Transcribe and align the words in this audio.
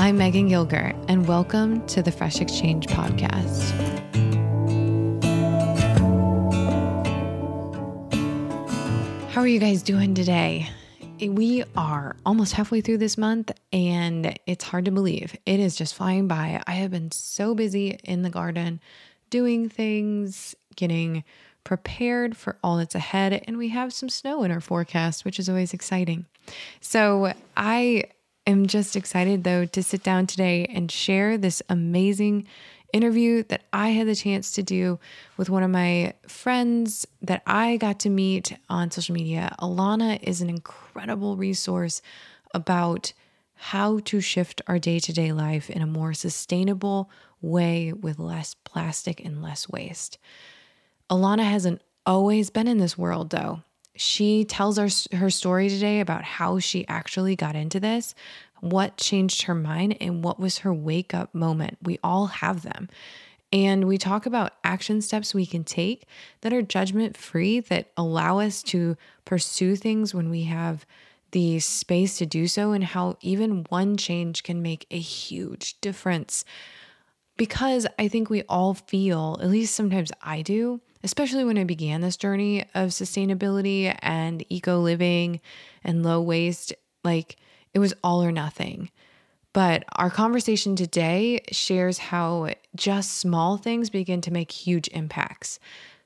I'm 0.00 0.16
Megan 0.16 0.48
Gilger, 0.48 0.96
and 1.10 1.28
welcome 1.28 1.86
to 1.88 2.02
the 2.02 2.10
Fresh 2.10 2.40
Exchange 2.40 2.86
Podcast. 2.86 3.70
How 9.28 9.42
are 9.42 9.46
you 9.46 9.60
guys 9.60 9.82
doing 9.82 10.14
today? 10.14 10.70
We 11.20 11.64
are 11.76 12.16
almost 12.24 12.54
halfway 12.54 12.80
through 12.80 12.96
this 12.96 13.18
month, 13.18 13.52
and 13.74 14.38
it's 14.46 14.64
hard 14.64 14.86
to 14.86 14.90
believe. 14.90 15.36
It 15.44 15.60
is 15.60 15.76
just 15.76 15.94
flying 15.94 16.26
by. 16.26 16.62
I 16.66 16.72
have 16.72 16.90
been 16.90 17.10
so 17.10 17.54
busy 17.54 17.98
in 18.02 18.22
the 18.22 18.30
garden 18.30 18.80
doing 19.28 19.68
things, 19.68 20.54
getting 20.76 21.24
prepared 21.62 22.38
for 22.38 22.56
all 22.64 22.78
that's 22.78 22.94
ahead, 22.94 23.44
and 23.46 23.58
we 23.58 23.68
have 23.68 23.92
some 23.92 24.08
snow 24.08 24.44
in 24.44 24.50
our 24.50 24.62
forecast, 24.62 25.26
which 25.26 25.38
is 25.38 25.50
always 25.50 25.74
exciting. 25.74 26.24
So, 26.80 27.34
I 27.54 28.04
am 28.50 28.66
just 28.66 28.96
excited 28.96 29.44
though 29.44 29.64
to 29.64 29.82
sit 29.82 30.02
down 30.02 30.26
today 30.26 30.66
and 30.66 30.90
share 30.90 31.38
this 31.38 31.62
amazing 31.68 32.46
interview 32.92 33.42
that 33.44 33.62
I 33.72 33.88
had 33.90 34.06
the 34.06 34.14
chance 34.14 34.52
to 34.52 34.62
do 34.62 34.98
with 35.36 35.48
one 35.48 35.62
of 35.62 35.70
my 35.70 36.14
friends 36.26 37.06
that 37.22 37.42
I 37.46 37.76
got 37.76 38.00
to 38.00 38.10
meet 38.10 38.56
on 38.68 38.90
social 38.90 39.14
media. 39.14 39.54
Alana 39.60 40.22
is 40.22 40.40
an 40.40 40.48
incredible 40.48 41.36
resource 41.36 42.02
about 42.52 43.12
how 43.54 44.00
to 44.00 44.20
shift 44.20 44.62
our 44.66 44.78
day 44.78 44.98
to 44.98 45.12
day 45.12 45.32
life 45.32 45.70
in 45.70 45.82
a 45.82 45.86
more 45.86 46.14
sustainable 46.14 47.10
way 47.42 47.92
with 47.92 48.18
less 48.18 48.54
plastic 48.64 49.24
and 49.24 49.42
less 49.42 49.68
waste. 49.68 50.18
Alana 51.08 51.44
hasn't 51.44 51.82
always 52.06 52.50
been 52.50 52.66
in 52.66 52.78
this 52.78 52.96
world 52.98 53.30
though. 53.30 53.62
She 53.96 54.44
tells 54.44 54.78
our, 54.78 54.88
her 55.16 55.30
story 55.30 55.68
today 55.68 56.00
about 56.00 56.24
how 56.24 56.58
she 56.58 56.86
actually 56.88 57.36
got 57.36 57.56
into 57.56 57.80
this, 57.80 58.14
what 58.60 58.96
changed 58.96 59.42
her 59.42 59.54
mind, 59.54 59.96
and 60.00 60.22
what 60.24 60.38
was 60.38 60.58
her 60.58 60.72
wake 60.72 61.14
up 61.14 61.34
moment. 61.34 61.78
We 61.82 61.98
all 62.02 62.26
have 62.26 62.62
them. 62.62 62.88
And 63.52 63.84
we 63.84 63.98
talk 63.98 64.26
about 64.26 64.54
action 64.62 65.02
steps 65.02 65.34
we 65.34 65.44
can 65.44 65.64
take 65.64 66.06
that 66.42 66.52
are 66.52 66.62
judgment 66.62 67.16
free, 67.16 67.60
that 67.60 67.90
allow 67.96 68.38
us 68.38 68.62
to 68.64 68.96
pursue 69.24 69.74
things 69.74 70.14
when 70.14 70.30
we 70.30 70.44
have 70.44 70.86
the 71.32 71.58
space 71.58 72.18
to 72.18 72.26
do 72.26 72.46
so, 72.46 72.72
and 72.72 72.84
how 72.84 73.16
even 73.20 73.64
one 73.68 73.96
change 73.96 74.42
can 74.42 74.62
make 74.62 74.86
a 74.90 74.98
huge 74.98 75.80
difference 75.80 76.44
because 77.40 77.86
I 77.98 78.06
think 78.06 78.28
we 78.28 78.42
all 78.50 78.74
feel, 78.74 79.38
at 79.40 79.48
least 79.48 79.74
sometimes 79.74 80.12
I 80.20 80.42
do, 80.42 80.82
especially 81.02 81.44
when 81.44 81.58
I 81.58 81.64
began 81.64 82.00
this 82.00 82.16
journey 82.16 82.62
of 82.74 82.90
sustainability 82.90 83.96
and 84.00 84.44
eco 84.48 84.78
living 84.78 85.40
and 85.82 86.02
low 86.02 86.20
waste, 86.20 86.72
like 87.04 87.36
it 87.72 87.78
was 87.78 87.94
all 88.02 88.22
or 88.22 88.32
nothing. 88.32 88.90
But 89.52 89.84
our 89.96 90.10
conversation 90.10 90.76
today 90.76 91.40
shares 91.50 91.98
how 91.98 92.50
just 92.76 93.18
small 93.18 93.56
things 93.56 93.90
begin 93.90 94.20
to 94.22 94.32
make 94.32 94.52
huge 94.52 94.88
impacts. 94.88 95.58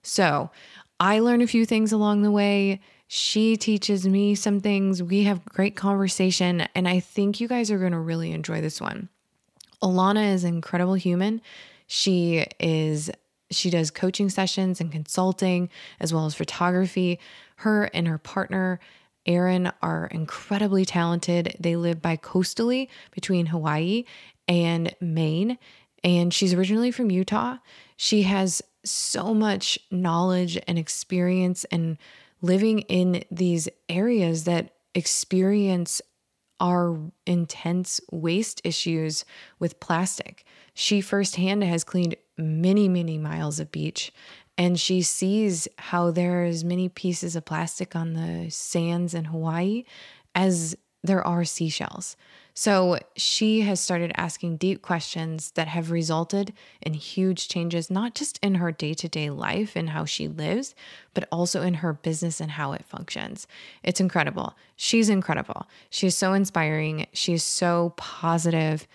So 0.03 0.51
I 0.99 1.19
learn 1.19 1.43
a 1.43 1.47
few 1.47 1.67
things 1.67 1.93
along 1.93 2.23
the 2.23 2.31
way. 2.31 2.81
She 3.07 3.57
teaches 3.57 4.07
me 4.07 4.35
some 4.35 4.61
things. 4.61 5.03
We 5.03 5.25
have 5.25 5.45
great 5.45 5.77
conversation. 5.77 6.67
And 6.75 6.89
I 6.89 7.01
think 7.01 7.39
you 7.39 7.49
guys 7.49 7.71
are 7.71 7.79
going 7.79 7.93
to 7.93 7.99
really 7.99 8.33
enjoy 8.33 8.61
this 8.61 8.81
one. 8.81 9.09
Alana 9.83 10.33
is 10.33 10.45
an 10.45 10.55
incredible 10.55 10.95
human. 10.95 11.43
She 11.87 12.47
is 12.59 13.11
she 13.55 13.71
does 13.71 13.91
coaching 13.91 14.29
sessions 14.29 14.81
and 14.81 14.93
consulting 14.93 15.69
as 16.01 16.13
well 16.13 16.27
as 16.27 16.35
photography. 16.35 17.19
Her 17.57 17.85
and 17.95 18.09
her 18.09 18.19
partner 18.19 18.81
Aaron 19.27 19.73
are 19.81 20.07
incredibly 20.07 20.85
talented. 20.85 21.57
They 21.59 21.77
live 21.77 22.03
by 22.03 22.17
coastally 22.17 22.91
between 23.13 23.47
Hawaii 23.47 24.05
and 24.47 24.95
Maine, 25.01 25.59
and 26.03 26.33
she's 26.33 26.53
originally 26.53 26.91
from 26.91 27.11
Utah. 27.11 27.57
She 27.97 28.23
has 28.23 28.61
so 28.85 29.33
much 29.33 29.79
knowledge 29.91 30.59
and 30.69 30.79
experience 30.79 31.65
and 31.65 31.97
living 32.43 32.81
in 32.81 33.25
these 33.31 33.69
areas 33.89 34.45
that 34.45 34.75
experience 34.95 36.03
our 36.61 36.99
intense 37.27 38.01
waste 38.13 38.61
issues 38.65 39.25
with 39.59 39.81
plastic. 39.81 40.45
She 40.75 41.01
firsthand 41.01 41.65
has 41.65 41.85
cleaned 41.85 42.17
many, 42.37 42.89
many 42.89 43.19
miles 43.19 43.61
of 43.61 43.71
beach 43.71 44.13
and 44.57 44.79
she 44.79 45.03
sees 45.03 45.67
how 45.79 46.11
there's 46.11 46.65
many 46.65 46.89
pieces 46.89 47.35
of 47.35 47.45
plastic 47.45 47.97
on 47.97 48.15
the 48.15 48.51
sands 48.51 49.15
in 49.15 49.27
Hawaii 49.27 49.85
as 50.35 50.77
there 51.03 51.27
are 51.27 51.45
seashells. 51.45 52.17
So 52.57 53.01
she 53.17 53.63
has 53.63 53.81
started 53.81 54.13
asking 54.17 54.59
deep 54.59 54.81
questions 54.81 55.51
that 55.53 55.67
have 55.67 55.91
resulted 55.91 56.53
in 56.81 56.95
huge 56.95 57.49
changes, 57.49 57.91
not 57.91 58.15
just 58.15 58.39
in 58.43 58.55
her 58.55 58.71
day 58.71 58.95
to 58.95 59.09
day 59.09 59.29
life 59.29 59.75
and 59.75 59.91
how 59.91 60.05
she 60.05 60.29
lives, 60.29 60.75
but 61.15 61.29
also 61.33 61.63
in 61.63 61.75
her 61.75 61.93
business 61.93 62.41
and 62.41 62.53
how 62.53 62.73
it 62.73 62.85
functions. 62.85 63.49
It's 63.83 64.01
incredible. 64.01 64.57
She's 64.77 65.09
incredible. 65.09 65.67
She 65.91 66.07
is 66.07 66.17
so 66.17 66.33
inspiring. 66.33 67.09
She 67.13 67.33
is 67.33 67.43
so 67.43 67.93
positive 67.97 68.87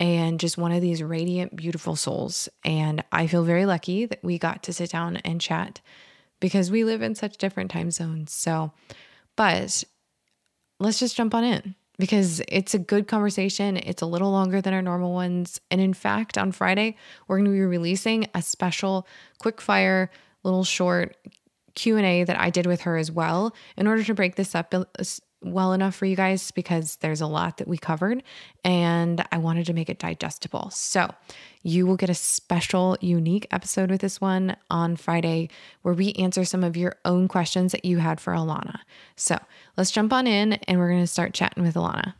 and 0.00 0.38
just 0.38 0.58
one 0.58 0.72
of 0.72 0.80
these 0.80 1.02
radiant, 1.02 1.56
beautiful 1.56 1.96
souls. 1.96 2.48
And 2.64 3.02
I 3.10 3.26
feel 3.26 3.44
very 3.44 3.66
lucky 3.66 4.06
that 4.06 4.22
we 4.22 4.38
got 4.38 4.62
to 4.64 4.72
sit 4.72 4.90
down 4.90 5.16
and 5.18 5.40
chat 5.40 5.80
because 6.40 6.70
we 6.70 6.84
live 6.84 7.02
in 7.02 7.14
such 7.14 7.36
different 7.36 7.70
time 7.70 7.90
zones. 7.90 8.32
So, 8.32 8.72
but 9.36 9.84
let's 10.78 10.98
just 10.98 11.16
jump 11.16 11.34
on 11.34 11.44
in 11.44 11.74
because 11.98 12.40
it's 12.48 12.74
a 12.74 12.78
good 12.78 13.08
conversation. 13.08 13.76
It's 13.76 14.02
a 14.02 14.06
little 14.06 14.30
longer 14.30 14.60
than 14.60 14.72
our 14.72 14.82
normal 14.82 15.12
ones. 15.12 15.60
And 15.70 15.80
in 15.80 15.94
fact, 15.94 16.38
on 16.38 16.52
Friday, 16.52 16.96
we're 17.26 17.38
going 17.38 17.46
to 17.46 17.50
be 17.50 17.60
releasing 17.60 18.28
a 18.34 18.42
special 18.42 19.06
quick 19.38 19.60
fire 19.60 20.10
little 20.44 20.64
short 20.64 21.16
Q&A 21.74 22.24
that 22.24 22.38
I 22.38 22.50
did 22.50 22.66
with 22.66 22.82
her 22.82 22.96
as 22.96 23.10
well 23.10 23.54
in 23.76 23.86
order 23.86 24.02
to 24.04 24.14
break 24.14 24.36
this 24.36 24.54
up 24.54 24.74
well 25.42 25.72
enough 25.72 25.94
for 25.94 26.06
you 26.06 26.16
guys 26.16 26.50
because 26.50 26.96
there's 26.96 27.20
a 27.20 27.26
lot 27.26 27.58
that 27.58 27.68
we 27.68 27.78
covered 27.78 28.22
and 28.64 29.24
I 29.30 29.38
wanted 29.38 29.66
to 29.66 29.72
make 29.72 29.88
it 29.88 29.98
digestible. 29.98 30.70
So, 30.70 31.10
you 31.62 31.86
will 31.86 31.96
get 31.96 32.08
a 32.08 32.14
special, 32.14 32.96
unique 33.00 33.46
episode 33.50 33.90
with 33.90 34.00
this 34.00 34.20
one 34.20 34.56
on 34.70 34.96
Friday 34.96 35.48
where 35.82 35.94
we 35.94 36.12
answer 36.12 36.44
some 36.44 36.62
of 36.64 36.76
your 36.76 36.96
own 37.04 37.28
questions 37.28 37.72
that 37.72 37.84
you 37.84 37.98
had 37.98 38.20
for 38.20 38.32
Alana. 38.32 38.80
So, 39.16 39.38
let's 39.76 39.90
jump 39.90 40.12
on 40.12 40.26
in 40.26 40.54
and 40.54 40.78
we're 40.78 40.90
going 40.90 41.02
to 41.02 41.06
start 41.06 41.34
chatting 41.34 41.62
with 41.62 41.74
Alana. 41.74 42.14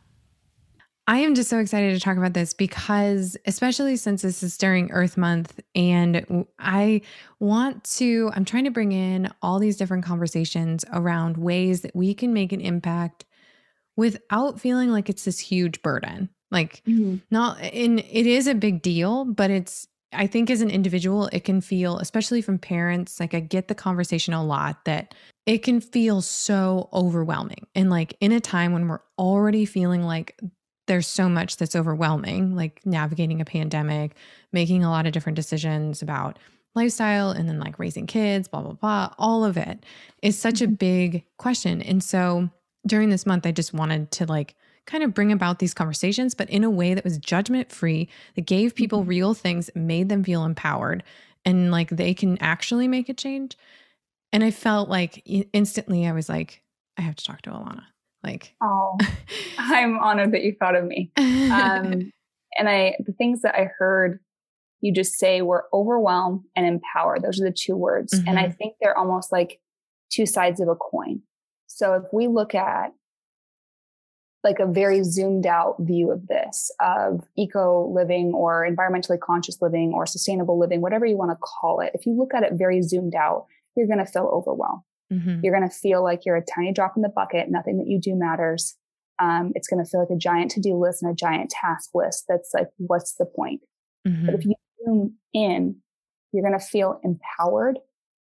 I 1.09 1.17
am 1.21 1.33
just 1.33 1.49
so 1.49 1.57
excited 1.57 1.95
to 1.95 1.99
talk 1.99 2.17
about 2.17 2.35
this 2.35 2.53
because, 2.53 3.35
especially 3.47 3.95
since 3.95 4.21
this 4.21 4.43
is 4.43 4.55
during 4.59 4.91
Earth 4.91 5.17
Month, 5.17 5.59
and 5.73 6.45
I 6.59 7.01
want 7.39 7.83
to, 7.95 8.29
I'm 8.35 8.45
trying 8.45 8.65
to 8.65 8.69
bring 8.69 8.91
in 8.91 9.27
all 9.41 9.57
these 9.57 9.75
different 9.75 10.05
conversations 10.05 10.85
around 10.93 11.37
ways 11.37 11.81
that 11.81 11.95
we 11.95 12.13
can 12.13 12.31
make 12.31 12.53
an 12.53 12.61
impact 12.61 13.25
without 13.97 14.61
feeling 14.61 14.91
like 14.91 15.09
it's 15.09 15.25
this 15.25 15.39
huge 15.39 15.81
burden. 15.81 16.29
Like, 16.51 16.83
mm-hmm. 16.85 17.15
not, 17.31 17.59
in 17.63 17.97
it 17.97 18.27
is 18.27 18.45
a 18.45 18.53
big 18.53 18.83
deal, 18.83 19.25
but 19.25 19.49
it's, 19.49 19.87
I 20.13 20.27
think 20.27 20.51
as 20.51 20.61
an 20.61 20.69
individual, 20.69 21.25
it 21.33 21.43
can 21.43 21.59
feel, 21.59 21.97
especially 21.97 22.43
from 22.43 22.59
parents, 22.59 23.19
like 23.19 23.33
I 23.33 23.39
get 23.39 23.67
the 23.67 23.73
conversation 23.73 24.35
a 24.35 24.45
lot 24.45 24.85
that 24.85 25.15
it 25.47 25.63
can 25.63 25.81
feel 25.81 26.21
so 26.21 26.87
overwhelming. 26.93 27.65
And 27.73 27.89
like 27.89 28.15
in 28.19 28.31
a 28.31 28.39
time 28.39 28.73
when 28.73 28.87
we're 28.87 29.01
already 29.17 29.65
feeling 29.65 30.03
like 30.03 30.39
there's 30.89 31.07
so 31.07 31.29
much 31.29 31.57
that's 31.57 31.75
overwhelming, 31.75 32.55
like 32.55 32.81
navigating 32.83 33.39
a 33.39 33.45
pandemic, 33.45 34.15
making 34.51 34.83
a 34.83 34.89
lot 34.89 35.05
of 35.05 35.13
different 35.13 35.35
decisions 35.35 36.01
about 36.01 36.39
lifestyle 36.73 37.29
and 37.29 37.47
then 37.47 37.59
like 37.59 37.77
raising 37.77 38.07
kids, 38.07 38.47
blah, 38.47 38.61
blah, 38.61 38.73
blah. 38.73 39.13
All 39.19 39.45
of 39.45 39.55
it 39.55 39.85
is 40.23 40.37
such 40.37 40.61
a 40.61 40.65
mm-hmm. 40.65 40.73
big 40.73 41.23
question. 41.37 41.83
And 41.83 42.03
so 42.03 42.49
during 42.87 43.09
this 43.11 43.27
month, 43.27 43.45
I 43.45 43.51
just 43.51 43.71
wanted 43.71 44.09
to 44.13 44.25
like 44.25 44.55
kind 44.87 45.03
of 45.03 45.13
bring 45.13 45.31
about 45.31 45.59
these 45.59 45.75
conversations, 45.75 46.33
but 46.33 46.49
in 46.49 46.63
a 46.63 46.71
way 46.71 46.95
that 46.95 47.03
was 47.03 47.19
judgment 47.19 47.71
free, 47.71 48.09
that 48.33 48.47
gave 48.47 48.73
people 48.73 49.01
mm-hmm. 49.01 49.09
real 49.09 49.33
things, 49.35 49.69
made 49.75 50.09
them 50.09 50.23
feel 50.23 50.43
empowered 50.43 51.03
and 51.45 51.69
like 51.69 51.89
they 51.89 52.15
can 52.15 52.37
actually 52.39 52.87
make 52.87 53.09
a 53.09 53.13
change. 53.13 53.55
And 54.33 54.43
I 54.43 54.49
felt 54.49 54.89
like 54.89 55.21
instantly 55.53 56.07
I 56.07 56.13
was 56.13 56.29
like, 56.29 56.63
I 56.97 57.03
have 57.03 57.15
to 57.15 57.25
talk 57.25 57.43
to 57.43 57.51
Alana. 57.51 57.83
Like, 58.23 58.53
oh, 58.61 58.97
I'm 59.57 59.99
honored 59.99 60.33
that 60.33 60.43
you 60.43 60.55
thought 60.59 60.75
of 60.75 60.85
me. 60.85 61.11
Um, 61.17 62.11
and 62.57 62.67
I, 62.67 62.95
the 63.05 63.13
things 63.13 63.41
that 63.41 63.55
I 63.55 63.69
heard 63.77 64.19
you 64.81 64.93
just 64.93 65.15
say 65.15 65.41
were 65.41 65.67
overwhelm 65.73 66.45
and 66.55 66.65
empower. 66.65 67.19
Those 67.19 67.41
are 67.41 67.45
the 67.45 67.55
two 67.55 67.75
words. 67.75 68.13
Mm-hmm. 68.13 68.29
And 68.29 68.39
I 68.39 68.43
mm-hmm. 68.43 68.53
think 68.53 68.75
they're 68.81 68.97
almost 68.97 69.31
like 69.31 69.59
two 70.09 70.25
sides 70.25 70.59
of 70.59 70.67
a 70.67 70.75
coin. 70.75 71.21
So 71.67 71.93
if 71.93 72.03
we 72.13 72.27
look 72.27 72.55
at 72.55 72.93
like 74.43 74.59
a 74.59 74.65
very 74.65 75.03
zoomed 75.03 75.45
out 75.45 75.75
view 75.79 76.11
of 76.11 76.27
this, 76.27 76.71
of 76.79 77.27
eco 77.37 77.91
living 77.93 78.31
or 78.33 78.65
environmentally 78.65 79.19
conscious 79.19 79.61
living 79.61 79.91
or 79.93 80.05
sustainable 80.05 80.57
living, 80.57 80.81
whatever 80.81 81.05
you 81.05 81.17
want 81.17 81.31
to 81.31 81.37
call 81.41 81.81
it, 81.81 81.91
if 81.93 82.05
you 82.05 82.17
look 82.17 82.33
at 82.33 82.43
it 82.43 82.53
very 82.53 82.81
zoomed 82.81 83.15
out, 83.15 83.47
you're 83.75 83.87
going 83.87 83.99
to 83.99 84.05
feel 84.05 84.29
overwhelmed. 84.33 84.81
Mm-hmm. 85.11 85.39
You're 85.43 85.57
going 85.57 85.67
to 85.67 85.75
feel 85.75 86.03
like 86.03 86.25
you're 86.25 86.35
a 86.35 86.45
tiny 86.45 86.71
drop 86.71 86.93
in 86.95 87.01
the 87.01 87.09
bucket. 87.09 87.49
Nothing 87.49 87.77
that 87.77 87.87
you 87.87 87.99
do 87.99 88.15
matters. 88.15 88.75
Um, 89.19 89.51
it's 89.55 89.67
going 89.67 89.83
to 89.83 89.89
feel 89.89 89.99
like 89.99 90.15
a 90.15 90.17
giant 90.17 90.51
to 90.51 90.61
do 90.61 90.75
list 90.75 91.03
and 91.03 91.11
a 91.11 91.15
giant 91.15 91.49
task 91.49 91.89
list. 91.93 92.25
That's 92.29 92.51
like, 92.53 92.67
what's 92.77 93.15
the 93.15 93.25
point? 93.25 93.61
Mm-hmm. 94.07 94.25
But 94.25 94.35
if 94.35 94.45
you 94.45 94.55
zoom 94.85 95.15
in, 95.33 95.77
you're 96.31 96.47
going 96.47 96.57
to 96.57 96.65
feel 96.65 96.99
empowered 97.03 97.79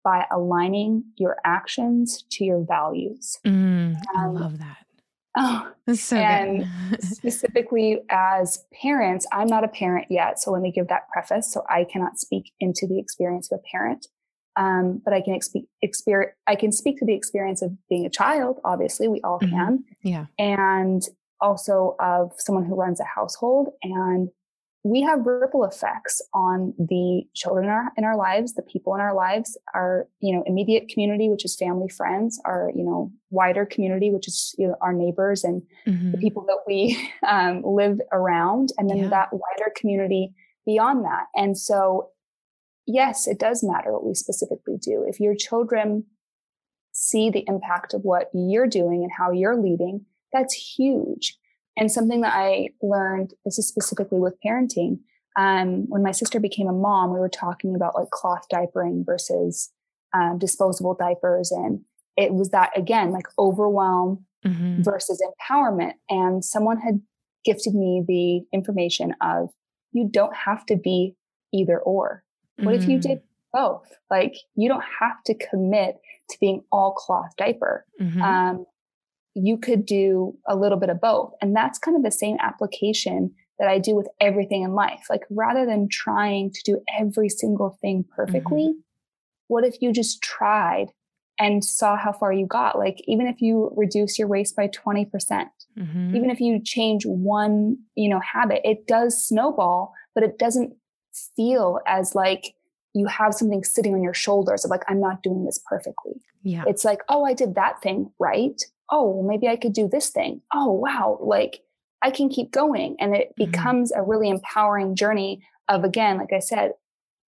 by 0.04 0.26
aligning 0.32 1.06
your 1.18 1.38
actions 1.46 2.26
to 2.32 2.44
your 2.44 2.64
values. 2.68 3.40
Mm, 3.46 3.96
I 4.16 4.26
um, 4.26 4.36
love 4.36 4.60
that. 4.60 4.78
Oh, 5.36 5.72
that's 5.88 6.02
so 6.02 6.18
and 6.18 6.68
specifically 7.00 8.02
as 8.10 8.66
parents, 8.82 9.26
I'm 9.32 9.48
not 9.48 9.64
a 9.64 9.68
parent 9.68 10.08
yet. 10.10 10.40
So 10.40 10.52
let 10.52 10.62
me 10.62 10.72
give 10.72 10.90
that 10.90 11.10
preface. 11.12 11.52
So 11.52 11.64
I 11.70 11.86
cannot 11.86 12.20
speak 12.20 12.52
into 12.60 12.86
the 12.88 13.00
experience 13.00 13.52
of 13.52 13.60
a 13.60 13.62
parent. 13.72 14.08
Um, 14.56 15.02
but 15.04 15.14
I 15.14 15.22
can 15.22 15.34
expe- 15.34 15.68
experience, 15.82 16.34
I 16.48 16.56
can 16.56 16.72
speak 16.72 17.00
to 17.00 17.06
the 17.06 17.14
experience 17.14 17.62
of 17.62 17.72
being 17.90 18.06
a 18.06 18.10
child. 18.10 18.60
Obviously, 18.64 19.08
we 19.08 19.22
all 19.22 19.40
mm-hmm. 19.40 19.56
can. 19.56 19.84
Yeah. 20.04 20.26
And 20.38 21.04
also 21.42 21.96
of 22.00 22.32
someone 22.38 22.66
who 22.66 22.76
runs 22.76 23.00
a 23.00 23.04
household. 23.04 23.70
And 23.84 24.30
we 24.84 25.02
have 25.02 25.26
ripple 25.26 25.64
effects 25.64 26.22
on 26.34 26.74
the 26.78 27.24
children 27.34 27.66
in 27.66 27.72
our, 27.72 27.92
in 27.98 28.04
our 28.04 28.18
lives, 28.18 28.54
the 28.54 28.62
people 28.62 28.94
in 28.96 29.02
our 29.02 29.14
lives, 29.14 29.58
our, 29.74 30.08
you 30.20 30.36
know, 30.36 30.44
immediate 30.46 30.90
community, 30.90 31.30
which 31.30 31.46
is 31.46 31.56
family, 31.56 31.88
friends, 31.88 32.42
our, 32.44 32.70
you 32.76 32.84
know, 32.84 33.12
wider 33.30 33.66
community, 33.66 34.12
which 34.12 34.28
is 34.28 34.54
you 34.58 34.68
know, 34.68 34.76
our 34.82 34.92
neighbors 34.92 35.44
and 35.44 35.62
mm-hmm. 35.88 36.12
the 36.12 36.18
people 36.18 36.46
that 36.46 36.60
we 36.68 37.12
um, 37.28 37.62
live 37.64 38.00
around. 38.12 38.72
And 38.78 38.90
then 38.90 38.98
yeah. 38.98 39.08
that 39.10 39.30
wider 39.32 39.72
community 39.76 40.34
beyond 40.66 41.06
that. 41.06 41.28
And 41.36 41.58
so 41.58 42.10
yes, 42.86 43.28
it 43.28 43.40
does 43.40 43.64
matter 43.64 43.92
what 43.92 44.06
we 44.06 44.14
specifically 44.14 44.78
do. 44.82 45.06
If 45.08 45.20
your 45.20 45.36
children 45.36 46.06
see 46.92 47.30
the 47.30 47.44
impact 47.48 47.94
of 47.94 48.02
what 48.04 48.30
you're 48.34 48.68
doing 48.68 49.04
and 49.04 49.12
how 49.18 49.32
you're 49.32 49.62
leading, 49.62 50.06
that's 50.32 50.54
huge. 50.54 51.38
And 51.76 51.92
something 51.92 52.22
that 52.22 52.34
I 52.36 52.70
learned, 52.82 53.34
this 53.46 53.58
is 53.58 53.68
specifically 53.68 54.20
with 54.20 54.36
parenting. 54.46 55.00
Um, 55.36 55.86
when 55.90 56.04
my 56.04 56.12
sister 56.12 56.40
became 56.40 56.68
a 56.68 56.74
mom, 56.74 57.12
we 57.12 57.20
were 57.20 57.30
talking 57.30 57.76
about 57.76 57.96
like 57.96 58.12
cloth 58.12 58.46
diapering 58.52 59.04
versus 59.06 59.72
um, 60.14 60.38
disposable 60.38 60.94
diapers. 60.94 61.52
And 61.52 61.82
it 62.16 62.34
was 62.34 62.50
that 62.50 62.78
again, 62.78 63.12
like 63.12 63.26
overwhelm 63.40 64.26
mm-hmm. 64.46 64.84
versus 64.84 65.22
empowerment. 65.24 65.94
And 66.10 66.46
someone 66.46 66.80
had 66.80 67.02
gifted 67.44 67.74
me 67.74 68.04
the 68.08 68.42
information 68.56 69.16
of 69.22 69.50
you 69.92 70.08
don't 70.12 70.36
have 70.36 70.66
to 70.68 70.76
be 70.76 71.16
either 71.52 71.80
or. 71.80 72.24
What 72.58 72.74
mm-hmm. 72.74 72.84
if 72.84 72.90
you 72.90 73.00
did 73.00 73.20
mm. 73.20 73.24
both? 73.54 73.88
Like 74.10 74.36
you 74.56 74.70
don't 74.70 74.84
have 75.00 75.24
to 75.26 75.36
commit 75.36 75.98
to 76.30 76.38
being 76.40 76.64
all 76.72 76.94
cloth 76.94 77.32
diaper. 77.38 77.86
Mm-hmm. 78.02 78.22
Um, 78.22 78.66
you 79.36 79.58
could 79.58 79.86
do 79.86 80.38
a 80.48 80.56
little 80.56 80.78
bit 80.78 80.90
of 80.90 81.02
both. 81.02 81.34
And 81.42 81.56
that's 81.56 81.80
kind 81.80 81.98
of 81.98 82.04
the 82.04 82.12
same 82.12 82.38
application 82.40 83.34
that 83.60 83.68
I 83.68 83.80
do 83.80 83.96
with 83.96 84.08
everything 84.20 84.64
in 84.64 84.74
life. 84.74 85.06
Like 85.10 85.24
rather 85.30 85.66
than 85.66 85.88
trying 85.90 86.52
to 86.52 86.62
do 86.64 86.82
every 87.00 87.30
single 87.30 87.78
thing 87.82 88.06
perfectly, 88.16 88.68
mm-hmm. 88.68 88.80
what 89.48 89.64
if 89.64 89.82
you 89.82 89.92
just 89.92 90.22
tried 90.22 90.88
and 91.40 91.64
saw 91.64 91.98
how 91.98 92.12
far 92.12 92.32
you 92.32 92.46
got? 92.46 92.78
Like 92.78 92.98
even 93.06 93.28
if 93.28 93.42
you 93.42 93.72
reduce 93.76 94.20
your 94.20 94.28
waste 94.28 94.56
by 94.56 94.68
20%, 94.68 95.12
percent 95.12 95.50
mm-hmm. 95.78 96.16
even 96.16 96.30
if 96.30 96.40
you 96.40 96.62
change 96.64 97.06
one, 97.06 97.78
you 97.96 98.10
know, 98.10 98.20
habit, 98.20 98.62
it 98.64 98.86
does 98.88 99.24
snowball, 99.28 99.94
but 100.14 100.24
it 100.24 100.38
doesn't 100.38 100.76
feel 101.36 101.80
as 101.88 102.16
like 102.16 102.56
you 102.94 103.08
have 103.08 103.34
something 103.34 103.64
sitting 103.64 103.94
on 103.94 104.04
your 104.04 104.14
shoulders 104.14 104.64
of 104.64 104.72
like, 104.72 104.84
I'm 104.88 105.00
not 105.00 105.24
doing 105.24 105.46
this 105.46 105.60
perfectly. 105.66 106.22
Yeah. 106.44 106.64
It's 106.68 106.86
like, 106.86 107.02
oh, 107.10 107.26
I 107.26 107.34
did 107.34 107.56
that 107.56 107.82
thing 107.82 108.12
right. 108.20 108.62
Oh, 108.92 109.10
well, 109.10 109.28
maybe 109.28 109.48
I 109.48 109.56
could 109.56 109.74
do 109.74 109.88
this 109.88 110.10
thing. 110.10 110.42
Oh, 110.54 110.72
wow. 110.72 111.18
Like 111.22 111.62
I 112.02 112.12
can 112.12 112.30
keep 112.30 112.52
going. 112.52 112.96
And 113.00 113.16
it 113.16 113.30
mm-hmm. 113.30 113.52
becomes 113.52 113.92
a 113.92 114.04
really 114.04 114.30
empowering 114.30 114.96
journey 114.96 115.42
of, 115.70 115.84
again, 115.84 116.18
like 116.18 116.34
I 116.34 116.40
said, 116.40 116.74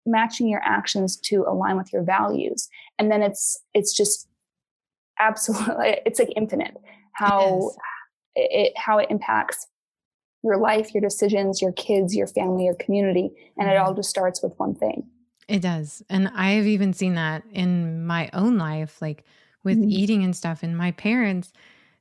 matching 0.07 0.49
your 0.49 0.63
actions 0.65 1.17
to 1.17 1.45
align 1.47 1.77
with 1.77 1.93
your 1.93 2.03
values. 2.03 2.69
And 2.99 3.11
then 3.11 3.23
it's, 3.23 3.59
it's 3.75 3.97
just 3.97 4.29
absolutely, 5.21 6.01
it's 6.07 6.19
like 6.19 6.33
infinite 6.37 6.77
how 7.15 7.71
it, 8.35 8.51
it 8.51 8.73
how 8.77 8.99
it 8.99 9.09
impacts 9.11 9.67
your 10.45 10.59
life, 10.59 10.95
your 10.95 11.01
decisions, 11.01 11.63
your 11.63 11.73
kids, 11.73 12.15
your 12.15 12.27
family, 12.27 12.67
your 12.67 12.75
community. 12.75 13.31
And 13.57 13.69
it 13.69 13.73
mm-hmm. 13.73 13.87
all 13.87 13.95
just 13.95 14.11
starts 14.11 14.43
with 14.43 14.53
one 14.59 14.75
thing. 14.75 15.09
It 15.49 15.63
does. 15.63 16.03
And 16.09 16.29
I've 16.29 16.67
even 16.67 16.93
seen 16.93 17.15
that 17.15 17.43
in 17.51 18.07
my 18.07 18.31
own 18.33 18.59
life, 18.59 19.01
like 19.01 19.25
with 19.63 19.79
mm-hmm. 19.79 19.91
eating 19.91 20.23
and 20.23 20.37
stuff. 20.37 20.63
And 20.63 20.77
my 20.77 20.93
parents, 20.93 21.53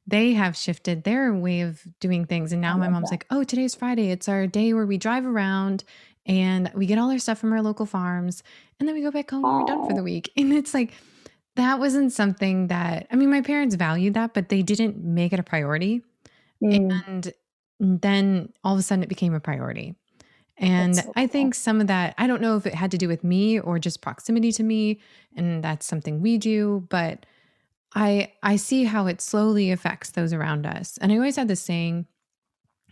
they 0.06 0.34
have 0.34 0.58
shifted 0.58 1.04
their 1.04 1.34
way 1.34 1.62
of 1.62 1.82
doing 2.00 2.26
things. 2.26 2.52
And 2.52 2.62
now 2.62 2.78
my 2.78 2.90
mom's 2.90 3.10
that. 3.10 3.14
like, 3.14 3.26
oh, 3.32 3.44
today's 3.44 3.74
Friday. 3.74 4.12
It's 4.12 4.28
our 4.28 4.46
day 4.46 4.74
where 4.74 4.86
we 4.86 4.98
drive 4.98 5.26
around 5.26 5.86
and 6.26 6.70
we 6.76 6.86
get 6.86 6.98
all 6.98 7.12
our 7.12 7.20
stuff 7.20 7.40
from 7.40 7.54
our 7.54 7.62
local 7.62 7.86
farms. 7.86 8.44
And 8.80 8.88
then 8.88 8.96
we 8.96 9.02
go 9.02 9.12
back 9.12 9.32
home 9.32 9.46
and 9.46 9.60
we're 9.60 9.66
done 9.66 9.88
for 9.88 9.96
the 9.96 10.04
week. 10.04 10.32
And 10.38 10.54
it's 10.54 10.74
like, 10.74 10.94
that 11.56 11.80
wasn't 11.80 12.12
something 12.12 12.68
that, 12.68 13.08
I 13.12 13.16
mean, 13.16 13.30
my 13.30 13.42
parents 13.42 13.76
valued 13.76 14.16
that, 14.16 14.34
but 14.34 14.50
they 14.50 14.64
didn't 14.64 14.98
make 14.98 15.34
it 15.34 15.40
a 15.40 15.44
priority. 15.44 16.02
Mm. 16.64 17.04
And 17.08 17.34
then 17.84 18.52
all 18.64 18.74
of 18.74 18.80
a 18.80 18.82
sudden 18.82 19.04
it 19.04 19.10
became 19.10 19.34
a 19.34 19.40
priority. 19.40 19.96
And 20.58 20.96
so 20.96 21.12
I 21.16 21.28
think 21.28 21.56
some 21.56 21.82
of 21.82 21.88
that, 21.88 22.14
I 22.18 22.28
don't 22.28 22.42
know 22.42 22.56
if 22.56 22.66
it 22.66 22.76
had 22.76 22.92
to 22.92 22.98
do 22.98 23.08
with 23.08 23.24
me 23.24 23.60
or 23.60 23.80
just 23.80 24.02
proximity 24.02 24.52
to 24.54 24.64
me. 24.64 25.00
And 25.36 25.64
that's 25.64 25.86
something 25.86 26.22
we 26.22 26.38
do, 26.38 26.86
but 26.90 27.26
I 27.96 28.32
I 28.42 28.56
see 28.56 28.86
how 28.86 29.08
it 29.08 29.22
slowly 29.22 29.72
affects 29.72 30.12
those 30.12 30.34
around 30.34 30.66
us. 30.66 30.98
And 31.00 31.12
I 31.12 31.16
always 31.16 31.36
had 31.36 31.48
this 31.48 31.62
saying 31.62 32.06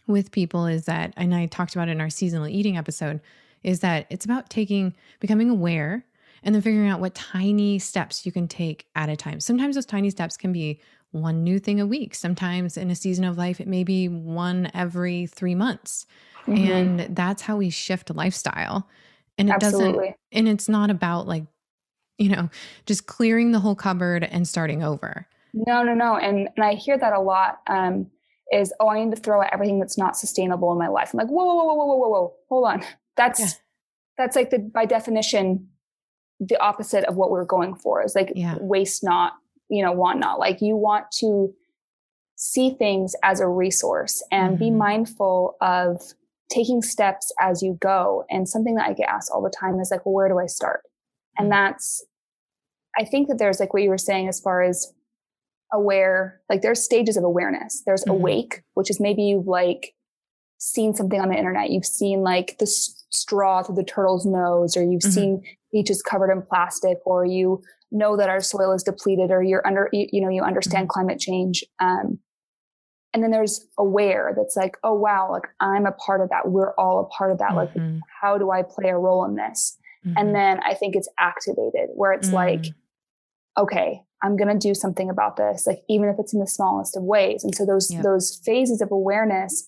with 0.07 0.31
people 0.31 0.65
is 0.65 0.85
that, 0.85 1.13
and 1.15 1.33
I 1.33 1.45
talked 1.45 1.75
about 1.75 1.87
it 1.87 1.91
in 1.91 2.01
our 2.01 2.09
seasonal 2.09 2.47
eating 2.47 2.77
episode, 2.77 3.21
is 3.63 3.79
that 3.81 4.07
it's 4.09 4.25
about 4.25 4.49
taking, 4.49 4.95
becoming 5.19 5.49
aware 5.49 6.05
and 6.43 6.55
then 6.55 6.61
figuring 6.61 6.89
out 6.89 6.99
what 6.99 7.13
tiny 7.13 7.77
steps 7.77 8.25
you 8.25 8.31
can 8.31 8.47
take 8.47 8.87
at 8.95 9.09
a 9.09 9.15
time. 9.15 9.39
Sometimes 9.39 9.75
those 9.75 9.85
tiny 9.85 10.09
steps 10.09 10.37
can 10.37 10.51
be 10.51 10.81
one 11.11 11.43
new 11.43 11.59
thing 11.59 11.79
a 11.79 11.85
week. 11.85 12.15
Sometimes 12.15 12.77
in 12.77 12.89
a 12.89 12.95
season 12.95 13.25
of 13.25 13.37
life, 13.37 13.59
it 13.59 13.67
may 13.67 13.83
be 13.83 14.07
one 14.07 14.71
every 14.73 15.25
three 15.27 15.55
months. 15.55 16.05
Mhm. 16.45 16.69
And 16.69 17.15
that's 17.15 17.41
how 17.43 17.57
we 17.57 17.69
shift 17.69 18.09
lifestyle. 18.15 18.87
And 19.37 19.49
it 19.49 19.53
Absolutely. 19.53 19.91
doesn't, 19.93 20.15
and 20.31 20.47
it's 20.47 20.67
not 20.69 20.89
about 20.89 21.27
like, 21.27 21.43
you 22.17 22.29
know, 22.29 22.49
just 22.85 23.07
clearing 23.07 23.51
the 23.51 23.59
whole 23.59 23.75
cupboard 23.75 24.23
and 24.23 24.47
starting 24.47 24.83
over. 24.83 25.27
No, 25.53 25.83
no, 25.83 25.93
no. 25.93 26.15
And 26.17 26.49
and 26.55 26.65
I 26.65 26.73
hear 26.75 26.97
that 26.97 27.13
a 27.13 27.19
lot. 27.19 27.61
Um, 27.67 28.09
is 28.53 28.73
oh, 28.81 28.89
I 28.89 29.03
need 29.03 29.15
to 29.15 29.21
throw 29.21 29.41
out 29.41 29.49
everything 29.53 29.79
that's 29.79 29.97
not 29.97 30.17
sustainable 30.17 30.71
in 30.73 30.77
my 30.77 30.89
life. 30.89 31.13
I'm 31.13 31.17
like, 31.19 31.29
whoa, 31.29 31.45
whoa, 31.45 31.55
whoa, 31.55 31.73
whoa, 31.73 31.85
whoa, 31.85 31.97
whoa, 31.97 32.09
whoa. 32.09 32.33
Hold 32.49 32.65
on. 32.67 32.83
That's 33.15 33.39
Yeah. 33.39 33.47
that's 34.17 34.35
like 34.35 34.49
the 34.49 34.59
by 34.59 34.85
definition, 34.85 35.69
the 36.39 36.57
opposite 36.59 37.05
of 37.05 37.15
what 37.15 37.31
we're 37.31 37.45
going 37.45 37.75
for. 37.75 38.03
Is 38.03 38.13
like 38.15 38.33
Yeah. 38.35 38.57
waste 38.59 39.03
not, 39.03 39.33
you 39.71 39.81
know, 39.83 39.91
want 39.93 40.19
not. 40.19 40.37
Like 40.37 40.61
you 40.61 40.75
want 40.75 41.05
to 41.19 41.51
see 42.35 42.71
things 42.71 43.15
as 43.23 43.39
a 43.39 43.47
resource 43.47 44.21
and 44.31 44.59
be 44.59 44.69
Mhm. 44.69 44.77
mindful 44.77 45.55
of 45.61 46.01
taking 46.49 46.81
steps 46.81 47.31
as 47.39 47.63
you 47.63 47.77
go. 47.79 48.25
And 48.29 48.47
something 48.49 48.75
that 48.75 48.87
I 48.89 48.93
get 48.93 49.07
asked 49.07 49.31
all 49.33 49.41
the 49.41 49.49
time 49.49 49.79
is 49.79 49.89
like, 49.89 50.05
well, 50.05 50.13
where 50.13 50.27
do 50.27 50.37
I 50.37 50.47
start? 50.47 50.81
And 51.37 51.47
Mhm. 51.47 51.51
that's 51.51 52.05
I 52.99 53.05
think 53.05 53.29
that 53.29 53.37
there's 53.37 53.61
like 53.61 53.73
what 53.73 53.83
you 53.83 53.89
were 53.89 53.97
saying 53.97 54.27
as 54.27 54.41
far 54.41 54.61
as 54.61 54.93
aware, 55.71 56.41
like 56.49 56.61
there's 56.61 56.83
stages 56.83 57.15
of 57.15 57.23
awareness. 57.23 57.81
There's 57.85 58.03
Mhm. 58.03 58.11
awake, 58.11 58.63
which 58.73 58.89
is 58.89 58.99
maybe 58.99 59.23
you've 59.23 59.47
like 59.47 59.95
seen 60.57 60.93
something 60.93 61.21
on 61.21 61.29
the 61.29 61.37
internet. 61.37 61.69
You've 61.69 61.85
seen 61.85 62.21
like 62.21 62.57
the 62.57 62.65
straw 62.67 63.63
through 63.63 63.75
the 63.75 63.85
turtle's 63.85 64.25
nose, 64.25 64.75
or 64.75 64.83
you've 64.83 65.03
Mhm. 65.03 65.13
seen 65.13 65.43
beaches 65.71 66.01
covered 66.01 66.31
in 66.31 66.41
plastic, 66.41 66.97
or 67.05 67.23
you 67.23 67.63
know 67.91 68.17
that 68.17 68.29
our 68.29 68.41
soil 68.41 68.71
is 68.73 68.83
depleted, 68.83 69.31
or 69.31 69.41
you're 69.43 69.65
under, 69.65 69.89
you, 69.91 70.07
you 70.11 70.21
know, 70.21 70.29
you 70.29 70.43
understand 70.43 70.89
climate 70.89 71.19
change. 71.19 71.63
Um, 71.79 72.19
and 73.13 73.21
then 73.21 73.31
there's 73.31 73.67
aware 73.77 74.33
that's 74.35 74.55
like, 74.55 74.77
oh 74.83 74.93
wow, 74.93 75.29
like 75.31 75.43
I'm 75.59 75.85
a 75.85 75.91
part 75.91 76.21
of 76.21 76.29
that. 76.29 76.49
We're 76.49 76.73
all 76.75 77.01
a 77.01 77.05
part 77.15 77.31
of 77.31 77.39
that. 77.39 77.55
Like, 77.55 77.69
Mhm. 77.73 77.99
how 78.21 78.37
do 78.37 78.51
I 78.51 78.63
play 78.63 78.89
a 78.89 78.97
role 78.97 79.25
in 79.25 79.35
this? 79.35 79.77
Mhm. 80.05 80.13
And 80.17 80.35
then 80.35 80.59
I 80.63 80.73
think 80.75 80.95
it's 80.95 81.09
activated 81.19 81.89
where 81.93 82.13
it's 82.13 82.31
like, 82.31 82.61
Mm. 82.61 82.73
okay, 83.57 84.01
I'm 84.23 84.37
going 84.37 84.47
to 84.47 84.67
do 84.67 84.73
something 84.73 85.09
about 85.09 85.35
this, 85.35 85.67
like 85.67 85.83
even 85.89 86.07
if 86.07 86.15
it's 86.19 86.33
in 86.33 86.39
the 86.39 86.47
smallest 86.47 86.95
of 86.95 87.03
ways. 87.03 87.43
And 87.43 87.53
so 87.53 87.65
those 87.65 87.91
Yep. 87.91 88.03
those 88.03 88.35
phases 88.45 88.81
of 88.81 88.91
awareness 88.91 89.67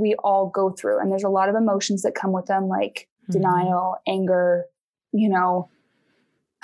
we 0.00 0.14
all 0.22 0.48
go 0.48 0.70
through 0.70 1.00
and 1.00 1.10
there's 1.10 1.24
a 1.24 1.28
lot 1.28 1.48
of 1.48 1.56
emotions 1.56 2.02
that 2.02 2.14
come 2.14 2.30
with 2.30 2.46
them 2.46 2.68
like 2.68 3.08
Mhm. 3.28 3.32
denial, 3.32 3.96
anger, 4.06 4.64
you 5.12 5.28
know, 5.28 5.68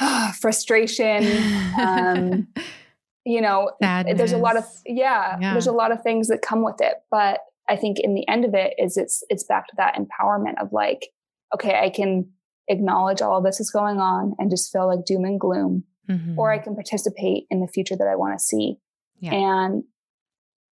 frustration, 0.41 1.25
um, 1.81 2.49
you 3.25 3.41
know, 3.41 3.71
there's 4.19 4.33
a 4.33 4.39
lot 4.39 4.57
of 4.57 4.65
yeah, 4.87 5.39
Yeah. 5.41 5.53
there's 5.53 5.67
a 5.67 5.73
lot 5.73 5.93
of 5.93 6.03
things 6.03 6.29
that 6.29 6.43
come 6.43 6.63
with 6.63 6.81
it, 6.81 6.95
but 7.11 7.41
I 7.69 7.77
think 7.77 7.99
in 8.01 8.15
the 8.15 8.27
end 8.29 8.45
of 8.45 8.55
it 8.55 8.75
is 8.79 8.97
it's 8.97 9.23
it's 9.31 9.45
back 9.45 9.67
to 9.69 9.75
that 9.77 9.95
empowerment 9.97 10.61
of 10.61 10.73
like 10.73 11.09
okay, 11.55 11.79
I 11.79 11.89
can 11.91 12.29
acknowledge 12.69 13.23
all 13.23 13.39
of 13.39 13.45
this 13.45 13.61
is 13.61 13.71
going 13.71 13.99
on 14.01 14.35
and 14.39 14.51
just 14.51 14.73
feel 14.73 14.87
like 14.89 15.05
doom 15.05 15.25
and 15.25 15.39
gloom 15.39 15.85
Mhm. 16.11 16.37
or 16.37 16.53
I 16.53 16.59
can 16.59 16.75
participate 16.75 17.47
in 17.51 17.61
the 17.61 17.67
future 17.69 17.97
that 17.97 18.09
I 18.09 18.17
want 18.17 18.37
to 18.39 18.43
see. 18.45 18.79
Yeah. 19.21 19.33
And 19.35 19.85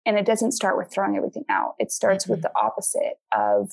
and 0.04 0.18
it 0.18 0.26
doesn't 0.26 0.52
start 0.52 0.76
with 0.76 0.90
throwing 0.92 1.16
everything 1.16 1.44
out. 1.48 1.74
It 1.78 1.92
starts 1.92 2.26
with 2.26 2.40
Mhm. 2.40 2.42
the 2.42 2.52
opposite 2.60 3.18
of 3.34 3.70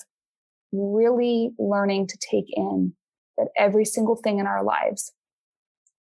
really 0.71 1.51
learning 1.57 2.07
to 2.07 2.17
take 2.17 2.45
in 2.55 2.93
that 3.37 3.47
every 3.57 3.85
single 3.85 4.15
thing 4.15 4.37
in 4.39 4.45
our 4.45 4.63
lives, 4.63 5.11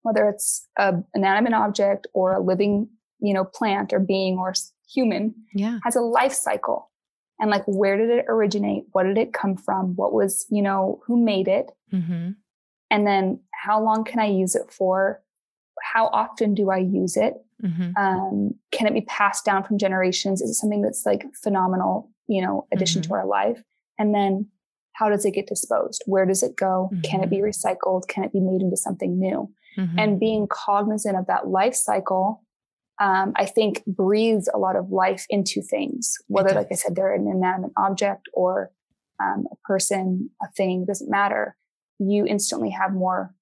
whether 0.04 0.28
it's 0.28 0.68
a 0.78 0.94
inanimate 1.14 1.54
object 1.54 2.06
or 2.12 2.34
a 2.34 2.40
living, 2.40 2.88
you 3.20 3.34
know, 3.34 3.42
plant 3.44 3.92
or 3.92 3.99
being 3.99 4.37
or 4.38 4.52
human, 4.88 5.34
yeah. 5.54 5.78
has 5.82 5.96
a 5.96 6.00
life 6.00 6.32
cycle. 6.32 6.90
And 7.40 7.50
like, 7.50 7.64
where 7.66 7.96
did 7.96 8.11
it 8.11 8.26
originate? 8.28 8.84
What 8.92 9.04
did 9.04 9.18
it 9.18 9.32
come 9.32 9.56
from? 9.56 9.96
What 9.96 10.12
was, 10.12 10.46
you 10.50 10.62
know, 10.62 11.00
who 11.06 11.23
made 11.23 11.49
it? 11.49 11.70
hmm 11.90 12.30
And 12.90 13.06
then 13.06 13.40
how 13.52 13.82
long 13.82 14.04
can 14.04 14.20
I 14.20 14.26
use 14.26 14.54
it 14.54 14.70
for? 14.70 15.23
How 15.82 16.06
often 16.08 16.54
do 16.54 16.70
I 16.70 16.78
use 16.78 17.16
it? 17.16 17.34
hmm 17.62 17.90
Um, 17.96 18.54
can 18.73 18.87
it 18.87 18.94
be 18.94 19.00
passed 19.00 19.44
down 19.44 19.64
from 19.64 19.78
generations? 19.78 20.42
Is 20.42 20.50
it 20.50 20.54
something 20.54 20.82
that's 20.82 21.04
like 21.06 21.25
phenomenal, 21.42 22.11
you 22.28 22.42
know, 22.42 22.66
addition 22.73 23.00
to 23.02 23.14
our 23.14 23.26
life? 23.26 23.62
And 23.99 24.14
then 24.14 24.49
how 24.92 25.08
does 25.08 25.25
it 25.25 25.32
get 25.32 25.46
disposed? 25.46 26.02
Where 26.06 26.26
does 26.26 26.42
it 26.42 26.56
go? 26.56 26.90
Can 27.02 27.23
it 27.23 27.30
be 27.30 27.38
recycled? 27.38 28.06
Can 28.06 28.23
it 28.23 28.32
be 28.32 28.40
made 28.40 28.61
into 28.61 28.76
something 28.76 29.18
new? 29.18 29.50
Hmm 29.76 29.99
And 29.99 30.21
being 30.21 30.47
cognizant 30.49 31.16
of 31.16 31.26
that 31.26 31.49
life 31.49 31.75
cycle, 31.75 32.43
um, 33.00 33.33
I 33.37 33.47
think 33.47 33.85
breathes 33.87 34.49
a 34.54 34.59
lot 34.59 34.76
of 34.76 34.90
life 34.90 35.26
into 35.28 35.62
things, 35.62 36.16
whether, 36.28 36.52
like 36.54 36.69
I 36.71 36.75
said, 36.75 36.95
they're 36.95 37.14
an 37.14 37.26
inanimate 37.26 37.73
object 37.76 38.28
or 38.33 38.71
um, 39.21 39.47
a 39.50 39.57
person, 39.66 40.31
a 40.43 40.47
thing, 40.57 40.85
doesn't 40.87 41.11
matter. 41.11 41.57
You 41.99 42.25
instantly 42.26 42.71
have 42.71 42.93
more 42.93 43.35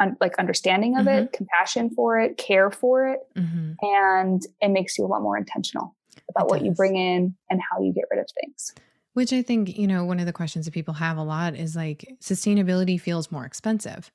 un- 0.00 0.16
like 0.20 0.38
understanding 0.38 0.96
of 0.96 1.06
it, 1.06 1.32
compassion 1.32 1.90
for 1.90 2.18
it, 2.18 2.36
care 2.36 2.70
for 2.70 3.08
it, 3.08 3.20
hmm 3.36 3.72
and 3.80 4.42
it 4.60 4.70
makes 4.70 4.98
you 4.98 5.04
a 5.04 5.06
lot 5.06 5.22
more 5.22 5.36
intentional 5.36 5.94
about 6.28 6.46
It 6.46 6.50
what 6.50 6.64
you 6.64 6.72
bring 6.72 6.96
in 6.96 7.36
and 7.48 7.60
how 7.60 7.80
you 7.80 7.92
get 7.92 8.04
rid 8.10 8.18
of 8.18 8.26
things. 8.40 8.74
Which 9.14 9.32
I 9.32 9.42
think, 9.42 9.76
you 9.78 9.86
know, 9.86 10.04
one 10.04 10.18
of 10.20 10.26
the 10.26 10.32
questions 10.32 10.64
that 10.64 10.74
people 10.74 10.94
have 10.94 11.16
a 11.16 11.22
lot 11.22 11.54
is 11.54 11.76
like 11.76 12.16
sustainability 12.20 13.00
feels 13.00 13.30
more 13.30 13.44
expensive. 13.44 14.10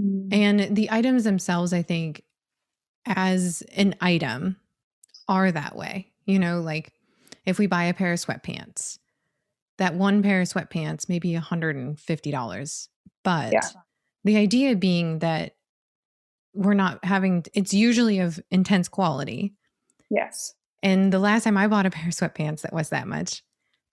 Mm-hmm. 0.00 0.28
And 0.32 0.76
the 0.76 0.90
items 0.90 1.24
themselves, 1.24 1.72
I 1.72 1.82
think, 1.82 2.22
as 3.06 3.62
an 3.76 3.94
item, 4.00 4.56
are 5.28 5.52
that 5.52 5.76
way. 5.76 6.12
You 6.24 6.38
know, 6.38 6.60
like 6.60 6.92
if 7.46 7.58
we 7.58 7.66
buy 7.66 7.84
a 7.84 7.94
pair 7.94 8.12
of 8.12 8.18
sweatpants, 8.18 8.98
that 9.78 9.94
one 9.94 10.22
pair 10.22 10.40
of 10.40 10.48
sweatpants 10.48 11.08
may 11.08 11.18
be 11.18 11.32
$150. 11.34 12.88
But 13.24 13.52
Yeah. 13.52 13.60
the 14.24 14.36
idea 14.36 14.76
being 14.76 15.20
that 15.20 15.56
we're 16.54 16.74
not 16.74 17.04
having, 17.04 17.44
it's 17.54 17.72
usually 17.72 18.18
of 18.18 18.40
intense 18.50 18.88
quality. 18.88 19.54
Yes. 20.10 20.54
And 20.82 21.12
the 21.12 21.18
last 21.18 21.44
time 21.44 21.56
I 21.56 21.66
bought 21.68 21.86
a 21.86 21.90
pair 21.90 22.08
of 22.08 22.14
sweatpants 22.14 22.62
that 22.62 22.72
was 22.72 22.88
that 22.88 23.06
much, 23.06 23.42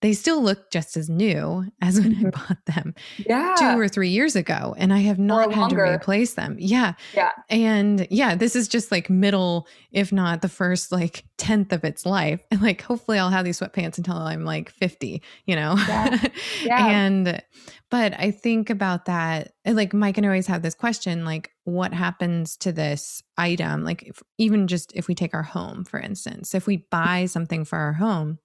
they 0.02 0.14
still 0.14 0.44
look 0.44 0.70
just 0.72 0.96
as 0.96 1.10
new 1.10 1.66
as 1.82 2.00
when 2.00 2.14
I 2.16 2.22
Mhm. 2.24 2.32
bought 2.32 2.66
them 2.68 2.94
Yeah. 3.18 3.56
two 3.58 3.80
or 3.80 3.88
three 3.88 4.10
years 4.10 4.36
ago. 4.36 4.76
And 4.78 4.94
I 4.94 5.00
have 5.00 5.18
not 5.18 5.52
had 5.52 5.70
to 5.72 5.76
replace 5.78 6.36
them. 6.36 6.56
Yeah. 6.60 6.94
yeah. 7.16 7.32
And 7.50 8.08
yeah, 8.12 8.36
this 8.36 8.56
is 8.56 8.68
just 8.68 8.92
like 8.92 9.10
middle, 9.10 9.68
if 9.92 10.12
not 10.12 10.42
the 10.44 10.50
first 10.50 10.92
like 10.92 11.26
tenth 11.40 11.74
of 11.74 11.84
its 11.84 12.06
life. 12.06 12.42
And 12.52 12.62
like, 12.62 12.82
hopefully 12.82 13.18
I'll 13.18 13.32
have 13.32 13.44
these 13.44 13.60
sweatpants 13.60 13.98
until 13.98 14.18
I'm 14.18 14.46
like 14.46 14.70
50, 14.70 15.24
you 15.46 15.56
know? 15.56 15.76
Yeah. 15.88 16.28
Yeah. 16.64 16.88
and, 16.88 17.44
but 17.90 18.14
I 18.20 18.32
think 18.32 18.70
about 18.70 19.06
that. 19.06 19.54
Like, 19.66 19.94
Mike 19.94 20.18
and 20.18 20.26
I 20.26 20.30
always 20.30 20.48
have 20.48 20.62
this 20.62 20.76
question 20.76 21.26
like, 21.26 21.52
what 21.64 21.94
happens 21.94 22.56
to 22.58 22.72
this 22.72 23.24
item? 23.38 23.84
Like, 23.84 24.04
if, 24.04 24.22
even 24.38 24.68
just 24.68 24.92
if 24.94 25.08
we 25.08 25.16
take 25.16 25.34
our 25.34 25.44
home, 25.44 25.86
for 25.86 26.00
instance, 26.00 26.54
if 26.54 26.68
we 26.68 26.86
buy 26.92 27.26
something 27.26 27.66
for 27.66 27.78
our 27.80 27.94
home, 27.94 28.40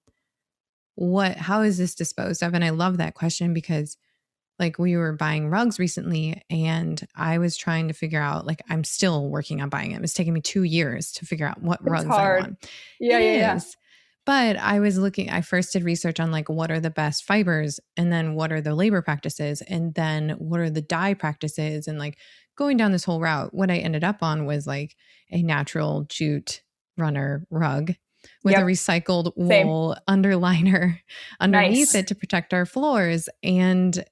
what, 0.95 1.37
how 1.37 1.61
is 1.61 1.77
this 1.77 1.95
disposed 1.95 2.43
of? 2.43 2.53
And 2.53 2.63
I 2.63 2.69
love 2.69 2.97
that 2.97 3.15
question 3.15 3.53
because 3.53 3.97
like 4.59 4.77
we 4.77 4.95
were 4.95 5.13
buying 5.13 5.49
rugs 5.49 5.79
recently 5.79 6.41
and 6.49 7.05
I 7.15 7.39
was 7.39 7.57
trying 7.57 7.87
to 7.87 7.93
figure 7.93 8.21
out 8.21 8.45
like 8.45 8.61
I'm 8.69 8.83
still 8.83 9.29
working 9.29 9.61
on 9.61 9.69
buying 9.69 9.93
them. 9.93 10.03
It's 10.03 10.13
taking 10.13 10.33
me 10.33 10.41
2 10.41 10.63
years 10.63 11.11
to 11.13 11.25
figure 11.25 11.47
out 11.47 11.61
what 11.61 11.79
It's 11.81 11.89
rugs 11.89 12.05
hard. 12.05 12.39
I 12.39 12.41
want. 12.43 12.69
Yeah. 12.99 13.17
It 13.17 13.37
yeah. 13.37 13.37
Yeah. 13.55 13.59
But 14.25 14.55
I 14.57 14.79
was 14.79 14.97
looking 14.97 15.29
I 15.29 15.41
first 15.41 15.73
did 15.73 15.83
research 15.83 16.19
on 16.19 16.31
like 16.31 16.49
what 16.49 16.71
are 16.71 16.79
the 16.79 16.89
best 16.89 17.25
fibers 17.25 17.79
and 17.97 18.13
then 18.13 18.35
what 18.35 18.51
are 18.51 18.61
the 18.61 18.75
labor 18.75 19.01
practices 19.01 19.61
and 19.61 19.93
then 19.95 20.29
what 20.37 20.59
are 20.59 20.69
the 20.69 20.81
dye 20.81 21.15
practices 21.15 21.87
and 21.87 21.97
like 21.97 22.17
going 22.55 22.77
down 22.77 22.91
this 22.91 23.03
whole 23.03 23.19
route 23.19 23.53
what 23.53 23.71
I 23.71 23.77
ended 23.77 24.03
up 24.03 24.21
on 24.21 24.45
was 24.45 24.67
like 24.67 24.95
a 25.31 25.41
natural 25.41 26.05
jute 26.07 26.61
runner 26.95 27.47
rug 27.49 27.95
with 28.43 28.55
a 28.55 28.59
Yep. 28.59 28.65
recycled 28.67 29.33
Same. 29.47 29.67
wool 29.67 29.97
underliner 30.07 30.99
underneath 31.39 31.93
Nice. 31.93 31.95
it 31.95 32.07
to 32.07 32.15
protect 32.15 32.53
our 32.53 32.65
floors 32.65 33.29
and 33.43 34.03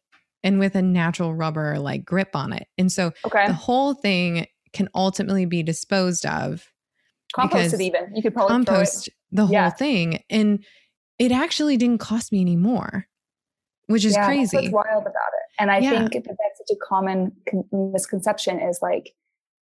and 0.44 0.58
with 0.58 0.74
a 0.76 0.82
natural 0.82 1.36
rubber 1.36 1.78
like 1.78 2.04
grip 2.04 2.36
on 2.36 2.52
it. 2.52 2.68
And 2.78 2.92
so 2.92 3.12
Okay. 3.26 3.46
the 3.46 3.54
whole 3.54 3.94
thing 3.94 4.48
can 4.74 4.90
ultimately 4.96 5.46
be 5.46 5.62
disposed 5.62 6.26
of 6.26 6.68
Compost 7.34 7.74
it 7.76 7.82
even. 7.82 8.16
You 8.16 8.22
could 8.24 8.34
probably 8.34 8.54
compost 8.56 9.10
the 9.32 9.46
whole 9.46 9.54
Yeah. 9.54 9.70
thing 9.70 10.24
and 10.30 10.64
it 11.20 11.32
actually 11.32 11.78
didn't 11.78 12.00
cost 12.00 12.32
me 12.32 12.42
any 12.42 12.56
more 12.56 13.06
which 13.88 14.06
is 14.06 14.14
yeah, 14.14 14.20
That's 14.22 14.28
crazy 14.52 14.58
what's 14.58 14.88
wild 14.88 15.02
about 15.04 15.12
it. 15.14 15.52
And 15.60 15.70
I 15.70 15.80
Yeah. 15.80 15.90
think 15.92 16.14
that 16.14 16.24
that's 16.26 16.58
such 16.60 16.76
a 16.76 16.80
common 16.88 17.34
con- 17.50 17.92
misconception 17.94 18.60
is 18.60 18.80
like 18.82 19.14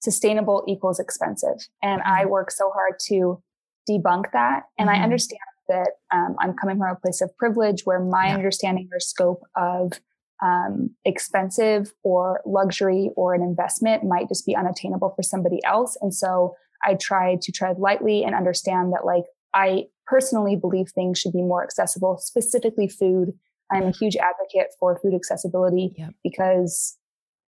sustainable 0.02 0.64
equals 0.68 1.00
expensive. 1.00 1.68
And 1.84 2.02
I 2.02 2.22
Mm-hmm. 2.24 2.30
work 2.32 2.52
so 2.52 2.72
hard 2.72 2.96
to 3.08 3.42
debunk 3.90 4.32
that. 4.34 4.64
And 4.78 4.90
I 4.90 4.98
Mhm. 4.98 5.04
understand 5.04 5.40
that 5.70 5.92
um, 6.12 6.36
I'm 6.40 6.54
coming 6.54 6.78
from 6.78 6.90
a 6.90 6.96
place 6.96 7.22
of 7.22 7.36
privilege 7.38 7.86
where 7.86 8.00
my 8.00 8.28
Yeah. 8.28 8.36
understanding 8.36 8.90
or 8.92 9.00
scope 9.00 9.44
of 9.56 9.94
um, 10.42 10.96
expensive 11.04 11.94
or 12.04 12.42
luxury 12.46 13.10
or 13.16 13.34
an 13.34 13.42
investment 13.42 14.04
might 14.04 14.28
just 14.30 14.46
be 14.46 14.56
unattainable 14.56 15.10
for 15.10 15.24
somebody 15.24 15.60
else. 15.66 15.98
And 16.00 16.14
so 16.14 16.56
I 16.86 16.94
try 16.94 17.38
to 17.42 17.52
tread 17.52 17.80
lightly 17.80 18.24
and 18.24 18.36
understand 18.36 18.94
that 18.94 19.04
like 19.04 19.26
I 19.56 19.88
personally 20.06 20.56
believe 20.56 20.90
things 20.90 21.18
should 21.20 21.34
be 21.34 21.42
more 21.42 21.64
accessible, 21.64 22.18
specifically 22.20 22.88
food. 22.88 23.34
I'm 23.72 23.88
a 23.88 23.92
huge 23.92 24.16
advocate 24.16 24.74
for 24.80 24.98
food 25.00 25.16
accessibility 25.16 25.96
Yep. 25.98 26.14
because 26.24 26.98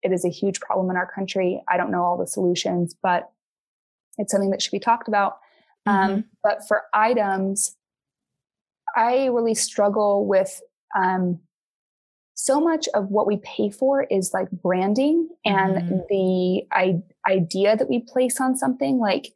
it 0.02 0.12
is 0.12 0.24
a 0.24 0.28
huge 0.30 0.60
problem 0.60 0.88
in 0.88 0.96
our 0.96 1.10
country. 1.10 1.62
I 1.68 1.76
don't 1.76 1.90
know 1.90 2.04
all 2.04 2.16
the 2.16 2.26
solutions, 2.28 2.94
but 3.02 3.30
it's 4.16 4.30
something 4.30 4.50
that 4.50 4.62
should 4.62 4.70
be 4.72 4.78
talked 4.78 5.08
about. 5.08 5.38
Um, 5.86 6.24
but 6.42 6.66
for 6.66 6.82
items, 6.92 7.76
I 8.96 9.26
really 9.26 9.54
struggle 9.54 10.26
with 10.26 10.60
um, 10.96 11.40
so 12.34 12.60
much 12.60 12.88
of 12.94 13.08
what 13.10 13.26
we 13.26 13.38
pay 13.38 13.70
for 13.70 14.02
is 14.04 14.32
like 14.34 14.50
branding 14.50 15.28
and 15.44 15.76
Mhm. 15.78 16.06
the 16.08 16.66
I- 16.72 17.02
idea 17.28 17.76
that 17.76 17.88
we 17.88 18.00
place 18.00 18.40
on 18.40 18.56
something. 18.56 18.98
Like, 18.98 19.32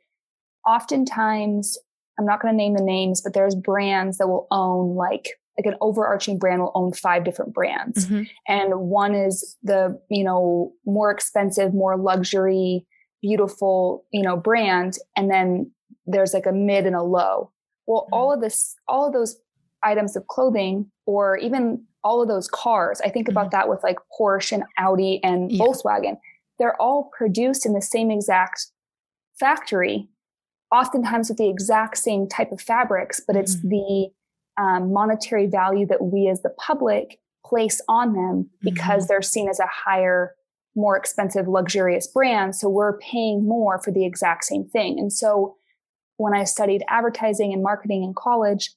oftentimes, 0.67 1.79
I'm 2.19 2.27
not 2.27 2.41
going 2.43 2.53
to 2.53 2.57
name 2.57 2.75
the 2.75 2.83
names, 2.83 3.21
but 3.23 3.33
there's 3.33 3.55
brands 3.55 4.19
that 4.19 4.29
will 4.29 4.47
own 4.51 4.95
like 4.95 5.29
like 5.59 5.67
an 5.67 5.77
overarching 5.83 6.39
brand 6.39 6.63
will 6.63 6.73
own 6.75 6.91
five 6.91 7.23
different 7.23 7.53
brands 7.53 8.07
Mhm. 8.07 8.27
and 8.49 8.81
one 8.89 9.15
is 9.15 9.59
the 9.63 10.01
you 10.09 10.25
know 10.25 10.73
more 10.87 11.11
expensive 11.11 11.75
more 11.75 11.99
luxury 11.99 12.87
beautiful 13.21 14.07
you 14.11 14.23
know 14.23 14.37
brand 14.39 14.97
and 15.17 15.31
then 15.31 15.71
there's 16.07 16.33
like 16.35 16.47
a 16.47 16.53
mid 16.53 16.87
and 16.87 16.97
a 16.97 17.03
low 17.03 17.51
well 17.87 18.03
Mm-hmm. 18.05 18.15
all 18.15 18.33
of 18.33 18.41
this 18.41 18.75
all 18.89 19.07
of 19.07 19.13
those 19.13 19.37
items 19.83 20.17
of 20.17 20.27
clothing 20.27 20.91
or 21.07 21.37
even 21.39 21.83
all 22.05 22.23
of 22.23 22.29
those 22.29 22.49
cars 22.49 23.01
i 23.05 23.09
think 23.11 23.29
about 23.29 23.51
that 23.51 23.69
with 23.69 23.83
like 23.83 23.99
porsche 24.19 24.53
and 24.53 24.65
audi 24.79 25.21
and 25.23 25.51
Mm-hmm. 25.51 25.57
Yeah. 25.57 25.65
volkswagen 25.65 26.17
they're 26.59 26.81
all 26.81 27.11
produced 27.17 27.65
in 27.67 27.73
the 27.73 27.83
same 27.83 28.11
exact 28.11 28.67
factory 29.39 30.09
oftentimes 30.73 31.29
with 31.29 31.39
the 31.39 31.49
exact 31.49 31.97
same 31.99 32.29
type 32.29 32.53
of 32.53 32.61
fabrics 32.61 33.21
but 33.27 33.37
it's 33.37 33.57
Mhm. 33.57 33.69
the 33.71 34.09
um, 34.63 34.93
monetary 34.93 35.47
value 35.47 35.87
that 35.87 36.03
we 36.05 36.29
as 36.29 36.43
the 36.43 36.51
public 36.51 37.19
place 37.47 37.81
on 37.89 38.13
them 38.13 38.51
because 38.61 39.07
they're 39.07 39.23
seen 39.23 39.49
as 39.49 39.59
a 39.59 39.67
higher, 39.67 40.35
more 40.77 40.97
expensive, 40.99 41.49
luxurious 41.49 42.07
brand. 42.07 42.55
So 42.55 42.69
we're 42.69 42.99
paying 42.99 43.47
more 43.49 43.79
for 43.81 43.91
the 43.91 44.05
exact 44.05 44.45
same 44.45 44.65
thing. 44.69 44.99
And 44.99 45.11
so 45.13 45.57
when 46.21 46.35
I 46.35 46.45
studied 46.45 46.83
advertising 46.89 47.53
and 47.55 47.63
marketing 47.63 48.03
in 48.03 48.13
college, 48.15 48.75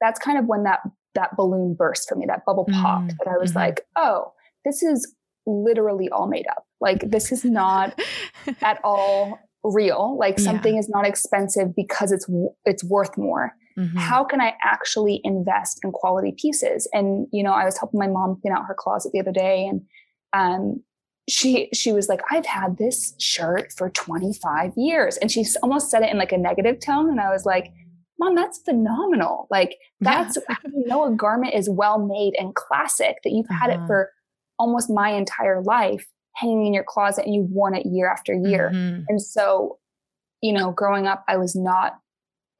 that's 0.00 0.18
kind 0.18 0.38
of 0.38 0.46
when 0.46 0.62
that 0.64 0.80
that 1.14 1.36
balloon 1.36 1.74
burst 1.74 2.08
for 2.08 2.16
me, 2.16 2.24
that 2.26 2.44
bubble 2.44 2.64
popped, 2.82 3.12
Mm, 3.12 3.18
that 3.18 3.30
I 3.30 3.36
was 3.38 3.52
mhm. 3.52 3.56
like, 3.56 3.82
oh, 3.96 4.32
this 4.64 4.82
is 4.82 5.14
literally 5.46 6.08
all 6.08 6.26
made 6.26 6.46
up. 6.48 6.66
Like 6.80 7.10
this 7.10 7.30
is 7.32 7.44
not 7.44 8.00
at 8.62 8.80
all 8.82 9.38
real. 9.62 10.16
Like 10.18 10.38
Yeah. 10.38 10.44
something 10.44 10.76
is 10.78 10.88
not 10.88 11.06
expensive 11.06 11.76
because 11.76 12.10
it's 12.12 12.26
it's 12.64 12.82
worth 12.84 13.16
more 13.18 13.52
Mhm. 13.76 13.98
how 13.98 14.22
can 14.24 14.40
I 14.40 14.54
actually 14.62 15.20
invest 15.24 15.80
in 15.84 15.90
quality 15.92 16.32
pieces? 16.40 16.88
And 16.92 17.26
you 17.32 17.42
know, 17.42 17.52
I 17.52 17.64
was 17.64 17.76
helping 17.78 17.98
my 18.00 18.06
mom 18.08 18.38
clean 18.40 18.54
out 18.56 18.64
her 18.68 18.74
closet 18.74 19.12
the 19.12 19.20
other 19.20 19.32
day, 19.32 19.66
and 19.66 19.82
um, 20.32 20.82
she 21.28 21.68
she 21.72 21.92
was 21.92 22.08
like, 22.08 22.20
"I've 22.30 22.46
had 22.46 22.76
this 22.78 23.14
shirt 23.18 23.72
for 23.72 23.90
25 23.90 24.72
years," 24.76 25.16
and 25.18 25.30
she 25.30 25.44
almost 25.62 25.90
said 25.90 26.02
it 26.02 26.10
in 26.10 26.18
like 26.18 26.32
a 26.32 26.38
negative 26.38 26.80
tone, 26.80 27.08
and 27.10 27.20
I 27.20 27.30
was 27.30 27.44
like, 27.46 27.72
"Mom, 28.18 28.34
that's 28.34 28.58
phenomenal! 28.58 29.46
Like 29.50 29.76
Yeah. 30.00 30.24
that's 30.24 30.36
how 30.48 30.56
you 30.74 30.86
know 30.86 31.04
a 31.06 31.10
garment 31.16 31.54
is 31.54 31.68
well 31.70 31.98
made 31.98 32.34
and 32.38 32.54
classic 32.54 33.16
that 33.24 33.30
you've 33.32 33.48
had 33.60 33.70
Uh-huh. 33.70 33.74
it 33.74 33.80
for 33.86 34.10
almost 34.58 34.90
my 34.90 35.10
entire 35.10 35.62
life, 35.62 36.06
hanging 36.36 36.66
in 36.66 36.74
your 36.74 36.84
closet, 36.84 37.24
and 37.26 37.34
you've 37.34 37.50
worn 37.50 37.74
it 37.74 37.86
year 37.86 38.08
after 38.10 38.34
year." 38.34 38.70
Mhm. 38.74 39.04
And 39.08 39.20
so, 39.22 39.78
you 40.42 40.52
know, 40.52 40.72
growing 40.72 41.06
up, 41.06 41.24
I 41.28 41.36
was 41.38 41.54
not, 41.56 41.98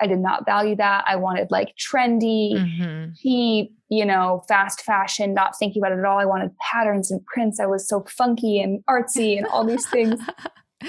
I 0.00 0.06
did 0.06 0.18
not 0.18 0.44
value 0.44 0.76
that. 0.76 1.04
I 1.06 1.16
wanted 1.16 1.50
like 1.50 1.74
trendy, 1.76 2.54
Mhm. 2.54 3.16
cheap, 3.16 3.72
you 3.88 4.04
know, 4.04 4.42
fast 4.48 4.80
fashion, 4.82 5.34
not 5.34 5.56
thinking 5.56 5.80
about 5.80 5.92
it 5.92 6.00
at 6.00 6.04
all. 6.04 6.18
I 6.18 6.24
wanted 6.24 6.50
patterns 6.58 7.10
and 7.10 7.24
prints. 7.26 7.60
I 7.60 7.66
was 7.66 7.88
so 7.88 8.04
funky 8.08 8.60
and 8.60 8.82
artsy 8.90 9.38
and 9.38 9.46
all 9.46 9.64
these 9.64 9.86
things. 9.88 10.20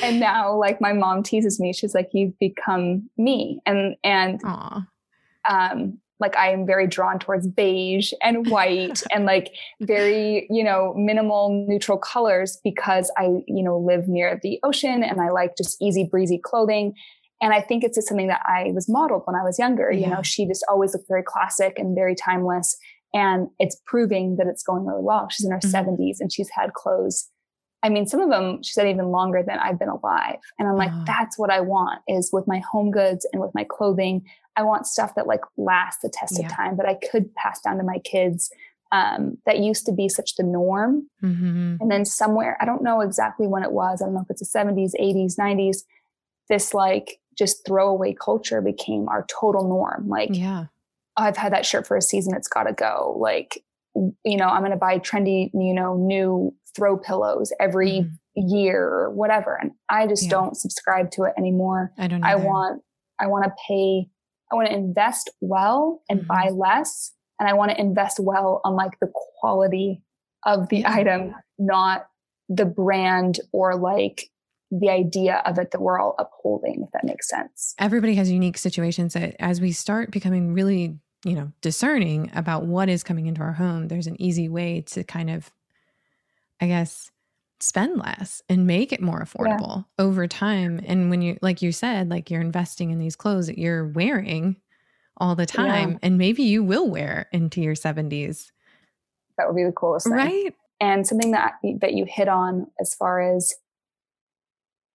And 0.04 0.20
now, 0.20 0.54
like, 0.54 0.82
my 0.82 0.92
mom 0.92 1.24
teases 1.24 1.58
me. 1.58 1.72
She's 1.72 1.96
like, 1.96 2.10
"You've 2.12 2.38
become 2.38 3.10
me," 3.18 3.62
and 3.66 3.96
and 4.04 4.42
Aw. 4.44 4.86
um, 5.50 6.00
like 6.20 6.36
I 6.36 6.52
am 6.52 6.66
very 6.66 6.86
drawn 6.88 7.18
towards 7.18 7.48
beige 7.48 8.12
and 8.22 8.48
white 8.50 9.04
and 9.14 9.26
like 9.26 9.54
very, 9.82 10.48
you 10.50 10.64
know, 10.66 10.94
minimal 10.98 11.66
neutral 11.68 11.98
colors 11.98 12.60
because 12.64 13.10
I, 13.18 13.26
you 13.48 13.64
know, 13.64 13.78
live 13.78 14.10
near 14.10 14.38
the 14.44 14.60
ocean 14.64 15.02
and 15.04 15.22
I 15.22 15.30
like 15.30 15.56
just 15.58 15.82
easy 15.82 16.04
breezy 16.04 16.40
clothing. 16.44 16.94
And 17.42 17.54
I 17.54 17.62
think 17.62 17.84
it's 17.84 17.98
just 17.98 18.08
something 18.08 18.28
that 18.28 18.42
I 18.46 18.72
was 18.74 18.88
modeled 18.90 19.24
when 19.26 19.36
I 19.36 19.44
was 19.44 19.60
younger. 19.60 19.92
You 19.92 20.08
know, 20.08 20.22
she 20.22 20.48
just 20.48 20.66
always 20.70 20.94
looked 20.94 21.08
very 21.08 21.24
classic 21.24 21.78
and 21.78 21.94
very 21.96 22.16
timeless. 22.16 22.78
And 23.14 23.50
it's 23.60 23.78
proving 23.86 24.38
that 24.38 24.48
it's 24.48 24.64
going 24.64 24.86
really 24.86 25.04
well. 25.04 25.28
She's 25.30 25.46
in 25.46 25.52
her 25.52 25.60
Mhm. 25.60 25.72
70s 25.72 26.20
and 26.20 26.32
she's 26.32 26.50
had 26.50 26.74
clothes. 26.74 27.30
I 27.84 27.90
mean, 27.90 28.08
some 28.08 28.20
of 28.20 28.30
them 28.30 28.64
she 28.64 28.72
said 28.74 28.88
even 28.88 29.12
longer 29.12 29.44
than 29.46 29.60
I've 29.60 29.78
been 29.78 29.90
alive. 29.90 30.38
And 30.58 30.68
I'm 30.68 30.76
like, 30.76 30.92
that's 31.06 31.38
what 31.38 31.52
I 31.52 31.62
want 31.62 32.02
is 32.08 32.32
with 32.34 32.48
my 32.48 32.60
home 32.60 32.90
goods 32.90 33.28
and 33.32 33.42
with 33.42 33.54
my 33.54 33.64
clothing. 33.64 34.24
I 34.56 34.64
want 34.64 34.88
stuff 34.88 35.14
that 35.16 35.28
like 35.28 35.42
lasts 35.58 36.02
the 36.02 36.10
test 36.10 36.40
Yeah. 36.40 36.46
of 36.48 36.52
time 36.52 36.78
that 36.78 36.88
I 36.88 36.96
could 36.96 37.36
pass 37.36 37.60
down 37.62 37.78
to 37.78 37.84
my 37.84 38.00
kids. 38.00 38.50
Um, 38.92 39.38
that 39.46 39.60
used 39.60 39.86
to 39.88 39.92
be 39.92 40.08
such 40.10 40.36
the 40.36 40.44
norm. 40.44 41.10
Mhm. 41.22 41.80
And 41.82 41.92
then 41.92 42.06
somewhere, 42.06 42.58
I 42.62 42.66
don't 42.66 42.82
know 42.82 43.02
exactly 43.02 43.46
when 43.46 43.62
it 43.64 43.72
was. 43.74 44.02
I 44.02 44.06
don't 44.06 44.14
know 44.16 44.22
if 44.22 44.30
it's 44.30 44.40
the 44.42 44.46
70s, 44.46 44.96
80s, 44.98 45.38
90s. 45.38 45.84
This 46.50 46.74
like 46.74 47.20
just 47.38 47.66
throwaway 47.66 48.14
culture 48.14 48.62
became 48.62 49.08
our 49.10 49.26
total 49.28 49.68
norm. 49.68 50.08
Like, 50.08 50.30
Yeah. 50.32 50.66
I've 51.18 51.38
had 51.38 51.54
that 51.54 51.66
shirt 51.66 51.88
for 51.88 51.96
a 51.96 52.02
season. 52.02 52.34
It's 52.36 52.48
got 52.48 52.64
to 52.64 52.74
go. 52.74 53.16
Like, 53.18 53.64
you 53.96 54.36
know, 54.38 54.48
I'm 54.48 54.60
going 54.62 54.72
to 54.72 54.78
buy 54.78 55.00
trendy, 55.00 55.50
you 55.54 55.74
know, 55.74 55.96
new 55.96 56.54
throw 56.76 56.98
pillows 56.98 57.54
every 57.60 57.92
Mhm. 58.02 58.12
year 58.36 58.84
or 58.84 59.10
whatever. 59.12 59.56
And 59.56 59.72
I 59.88 60.08
just 60.08 60.24
Yeah. 60.24 60.32
don't 60.32 60.58
subscribe 60.58 61.12
to 61.12 61.24
it 61.24 61.34
anymore. 61.38 61.94
I 61.98 62.08
don't. 62.10 62.24
I 62.24 62.36
want, 62.36 62.82
I 63.20 63.28
want 63.28 63.46
to 63.46 63.54
pay, 63.66 64.10
I 64.52 64.56
want 64.56 64.68
to 64.68 64.74
invest 64.74 65.30
well 65.40 66.02
and 66.10 66.22
Mhm. 66.22 66.28
buy 66.28 66.50
less. 66.50 67.14
And 67.40 67.48
I 67.48 67.54
want 67.54 67.72
to 67.72 67.80
invest 67.80 68.20
well 68.20 68.60
on 68.66 68.76
like 68.76 69.00
the 69.00 69.12
quality 69.40 70.02
of 70.46 70.68
the 70.68 70.80
Yeah. 70.80 70.94
item, 70.94 71.36
not 71.58 72.08
the 72.50 72.66
brand 72.66 73.40
or 73.54 73.76
like 73.76 74.30
the 74.72 74.90
idea 74.90 75.42
of 75.46 75.58
it 75.60 75.72
that 75.72 75.82
we're 75.82 76.00
all 76.00 76.16
upholding, 76.18 76.84
if 76.84 76.92
that 76.92 77.04
makes 77.04 77.30
sense. 77.30 77.76
everybody 77.80 78.16
has 78.16 78.32
unique 78.32 78.58
situations 78.58 79.14
that 79.14 79.36
as 79.40 79.62
we 79.62 79.72
start 79.72 80.12
becoming 80.12 80.54
really 80.54 80.98
you 81.24 81.34
know 81.34 81.52
discerning 81.62 82.32
about 82.36 82.66
what 82.66 82.90
is 82.90 83.04
coming 83.04 83.26
into 83.26 83.42
our 83.42 83.54
home 83.54 83.88
there's 83.88 84.08
an 84.08 84.20
easy 84.22 84.48
way 84.48 84.82
to 84.82 85.04
kind 85.04 85.30
of 85.30 85.50
i 86.62 86.68
guess 86.68 87.12
spend 87.60 87.98
less 87.98 88.42
and 88.50 88.68
make 88.68 88.92
it 88.92 89.02
more 89.02 89.22
affordable 89.22 89.86
over 89.98 90.28
time. 90.28 90.82
And 90.86 91.10
when 91.10 91.22
you 91.22 91.38
like 91.42 91.62
you 91.62 91.72
said 91.72 92.10
like 92.10 92.30
you're 92.30 92.42
investing 92.42 92.92
in 92.92 93.00
these 93.00 93.16
clothes 93.16 93.48
that 93.48 93.58
you're 93.58 93.88
wearing 93.88 94.58
all 95.18 95.36
the 95.36 95.46
time 95.46 95.98
and 96.04 96.18
maybe 96.18 96.44
you 96.44 96.64
will 96.64 96.90
wear 96.90 97.28
into 97.32 97.62
your 97.62 97.74
70s 97.76 98.52
That 99.38 99.48
would 99.48 99.56
be 99.56 99.64
the 99.64 99.72
coolest 99.72 100.08
thing. 100.08 100.14
right? 100.14 100.54
And 100.82 101.08
something 101.08 101.32
that 101.32 101.54
that 101.80 101.94
you 101.94 102.06
hit 102.06 102.28
on 102.28 102.68
as 102.80 102.94
far 102.94 103.22
as 103.22 103.54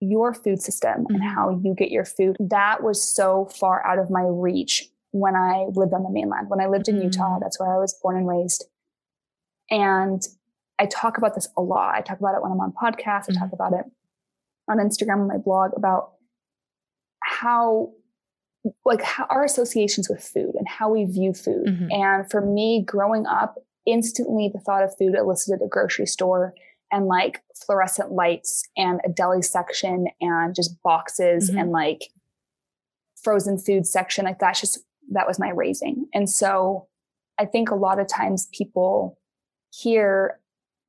your 0.01 0.33
food 0.35 0.61
system 0.63 1.07
and 1.11 1.21
Mhm. 1.21 1.35
how 1.35 1.51
you 1.63 1.75
get 1.75 1.91
your 1.91 2.05
food. 2.05 2.37
That 2.41 2.83
was 2.83 3.03
so 3.03 3.47
far 3.47 3.85
out 3.87 3.99
of 3.99 4.11
my 4.11 4.23
reach 4.25 4.91
when 5.13 5.35
i 5.37 5.67
lived 5.75 5.93
on 5.93 6.03
the 6.05 6.11
mainland. 6.11 6.49
When 6.49 6.61
i 6.61 6.67
lived 6.67 6.89
in 6.89 7.01
utah 7.01 7.37
Mm. 7.37 7.41
that's 7.41 7.59
where 7.61 7.75
i 7.75 7.79
was 7.79 7.93
born 8.03 8.17
and 8.17 8.27
raised. 8.29 8.65
And 9.71 10.23
i 10.79 10.87
talk 10.87 11.19
about 11.19 11.35
this 11.35 11.49
a 11.57 11.63
lot. 11.63 11.95
I 11.95 12.01
talk 12.01 12.19
about 12.21 12.35
it 12.37 12.43
when 12.43 12.53
i'm 12.53 12.61
on 12.61 12.73
podcasts. 12.73 13.27
I 13.29 13.39
talk 13.39 13.53
about 13.53 13.73
it 13.73 13.85
on 14.69 14.79
instagram 14.79 15.21
on 15.21 15.27
my 15.29 15.37
blog 15.39 15.73
about 15.77 16.13
how 17.23 17.93
like 18.85 19.03
how 19.03 19.25
our 19.31 19.43
associations 19.45 20.09
with 20.09 20.23
food 20.23 20.55
and 20.55 20.69
how 20.69 20.91
we 20.91 21.05
view 21.05 21.33
food. 21.33 21.67
Mhm. 21.67 21.93
and 21.93 22.31
for 22.31 22.41
me 22.41 22.83
growing 22.87 23.27
up 23.27 23.57
instantly 23.87 24.49
the 24.53 24.61
thought 24.61 24.85
of 24.85 24.95
food 24.97 25.15
elicited 25.15 25.61
a 25.65 25.69
grocery 25.69 26.07
store 26.07 26.55
and 26.93 27.07
like 27.07 27.43
fluorescent 27.67 28.13
lights 28.13 28.63
and 28.77 29.01
a 29.05 29.09
deli 29.09 29.43
section 29.43 30.07
and 30.21 30.55
just 30.55 30.81
boxes 30.83 31.51
Mhm. 31.51 31.61
and 31.61 31.71
like 31.71 32.11
frozen 33.23 33.59
food 33.59 33.87
section 33.87 34.25
like 34.25 34.39
that's 34.39 34.61
just 34.61 34.79
that 35.13 35.27
was 35.27 35.39
my 35.39 35.51
raising 35.51 36.07
and 36.15 36.29
so 36.31 36.87
i 37.39 37.45
think 37.45 37.71
a 37.71 37.75
lot 37.75 37.99
of 37.99 38.07
times 38.07 38.49
people 38.53 39.19
hear 39.71 40.41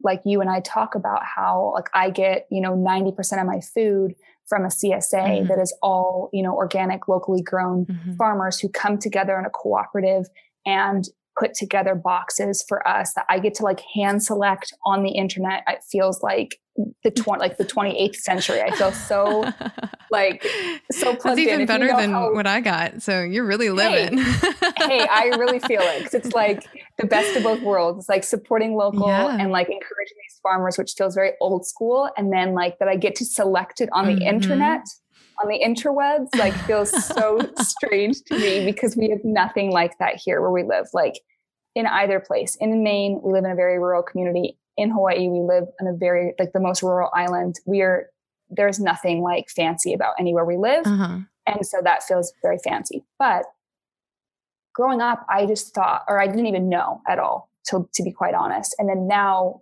like 0.04 0.22
you 0.26 0.40
and 0.42 0.50
i 0.50 0.60
talk 0.62 0.96
about 0.96 1.22
how 1.24 1.72
like 1.76 1.90
i 1.94 2.10
get 2.10 2.48
you 2.50 2.62
know 2.62 2.74
90% 2.76 3.42
of 3.42 3.46
my 3.48 3.60
food 3.60 4.16
from 4.48 4.64
a 4.64 4.70
csa 4.70 5.04
Mhm. 5.12 5.48
that 5.50 5.60
is 5.60 5.76
all 5.82 6.30
you 6.32 6.42
know 6.42 6.54
organic 6.56 7.08
locally 7.08 7.42
grown 7.42 7.86
Mhm. 7.86 8.16
farmers 8.18 8.60
who 8.60 8.70
come 8.70 8.98
together 8.98 9.38
in 9.38 9.46
a 9.46 9.50
cooperative 9.50 10.28
and 10.66 11.10
put 11.40 11.54
together 11.54 11.96
boxes 11.96 12.64
for 12.68 12.86
us 12.88 13.14
that 13.16 13.26
I 13.30 13.40
get 13.40 13.54
to 13.56 13.64
like 13.64 13.82
hand 13.94 14.24
select 14.24 14.74
on 14.86 15.04
the 15.04 15.12
internet. 15.12 15.64
It 15.68 15.80
feels 15.92 16.22
like 16.22 16.60
the 17.04 17.12
20 17.12 17.40
like 17.40 17.58
the 17.58 17.66
28th 17.66 18.16
century. 18.16 18.62
I 18.62 18.72
feel 18.76 18.92
so 18.92 19.50
like 20.12 20.46
so 20.92 21.16
plugged 21.16 21.38
That's 21.38 21.40
even 21.40 21.62
in. 21.62 21.68
better 21.68 21.86
you 21.86 21.92
know 21.92 21.98
than 22.00 22.12
how- 22.12 22.34
what 22.34 22.48
I 22.48 22.60
got. 22.62 23.02
So 23.02 23.22
you're 23.22 23.46
really 23.46 23.70
living. 23.70 24.18
hey, 24.18 25.08
I 25.10 25.32
really 25.38 25.60
feel 25.68 25.82
it 25.82 26.00
because 26.00 26.14
it's 26.14 26.34
like 26.36 26.66
the 26.98 27.08
best 27.08 27.36
of 27.36 27.44
both 27.44 27.62
worlds. 27.62 28.00
It's 28.00 28.10
like 28.10 28.24
supporting 28.24 28.76
local 28.76 29.08
Yeah. 29.08 29.38
and 29.40 29.52
like 29.52 29.68
encouraging 29.68 30.18
these 30.18 30.40
farmers, 30.44 30.78
which 30.78 30.94
feels 30.98 31.16
very 31.16 31.32
old 31.42 31.66
school. 31.66 32.10
And 32.18 32.32
then 32.32 32.54
like 32.54 32.78
that 32.80 32.88
I 32.88 32.96
get 32.96 33.16
to 33.16 33.26
select 33.26 33.80
it 33.82 33.90
on 33.94 34.06
the 34.06 34.14
Mhm. 34.22 34.22
internet, 34.28 34.82
on 35.42 35.50
the 35.50 35.60
interwebs, 35.60 36.36
like 36.38 36.54
feels 36.66 36.92
so 37.06 37.40
strange 37.60 38.22
to 38.24 38.38
me 38.38 38.66
because 38.66 38.96
we 38.96 39.10
have 39.10 39.24
nothing 39.24 39.72
like 39.72 39.98
that 40.00 40.16
here 40.16 40.42
where 40.42 40.52
we 40.52 40.64
live. 40.64 40.88
Like 40.94 41.16
in 41.76 41.88
either 41.88 42.20
place. 42.20 42.58
In 42.60 42.84
Maine, 42.84 43.22
we 43.24 43.34
live 43.34 43.46
in 43.46 43.52
a 43.52 43.56
very 43.56 43.80
rural 43.80 44.04
community. 44.04 44.58
In 44.78 44.90
Hawaii, 44.90 45.28
we 45.30 45.40
live 45.40 45.66
on 45.80 45.88
a 45.88 45.94
very 45.94 46.34
like 46.40 46.54
the 46.54 46.60
most 46.60 46.84
rural 46.84 47.10
island. 47.14 47.60
We 47.66 47.82
are 47.82 48.08
there's 48.50 48.80
nothing 48.80 49.22
like 49.22 49.50
fancy 49.50 49.94
about 49.94 50.16
anywhere 50.20 50.46
we 50.46 50.58
live. 50.58 50.86
uh-huh. 50.86 51.20
And 51.48 51.66
so 51.66 51.78
that 51.84 52.04
feels 52.04 52.34
very 52.42 52.60
fancy. 52.64 53.04
But 53.18 53.46
growing 54.76 55.02
up, 55.02 55.26
I 55.30 55.46
just 55.46 55.74
thought, 55.74 56.04
or 56.08 56.22
I 56.22 56.28
didn't 56.28 56.46
even 56.46 56.70
know 56.70 57.02
at 57.08 57.18
all, 57.18 57.50
to, 57.68 57.90
to 57.94 58.04
be 58.04 58.12
quite 58.12 58.36
honest. 58.36 58.76
And 58.78 58.88
then 58.88 59.08
now, 59.08 59.62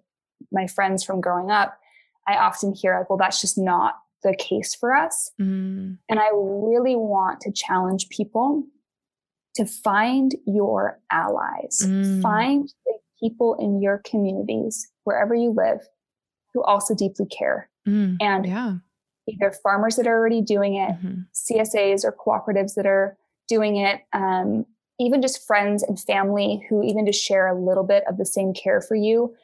my 0.52 0.68
friends 0.68 1.04
from 1.04 1.22
growing 1.22 1.52
up, 1.52 1.78
I 2.28 2.36
often 2.36 2.74
hear, 2.74 2.98
like, 2.98 3.10
well, 3.10 3.18
that's 3.18 3.40
just 3.40 3.58
not 3.58 3.96
the 4.24 4.36
case 4.38 4.76
for 4.76 4.94
us. 4.94 5.32
Mm, 5.40 5.98
And 6.10 6.20
I 6.20 6.30
really 6.34 6.96
want 6.96 7.42
to 7.42 7.52
challenge 7.52 8.10
people 8.10 8.64
to 9.56 9.66
find 9.66 10.36
your 10.46 11.00
allies, 11.12 11.80
Mm. 11.84 12.22
find 12.22 12.74
the 12.86 12.94
people 13.20 13.56
in 13.56 13.82
your 13.82 14.00
communities, 14.06 14.90
wherever 15.04 15.34
you 15.36 15.52
live, 15.52 15.88
who 16.54 16.64
also 16.64 16.94
deeply 16.96 17.26
care. 17.26 17.70
mm, 17.88 18.18
And 18.22 18.46
yeah. 18.46 18.76
either 19.28 19.52
farmers 19.52 19.96
that 19.96 20.08
are 20.08 20.18
already 20.18 20.42
doing 20.42 20.76
it, 20.76 20.92
Mhm. 20.92 21.26
CSAs 21.34 22.04
or 22.06 22.12
cooperatives 22.12 22.76
that 22.76 22.86
are 22.86 23.18
doing 23.48 23.78
it, 23.78 24.02
um, 24.14 24.66
even 25.00 25.22
just 25.22 25.46
friends 25.46 25.82
and 25.84 26.00
family 26.00 26.66
who 26.70 26.84
even 26.84 27.06
just 27.06 27.22
share 27.24 27.48
a 27.48 27.60
little 27.60 27.84
bit 27.84 28.04
of 28.08 28.18
the 28.18 28.26
same 28.26 28.54
care 28.54 28.82
for 28.82 28.96
you, 28.96 29.36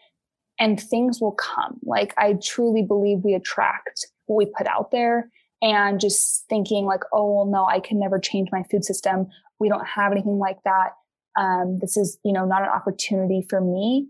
and 0.59 0.79
things 0.81 1.19
will 1.21 1.31
come. 1.33 1.79
Like 1.83 2.13
I 2.17 2.33
truly 2.33 2.81
believe 2.83 3.23
we 3.23 3.33
attract 3.33 4.07
we 4.27 4.45
put 4.45 4.67
out 4.67 4.91
there, 4.91 5.29
and 5.61 5.99
just 5.99 6.45
thinking 6.49 6.85
like, 6.85 7.01
oh 7.13 7.31
well, 7.31 7.45
no, 7.45 7.65
I 7.65 7.79
can 7.79 7.99
never 7.99 8.19
change 8.19 8.49
my 8.51 8.63
food 8.63 8.83
system. 8.83 9.27
We 9.59 9.69
don't 9.69 9.85
have 9.85 10.11
anything 10.11 10.37
like 10.39 10.57
that. 10.63 10.89
Um, 11.37 11.79
this 11.81 11.97
is 11.97 12.17
you 12.23 12.33
know 12.33 12.45
not 12.45 12.61
an 12.61 12.69
opportunity 12.69 13.45
for 13.49 13.61
me. 13.61 14.07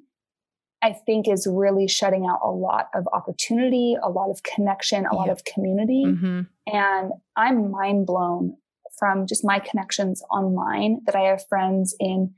I 0.81 0.93
think 0.93 1.27
is 1.27 1.47
really 1.49 1.87
shutting 1.87 2.27
out 2.27 2.41
a 2.43 2.51
lot 2.51 2.89
of 2.93 3.07
opportunity, 3.11 3.97
a 4.01 4.09
lot 4.09 4.29
of 4.29 4.43
connection, 4.43 5.07
a 5.07 5.15
lot 5.15 5.29
of 5.29 5.43
community. 5.43 6.03
Mhm. 6.05 6.47
And 6.71 7.11
I'm 7.35 7.71
mind 7.71 8.05
blown 8.05 8.57
from 8.99 9.25
just 9.25 9.43
my 9.43 9.59
connections 9.59 10.21
online 10.29 11.01
that 11.05 11.15
I 11.15 11.21
have 11.21 11.47
friends 11.47 11.95
in 11.99 12.35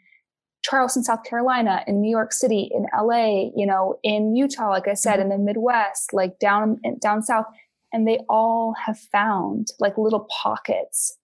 Charleston, 0.63 1.03
South 1.03 1.23
Carolina, 1.23 1.83
in 1.87 2.01
New 2.01 2.09
York 2.09 2.33
City, 2.33 2.69
in 2.73 2.85
LA, 2.93 3.51
you 3.55 3.65
know, 3.65 3.99
in 4.03 4.35
Utah, 4.35 4.69
like 4.69 4.87
I 4.87 4.93
said, 4.93 5.19
in 5.19 5.29
the 5.29 5.37
Midwest, 5.37 6.13
like 6.13 6.39
down 6.39 6.79
down 7.01 7.21
south, 7.21 7.45
and 7.93 8.07
they 8.07 8.19
all 8.29 8.73
have 8.85 8.97
found 8.99 9.67
like 9.79 9.97
little 9.97 10.27
pockets 10.43 11.17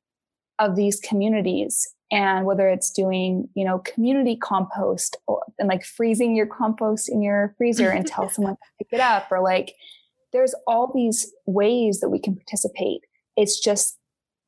of 0.59 0.75
these 0.75 0.99
communities. 0.99 1.87
And 2.11 2.45
whether 2.45 2.69
it's 2.69 2.91
doing, 2.91 3.49
you 3.55 3.65
know, 3.65 3.79
community 3.79 4.35
compost 4.35 5.17
or, 5.25 5.41
and 5.57 5.67
like 5.67 5.83
freezing 5.83 6.35
your 6.35 6.45
compost 6.45 7.09
in 7.09 7.23
your 7.23 7.55
freezer 7.57 7.89
until 7.89 8.29
someone 8.33 8.55
can 8.55 8.71
pick 8.77 8.87
it 8.93 8.99
up, 8.99 9.31
or 9.31 9.41
like 9.41 9.73
there's 10.31 10.53
all 10.67 10.91
these 10.93 11.31
ways 11.47 11.99
that 12.01 12.09
we 12.09 12.19
can 12.19 12.35
participate. 12.35 13.01
It's 13.35 13.59
just 13.59 13.97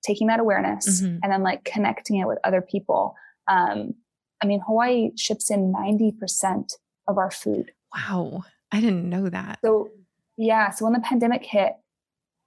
taking 0.05 0.27
that 0.27 0.39
awareness 0.39 1.01
Mhm. 1.01 1.19
and 1.23 1.31
then 1.31 1.41
like 1.41 1.63
connecting 1.63 2.17
it 2.19 2.27
with 2.27 2.37
other 2.43 2.61
people. 2.61 3.15
Um, 3.47 3.95
I 4.43 4.45
mean, 4.45 4.59
Hawaii 4.67 5.11
ships 5.17 5.49
in 5.49 5.71
90% 5.73 6.73
of 7.07 7.17
our 7.17 7.31
food. 7.31 7.71
Wow. 7.95 8.43
I 8.71 8.79
didn't 8.81 9.09
know 9.09 9.27
that. 9.29 9.59
So 9.63 9.89
yeah, 10.37 10.69
so 10.69 10.85
when 10.85 10.93
the 10.93 10.99
pandemic 10.99 11.43
hit, 11.45 11.73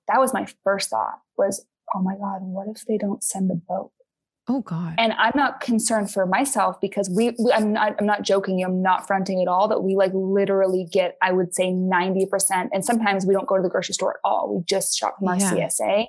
that 0.08 0.18
was 0.18 0.34
my 0.34 0.46
first 0.64 0.90
thought 0.90 1.20
was, 1.36 1.64
oh 1.94 2.02
my 2.02 2.14
God, 2.16 2.40
what 2.42 2.66
if 2.68 2.84
they 2.86 2.98
don't 2.98 3.22
send 3.22 3.48
the 3.48 3.54
boat? 3.54 3.92
Oh 4.50 4.62
God. 4.62 4.94
And 4.96 5.12
I'm 5.12 5.32
not 5.34 5.60
concerned 5.60 6.10
for 6.10 6.24
myself 6.24 6.80
because 6.80 7.10
we, 7.10 7.34
we 7.38 7.52
I'm 7.52 7.74
not, 7.74 7.96
I'm 8.00 8.06
not 8.06 8.22
joking. 8.22 8.64
I'm 8.64 8.80
not 8.80 9.06
fronting 9.06 9.42
at 9.42 9.48
all 9.48 9.68
that 9.68 9.82
we 9.82 9.94
like 9.94 10.12
literally 10.14 10.86
get, 10.90 11.18
I 11.20 11.32
would 11.32 11.54
say 11.54 11.66
90%. 11.70 12.70
And 12.72 12.82
sometimes 12.82 13.26
we 13.26 13.34
don't 13.34 13.46
go 13.46 13.56
to 13.56 13.62
the 13.62 13.68
grocery 13.68 13.92
store 13.92 14.12
at 14.12 14.20
all. 14.24 14.54
We 14.54 14.64
just 14.64 14.98
shop 14.98 15.18
from 15.18 15.28
our 15.28 15.36
Yeah. 15.36 15.52
CSA. 15.52 16.06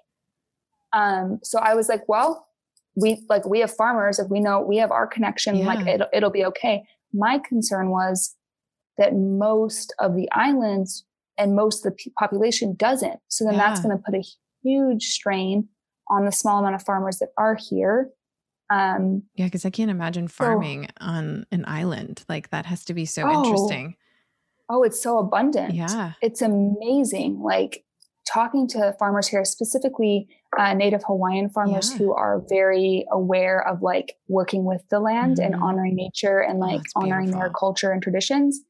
Um, 0.94 1.40
so 1.44 1.60
I 1.60 1.76
was 1.76 1.90
like, 1.90 2.08
well, 2.08 2.48
we 2.96 3.26
like, 3.30 3.46
we 3.46 3.60
have 3.60 3.76
farmers. 3.76 4.20
If 4.20 4.30
we 4.30 4.40
know 4.40 4.62
we 4.62 4.78
have 4.78 4.92
our 4.92 5.06
connection, 5.06 5.66
like 5.66 5.86
it'll, 5.86 6.08
it'll 6.14 6.32
be 6.32 6.46
okay. 6.46 6.84
My 7.14 7.40
concern 7.40 7.90
was 7.90 8.36
that 8.98 9.16
most 9.16 9.94
of 10.00 10.16
the 10.16 10.30
islands 10.32 11.04
and 11.40 11.56
most 11.56 11.86
of 11.86 11.96
the 11.96 12.12
population 12.20 12.76
doesn't. 12.76 13.20
So 13.30 13.46
then 13.46 13.58
that's 13.58 13.80
going 13.82 13.98
to 13.98 14.04
put 14.04 14.14
a 14.16 14.24
huge 14.64 15.06
strain 15.06 15.70
on 16.10 16.26
the 16.26 16.32
small 16.32 16.60
amount 16.60 16.76
of 16.76 16.84
farmers 16.84 17.18
that 17.20 17.30
are 17.38 17.56
here. 17.56 18.10
Um, 18.72 19.24
yeah, 19.36 19.46
because 19.46 19.66
I 19.66 19.72
can't 19.72 19.90
imagine 19.90 20.28
farming 20.28 20.88
on 21.00 21.46
an 21.52 21.64
island. 21.68 22.24
Like 22.30 22.50
that 22.52 22.66
has 22.68 22.86
to 22.86 22.94
be 22.94 23.06
so 23.06 23.24
Oh, 23.28 23.32
interesting. 23.44 23.96
oh, 24.70 24.84
it's 24.84 25.02
so 25.02 25.18
abundant. 25.18 25.74
Yeah. 25.74 26.14
It's 26.22 26.42
amazing. 26.44 27.40
Like 27.42 27.84
talking 28.32 28.68
to 28.68 28.94
farmers 29.00 29.28
here, 29.28 29.44
specifically 29.44 30.28
uh, 30.58 30.74
Native 30.76 31.04
Hawaiian 31.08 31.50
farmers 31.50 31.92
Yeah. 31.92 31.98
who 31.98 32.14
are 32.14 32.44
very 32.48 33.06
aware 33.12 33.68
of 33.68 33.82
like 33.82 34.18
working 34.28 34.66
with 34.66 34.84
the 34.90 35.00
land 35.00 35.40
and 35.40 35.56
Mhm. 35.56 35.62
honoring 35.64 35.96
nature 35.96 36.40
and 36.40 36.60
like 36.60 36.82
that's 36.82 36.94
honoring 36.96 37.32
their 37.32 37.50
culture 37.50 37.92
and 37.92 38.04
traditions. 38.04 38.62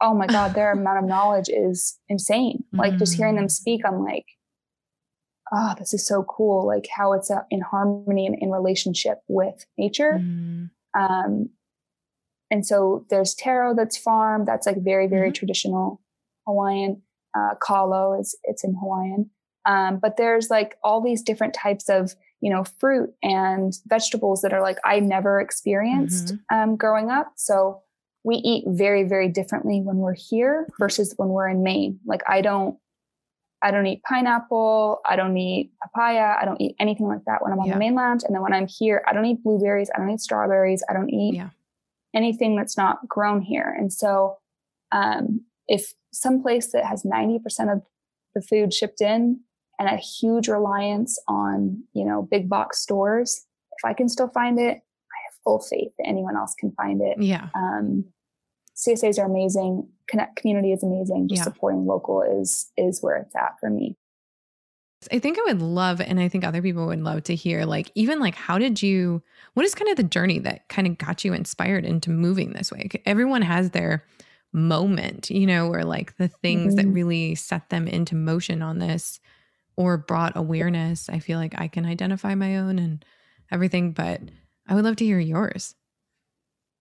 Oh 0.00 0.14
my 0.14 0.26
God, 0.26 0.54
their 0.54 0.72
amount 0.72 0.98
of 0.98 1.04
knowledge 1.04 1.48
is 1.48 1.98
insane. 2.08 2.64
Like 2.72 2.98
just 2.98 3.14
hearing 3.14 3.36
them 3.36 3.46
Mm. 3.46 3.50
speak, 3.50 3.82
I'm 3.86 4.04
like, 4.04 4.26
oh, 5.52 5.74
this 5.78 5.94
is 5.94 6.06
so 6.06 6.22
cool. 6.24 6.66
Like 6.66 6.86
how 6.94 7.12
it's 7.12 7.30
uh, 7.30 7.42
in 7.50 7.60
harmony 7.60 8.26
and 8.26 8.36
in 8.40 8.50
relationship 8.50 9.18
with 9.28 9.64
nature. 9.78 10.20
Mm, 10.22 10.70
Um, 10.98 11.50
and 12.50 12.64
so 12.64 13.04
there's 13.10 13.34
taro 13.34 13.74
that's 13.74 13.96
farmed. 13.98 14.46
That's 14.46 14.66
like 14.66 14.78
very, 14.82 15.06
very 15.08 15.30
Mhm. 15.30 15.34
traditional 15.34 16.00
Hawaiian. 16.46 17.02
Uh, 17.34 17.54
kalo 17.60 18.18
is 18.18 18.34
it's 18.44 18.64
in 18.64 18.74
Hawaiian. 18.74 19.30
Um, 19.66 19.98
but 19.98 20.16
there's 20.16 20.48
like 20.48 20.78
all 20.82 21.00
these 21.02 21.22
different 21.22 21.54
types 21.54 21.88
of 21.88 22.14
you 22.40 22.50
know 22.50 22.64
fruit 22.64 23.14
and 23.22 23.72
vegetables 23.86 24.42
that 24.42 24.52
are 24.52 24.62
like 24.62 24.78
I 24.84 25.00
never 25.00 25.40
experienced 25.40 26.34
um, 26.52 26.76
growing 26.76 27.10
up. 27.10 27.32
So 27.36 27.82
we 28.26 28.34
eat 28.36 28.64
very, 28.66 29.04
very 29.04 29.28
differently 29.28 29.80
when 29.80 29.98
we're 29.98 30.12
here 30.14 30.66
versus 30.80 31.14
when 31.16 31.28
we're 31.28 31.48
in 31.48 31.62
Maine. 31.62 32.00
Like 32.04 32.22
I 32.28 32.40
don't. 32.42 32.76
I 33.62 33.70
don't 33.70 33.86
eat 33.86 34.02
pineapple. 34.02 35.00
I 35.08 35.16
don't 35.16 35.36
eat 35.36 35.72
papaya. 35.82 36.36
I 36.40 36.44
don't 36.44 36.60
eat 36.60 36.76
anything 36.78 37.06
like 37.06 37.24
that 37.26 37.42
when 37.42 37.52
I'm 37.52 37.58
on 37.58 37.66
Yeah. 37.66 37.72
the 37.72 37.78
mainland. 37.78 38.22
And 38.24 38.34
then 38.34 38.42
when 38.42 38.52
I'm 38.52 38.66
here, 38.66 39.02
I 39.08 39.12
don't 39.14 39.24
eat 39.24 39.42
blueberries. 39.42 39.90
I 39.94 39.98
don't 39.98 40.10
eat 40.10 40.20
strawberries. 40.20 40.84
I 40.90 40.92
don't 40.92 41.08
eat 41.08 41.36
Yeah. 41.36 41.48
anything 42.14 42.54
that's 42.54 42.76
not 42.76 43.08
grown 43.08 43.40
here. 43.40 43.74
And 43.78 43.90
so, 43.92 44.36
um, 44.92 45.40
if 45.68 45.94
some 46.12 46.42
place 46.42 46.70
that 46.72 46.84
has 46.84 47.02
90% 47.04 47.70
of 47.72 47.82
the 48.34 48.42
food 48.42 48.74
shipped 48.74 49.00
in 49.00 49.40
and 49.78 49.88
a 49.88 49.96
huge 49.96 50.48
reliance 50.48 51.18
on, 51.26 51.82
you 51.94 52.04
know, 52.04 52.22
big 52.22 52.48
box 52.50 52.78
stores, 52.80 53.46
if 53.78 53.84
I 53.84 53.94
can 53.94 54.08
still 54.08 54.28
find 54.28 54.58
it, 54.60 54.76
I 54.76 55.18
have 55.24 55.34
full 55.44 55.60
faith 55.60 55.92
that 55.98 56.06
anyone 56.06 56.36
else 56.36 56.54
can 56.54 56.72
find 56.72 57.00
it. 57.00 57.20
Yeah. 57.22 57.48
Um, 57.54 58.04
CSAs 58.76 59.18
are 59.18 59.26
amazing. 59.26 59.88
Connect 60.08 60.36
community 60.36 60.72
is 60.72 60.82
amazing. 60.82 61.28
Just 61.28 61.40
Yeah. 61.40 61.44
supporting 61.44 61.86
local 61.86 62.22
is, 62.22 62.70
is 62.76 63.02
where 63.02 63.16
it's 63.16 63.34
at 63.34 63.58
for 63.60 63.70
me. 63.70 63.96
I 65.12 65.18
think 65.18 65.38
I 65.38 65.42
would 65.52 65.62
love, 65.62 66.00
and 66.00 66.18
I 66.18 66.28
think 66.28 66.42
other 66.44 66.62
people 66.62 66.86
would 66.86 67.00
love 67.00 67.22
to 67.24 67.34
hear, 67.34 67.64
like, 67.64 67.92
even 67.94 68.18
like, 68.18 68.34
how 68.34 68.58
did 68.58 68.82
you, 68.82 69.22
what 69.54 69.64
is 69.64 69.74
kind 69.74 69.90
of 69.90 69.96
the 69.96 70.02
journey 70.02 70.38
that 70.40 70.68
kind 70.68 70.86
of 70.86 70.98
got 70.98 71.24
you 71.24 71.32
inspired 71.32 71.84
into 71.84 72.10
moving 72.10 72.52
this 72.52 72.72
way? 72.72 72.88
Everyone 73.04 73.42
has 73.42 73.70
their 73.70 74.04
moment, 74.52 75.30
you 75.30 75.46
know, 75.46 75.68
or 75.68 75.84
like 75.84 76.16
the 76.16 76.28
things 76.28 76.74
that 76.76 76.86
Mhm. 76.86 76.94
really 76.94 77.34
set 77.34 77.68
them 77.68 77.86
into 77.86 78.14
motion 78.14 78.62
on 78.62 78.78
this 78.78 79.20
or 79.76 79.98
brought 79.98 80.34
awareness. 80.36 81.08
I 81.10 81.18
feel 81.18 81.38
like 81.38 81.54
I 81.60 81.68
can 81.68 81.84
identify 81.84 82.34
my 82.34 82.56
own 82.56 82.78
and 82.78 83.04
everything, 83.52 83.92
but 83.92 84.22
I 84.66 84.74
would 84.74 84.84
love 84.84 84.96
to 84.96 85.04
hear 85.04 85.18
yours. 85.20 85.74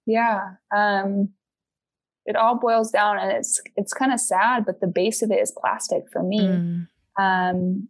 Yeah. 0.05 0.55
Um, 0.75 1.34
it 2.25 2.35
all 2.35 2.55
boils 2.57 2.91
down 2.91 3.17
and 3.19 3.31
it's, 3.31 3.61
it's 3.75 3.93
kind 3.93 4.11
of 4.11 4.19
sad, 4.19 4.65
but 4.65 4.79
the 4.81 4.88
base 4.88 5.21
of 5.21 5.31
it 5.31 5.39
is 5.39 5.53
plastic 5.59 6.03
for 6.11 6.23
me. 6.23 6.41
Mm, 6.41 6.88
Um, 7.17 7.88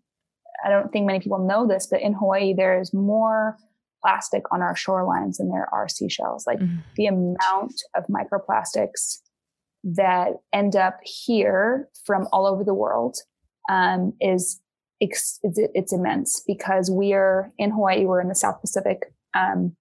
I 0.64 0.70
don't 0.70 0.92
think 0.92 1.06
many 1.06 1.20
people 1.20 1.40
know 1.40 1.68
this, 1.68 1.88
but 1.88 2.02
in 2.02 2.14
Hawaii, 2.14 2.54
there 2.54 2.80
is 2.80 2.94
more 2.94 3.58
plastic 4.02 4.44
on 4.52 4.62
our 4.62 4.74
shorelines 4.76 5.38
than 5.38 5.50
there 5.50 5.68
are 5.74 5.88
seashells. 5.88 6.46
Like 6.46 6.60
Mhm. 6.60 6.84
the 6.96 7.08
amount 7.08 7.82
of 7.96 8.06
microplastics 8.08 9.20
that 9.84 10.34
end 10.54 10.76
up 10.76 11.00
here 11.04 11.90
from 12.06 12.28
all 12.32 12.46
over 12.46 12.64
the 12.64 12.74
world 12.74 13.18
um, 13.70 14.14
is 14.22 14.62
it's, 15.00 15.40
it's, 15.44 15.92
immense 15.92 16.42
because 16.48 16.90
we 16.90 17.14
are 17.14 17.52
in 17.58 17.72
Hawaii, 17.72 18.06
we're 18.06 18.22
in 18.22 18.30
the 18.30 18.36
South 18.36 18.62
Pacific. 18.62 19.12
Um, 19.34 19.76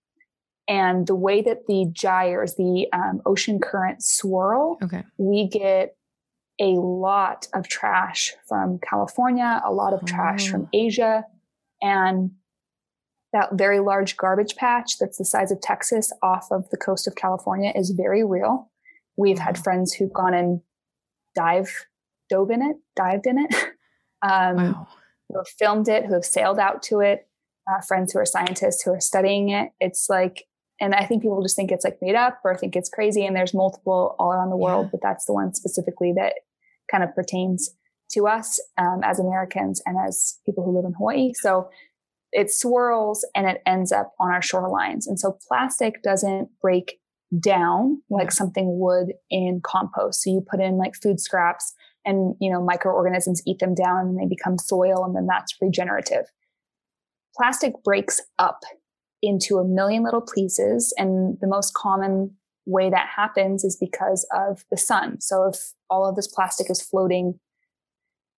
and 0.66 1.06
the 1.06 1.14
way 1.14 1.42
that 1.42 1.66
the 1.66 1.86
gyres, 1.92 2.54
the 2.54 2.86
um, 2.92 3.20
ocean 3.26 3.58
currents 3.60 4.16
swirl, 4.16 4.78
okay. 4.82 5.04
we 5.18 5.46
get 5.46 5.96
a 6.60 6.76
lot 6.76 7.48
of 7.52 7.68
trash 7.68 8.32
from 8.48 8.78
California, 8.78 9.60
a 9.64 9.72
lot 9.72 9.92
of 9.92 10.04
trash 10.06 10.48
oh. 10.48 10.52
from 10.52 10.68
Asia, 10.72 11.24
and 11.82 12.30
that 13.32 13.50
very 13.54 13.80
large 13.80 14.16
garbage 14.16 14.54
patch 14.54 14.98
that's 14.98 15.18
the 15.18 15.24
size 15.24 15.50
of 15.50 15.60
Texas 15.60 16.12
off 16.22 16.46
of 16.52 16.70
the 16.70 16.76
coast 16.76 17.06
of 17.08 17.16
California 17.16 17.72
is 17.74 17.90
very 17.90 18.24
real. 18.24 18.70
We've 19.16 19.40
had 19.40 19.58
friends 19.58 19.92
who've 19.92 20.12
gone 20.12 20.34
and 20.34 20.60
dive, 21.34 21.86
dove 22.30 22.50
in 22.50 22.62
it, 22.62 22.76
dived 22.96 23.26
in 23.26 23.38
it, 23.38 23.54
um, 24.22 24.56
wow. 24.56 24.88
who 25.28 25.38
have 25.38 25.48
filmed 25.48 25.88
it, 25.88 26.06
who 26.06 26.14
have 26.14 26.24
sailed 26.24 26.58
out 26.58 26.82
to 26.84 27.00
it. 27.00 27.28
Uh, 27.68 27.80
friends 27.80 28.12
who 28.12 28.18
are 28.18 28.26
scientists 28.26 28.82
who 28.82 28.92
are 28.92 29.00
studying 29.00 29.48
it. 29.48 29.70
It's 29.80 30.08
like, 30.10 30.44
and 30.80 30.94
I 30.94 31.04
think 31.04 31.22
people 31.22 31.42
just 31.42 31.56
think 31.56 31.70
it's 31.70 31.84
like 31.84 31.98
made 32.02 32.14
up 32.14 32.40
or 32.44 32.56
think 32.56 32.76
it's 32.76 32.88
crazy. 32.88 33.24
And 33.24 33.36
there's 33.36 33.54
multiple 33.54 34.16
all 34.18 34.32
around 34.32 34.50
the 34.50 34.56
world, 34.56 34.86
yeah. 34.86 34.90
but 34.92 35.00
that's 35.02 35.24
the 35.26 35.32
one 35.32 35.54
specifically 35.54 36.12
that 36.16 36.34
kind 36.90 37.04
of 37.04 37.14
pertains 37.14 37.70
to 38.10 38.26
us 38.26 38.60
um, 38.76 39.00
as 39.04 39.18
Americans 39.18 39.80
and 39.86 39.96
as 40.06 40.38
people 40.44 40.64
who 40.64 40.74
live 40.76 40.84
in 40.84 40.94
Hawaii. 40.94 41.32
So 41.34 41.68
it 42.32 42.50
swirls 42.50 43.26
and 43.34 43.46
it 43.46 43.62
ends 43.64 43.92
up 43.92 44.12
on 44.18 44.32
our 44.32 44.40
shorelines. 44.40 45.06
And 45.06 45.18
so 45.18 45.38
plastic 45.48 46.02
doesn't 46.02 46.48
break 46.60 46.98
down 47.40 48.02
like 48.10 48.32
something 48.32 48.78
would 48.78 49.14
in 49.30 49.60
compost. 49.64 50.22
So 50.22 50.30
you 50.30 50.44
put 50.48 50.60
in 50.60 50.76
like 50.76 50.94
food 51.00 51.20
scraps 51.20 51.72
and, 52.04 52.34
you 52.40 52.52
know, 52.52 52.62
microorganisms 52.62 53.42
eat 53.46 53.60
them 53.60 53.74
down 53.74 54.08
and 54.08 54.18
they 54.18 54.26
become 54.26 54.58
soil 54.58 55.04
and 55.04 55.14
then 55.16 55.26
that's 55.26 55.54
regenerative. 55.60 56.26
Plastic 57.36 57.72
breaks 57.82 58.20
up 58.38 58.60
into 59.24 59.58
a 59.58 59.64
million 59.64 60.04
little 60.04 60.26
pieces. 60.34 60.94
And 60.96 61.38
the 61.40 61.46
most 61.46 61.74
common 61.74 62.34
way 62.66 62.90
that 62.90 63.08
happens 63.14 63.64
is 63.64 63.76
because 63.76 64.26
of 64.34 64.64
the 64.70 64.76
sun. 64.76 65.20
So 65.20 65.44
if 65.44 65.72
all 65.90 66.08
of 66.08 66.16
this 66.16 66.28
plastic 66.28 66.70
is 66.70 66.82
floating 66.82 67.38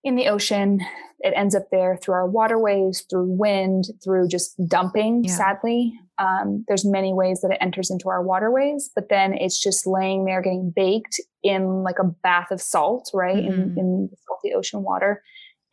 in 0.06 0.14
the 0.14 0.28
ocean. 0.28 0.80
It 1.18 1.34
ends 1.36 1.54
up 1.54 1.64
there 1.72 1.98
through 2.00 2.14
our 2.14 2.28
waterways, 2.28 3.04
through 3.10 3.26
wind, 3.32 3.86
through 4.04 4.28
just 4.28 4.54
dumping, 4.68 5.24
yeah. 5.24 5.32
sadly. 5.32 5.92
Um, 6.18 6.64
there's 6.68 6.84
many 6.84 7.12
ways 7.12 7.40
that 7.40 7.50
it 7.50 7.58
enters 7.60 7.90
into 7.90 8.08
our 8.08 8.22
waterways, 8.22 8.88
but 8.94 9.08
then 9.08 9.34
it's 9.34 9.60
just 9.60 9.86
laying 9.86 10.24
there 10.24 10.40
getting 10.40 10.72
baked 10.74 11.20
in 11.42 11.82
like 11.82 11.98
a 11.98 12.04
bath 12.04 12.52
of 12.52 12.62
salt, 12.62 13.10
right? 13.12 13.36
Mm-hmm. 13.36 13.78
In, 13.78 13.78
in 13.78 14.10
salty 14.28 14.54
ocean 14.54 14.84
water. 14.84 15.22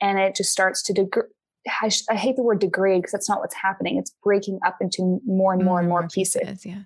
And 0.02 0.18
it 0.18 0.36
just 0.36 0.52
starts 0.52 0.82
to 0.84 0.94
degrade. 0.94 1.30
I, 1.68 1.90
I, 2.10 2.16
hate 2.16 2.36
the 2.36 2.44
word 2.44 2.60
degrade 2.60 3.02
because 3.02 3.14
that's 3.14 3.30
not 3.30 3.40
what's 3.40 3.56
happening. 3.56 3.98
It's 3.98 4.14
breaking 4.24 4.60
up 4.66 4.78
into 4.82 5.22
more 5.26 5.54
and 5.54 5.64
more 5.64 5.80
and 5.80 5.88
more, 5.88 6.02
more 6.02 6.10
pieces. 6.10 6.42
pieces. 6.42 6.66
Yeah. 6.66 6.82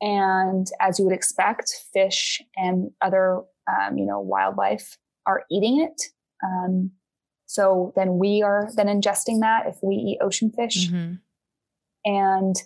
And 0.00 0.66
as 0.80 0.98
you 0.98 1.04
would 1.04 1.14
expect, 1.14 1.72
fish 1.92 2.42
and 2.56 2.90
other, 3.00 3.42
um, 3.68 3.96
you 3.96 4.04
know, 4.04 4.20
wildlife 4.20 4.98
are 5.26 5.44
eating 5.50 5.80
it 5.80 6.00
um, 6.44 6.92
so 7.46 7.92
then 7.96 8.18
we 8.18 8.42
are 8.42 8.68
then 8.76 8.86
ingesting 8.86 9.40
that 9.40 9.66
if 9.66 9.76
we 9.82 9.94
eat 9.94 10.18
ocean 10.20 10.50
fish. 10.50 10.88
Mm-hmm. 10.88 11.14
And 12.04 12.56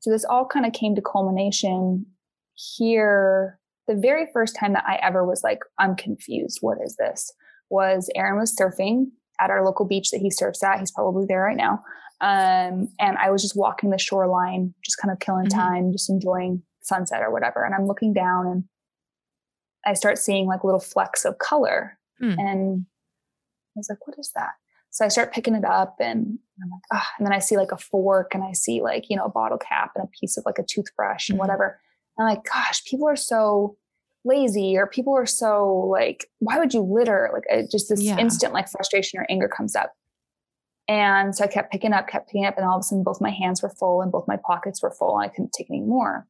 so 0.00 0.10
this 0.10 0.24
all 0.24 0.46
kind 0.46 0.66
of 0.66 0.72
came 0.72 0.94
to 0.94 1.02
culmination 1.02 2.06
here. 2.54 3.58
The 3.88 3.94
very 3.94 4.26
first 4.32 4.56
time 4.56 4.72
that 4.74 4.84
I 4.86 4.96
ever 4.96 5.24
was 5.24 5.42
like, 5.42 5.60
I'm 5.78 5.96
confused. 5.96 6.58
What 6.60 6.78
is 6.84 6.96
this? 6.96 7.32
Was 7.70 8.10
Aaron 8.14 8.38
was 8.38 8.54
surfing 8.54 9.06
at 9.40 9.50
our 9.50 9.64
local 9.64 9.86
beach 9.86 10.10
that 10.10 10.20
he 10.20 10.30
surfs 10.30 10.62
at. 10.62 10.78
He's 10.78 10.90
probably 10.90 11.26
there 11.26 11.42
right 11.42 11.56
now. 11.56 11.82
Um, 12.20 12.88
and 12.98 13.18
I 13.18 13.30
was 13.30 13.42
just 13.42 13.56
walking 13.56 13.90
the 13.90 13.98
shoreline, 13.98 14.74
just 14.84 14.98
kind 14.98 15.12
of 15.12 15.20
killing 15.20 15.46
mm-hmm. 15.46 15.58
time, 15.58 15.92
just 15.92 16.08
enjoying 16.08 16.62
sunset 16.82 17.22
or 17.22 17.30
whatever. 17.30 17.64
And 17.64 17.74
I'm 17.74 17.86
looking 17.86 18.12
down 18.12 18.46
and 18.46 18.64
I 19.84 19.94
start 19.94 20.18
seeing 20.18 20.46
like 20.46 20.64
little 20.64 20.80
flecks 20.80 21.24
of 21.24 21.38
color. 21.38 21.98
Mm. 22.22 22.36
And 22.38 22.86
I 23.76 23.78
was 23.78 23.88
like, 23.90 24.06
what 24.06 24.18
is 24.18 24.32
that? 24.34 24.52
So 24.90 25.04
I 25.04 25.08
start 25.08 25.32
picking 25.32 25.54
it 25.54 25.64
up 25.64 25.96
and 26.00 26.38
I'm 26.62 26.70
like, 26.70 26.82
ah, 26.90 27.10
and 27.18 27.26
then 27.26 27.34
I 27.34 27.38
see 27.38 27.58
like 27.58 27.72
a 27.72 27.76
fork 27.76 28.34
and 28.34 28.42
I 28.42 28.52
see 28.52 28.80
like, 28.80 29.10
you 29.10 29.16
know, 29.16 29.26
a 29.26 29.30
bottle 29.30 29.58
cap 29.58 29.92
and 29.94 30.04
a 30.04 30.10
piece 30.18 30.38
of 30.38 30.44
like 30.46 30.58
a 30.58 30.64
toothbrush 30.64 31.28
and 31.28 31.34
mm-hmm. 31.34 31.40
whatever. 31.40 31.78
And 32.16 32.26
I'm 32.26 32.34
like, 32.34 32.44
gosh, 32.44 32.82
people 32.84 33.06
are 33.06 33.16
so 33.16 33.76
lazy 34.26 34.76
or 34.76 34.86
people 34.86 35.14
are 35.16 35.26
so 35.26 35.88
like, 35.90 36.28
why 36.40 36.58
would 36.58 36.74
you 36.74 36.80
litter? 36.80 37.30
Like 37.32 37.70
just 37.70 37.88
this 37.88 38.02
yeah. 38.02 38.18
instant 38.18 38.52
like 38.52 38.68
frustration 38.68 39.20
or 39.20 39.26
anger 39.30 39.48
comes 39.48 39.76
up. 39.76 39.94
And 40.88 41.34
so 41.34 41.44
I 41.44 41.48
kept 41.48 41.72
picking 41.72 41.92
up, 41.92 42.06
kept 42.08 42.28
picking 42.28 42.44
up, 42.44 42.56
and 42.56 42.66
all 42.66 42.76
of 42.76 42.80
a 42.80 42.82
sudden 42.82 43.02
both 43.02 43.20
my 43.20 43.30
hands 43.30 43.62
were 43.62 43.70
full 43.70 44.02
and 44.02 44.12
both 44.12 44.28
my 44.28 44.36
pockets 44.36 44.82
were 44.82 44.90
full. 44.90 45.18
And 45.18 45.28
I 45.28 45.32
couldn't 45.32 45.52
take 45.52 45.70
any 45.70 45.80
more. 45.80 46.26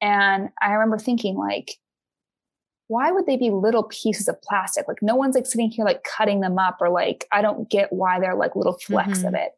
And 0.00 0.50
I 0.60 0.72
remember 0.72 0.98
thinking 0.98 1.36
like, 1.36 1.78
why 2.88 3.10
would 3.10 3.26
they 3.26 3.36
be 3.36 3.50
little 3.50 3.84
pieces 3.84 4.28
of 4.28 4.40
plastic? 4.42 4.86
Like 4.86 5.02
no 5.02 5.14
one's 5.14 5.34
like 5.34 5.46
sitting 5.46 5.70
here 5.70 5.84
like 5.84 6.04
cutting 6.04 6.40
them 6.40 6.58
up 6.58 6.78
or 6.80 6.90
like 6.90 7.26
I 7.32 7.40
don't 7.40 7.68
get 7.70 7.92
why 7.92 8.20
they're 8.20 8.34
like 8.34 8.54
little 8.54 8.78
flecks 8.78 9.20
mm-hmm. 9.20 9.28
of 9.28 9.34
it. 9.34 9.52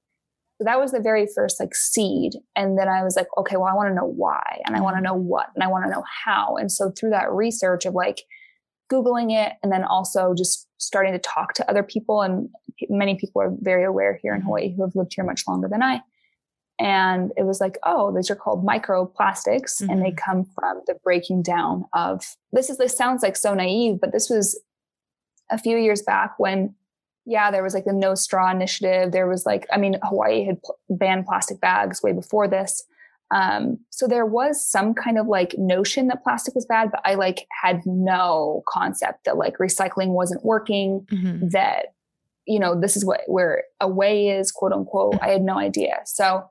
So 0.58 0.64
that 0.64 0.80
was 0.80 0.92
the 0.92 1.00
very 1.00 1.26
first 1.34 1.60
like 1.60 1.74
seed. 1.74 2.34
And 2.54 2.78
then 2.78 2.88
I 2.88 3.02
was 3.02 3.14
like, 3.14 3.26
okay, 3.36 3.56
well, 3.56 3.66
I 3.66 3.74
want 3.74 3.90
to 3.90 3.94
know 3.94 4.06
why 4.06 4.60
and 4.64 4.74
I 4.74 4.80
want 4.80 4.94
to 4.94 4.98
mm-hmm. 4.98 5.04
know 5.04 5.14
what 5.14 5.48
and 5.54 5.62
I 5.62 5.68
want 5.68 5.84
to 5.84 5.90
know 5.90 6.04
how. 6.24 6.56
And 6.56 6.72
so 6.72 6.90
through 6.90 7.10
that 7.10 7.30
research 7.30 7.84
of 7.84 7.94
like 7.94 8.22
Googling 8.90 9.32
it 9.32 9.54
and 9.62 9.70
then 9.70 9.84
also 9.84 10.32
just 10.36 10.68
starting 10.78 11.12
to 11.12 11.18
talk 11.18 11.54
to 11.54 11.68
other 11.68 11.82
people, 11.82 12.22
and 12.22 12.48
many 12.88 13.16
people 13.16 13.42
are 13.42 13.52
very 13.60 13.84
aware 13.84 14.18
here 14.22 14.32
in 14.32 14.40
mm-hmm. 14.40 14.46
Hawaii 14.46 14.74
who 14.74 14.82
have 14.82 14.94
lived 14.94 15.12
here 15.14 15.24
much 15.24 15.42
longer 15.46 15.68
than 15.68 15.82
I 15.82 16.00
and 16.78 17.32
it 17.36 17.44
was 17.44 17.60
like, 17.60 17.78
oh, 17.84 18.14
these 18.14 18.30
are 18.30 18.36
called 18.36 18.66
microplastics 18.66 19.80
mm-hmm. 19.80 19.90
and 19.90 20.02
they 20.02 20.10
mm-hmm. 20.10 20.30
come 20.30 20.44
from 20.44 20.82
the 20.86 20.96
breaking 21.02 21.42
down 21.42 21.84
of 21.92 22.22
this 22.52 22.68
is 22.68 22.78
this 22.78 22.96
sounds 22.96 23.22
like 23.22 23.36
so 23.36 23.54
naive, 23.54 23.98
but 24.00 24.12
this 24.12 24.28
was 24.28 24.60
a 25.50 25.58
few 25.58 25.78
years 25.78 26.02
back 26.02 26.34
when 26.38 26.74
yeah, 27.26 27.50
there 27.50 27.62
was 27.62 27.74
like 27.74 27.84
the 27.84 27.92
no 27.92 28.14
straw 28.14 28.50
initiative. 28.50 29.10
There 29.10 29.26
was 29.26 29.44
like, 29.44 29.66
I 29.72 29.78
mean, 29.78 29.98
Hawaii 30.04 30.44
had 30.44 30.62
pl- 30.62 30.78
banned 30.88 31.26
plastic 31.26 31.60
bags 31.60 32.02
way 32.02 32.12
before 32.12 32.46
this. 32.46 32.84
Um, 33.32 33.78
so 33.90 34.06
there 34.06 34.24
was 34.24 34.64
some 34.64 34.94
kind 34.94 35.18
of 35.18 35.26
like 35.26 35.58
notion 35.58 36.06
that 36.06 36.22
plastic 36.22 36.54
was 36.54 36.64
bad, 36.64 36.92
but 36.92 37.00
I 37.04 37.16
like 37.16 37.46
had 37.50 37.84
no 37.84 38.62
concept 38.68 39.24
that 39.24 39.36
like 39.36 39.58
recycling 39.58 40.10
wasn't 40.10 40.44
working, 40.44 41.04
mm-hmm. 41.10 41.48
that, 41.48 41.86
you 42.46 42.60
know, 42.60 42.80
this 42.80 42.96
is 42.96 43.04
what 43.04 43.22
where 43.26 43.64
a 43.80 43.88
way 43.88 44.28
is, 44.28 44.52
quote 44.52 44.72
unquote. 44.72 45.16
I 45.20 45.30
had 45.30 45.42
no 45.42 45.58
idea. 45.58 45.98
So 46.04 46.48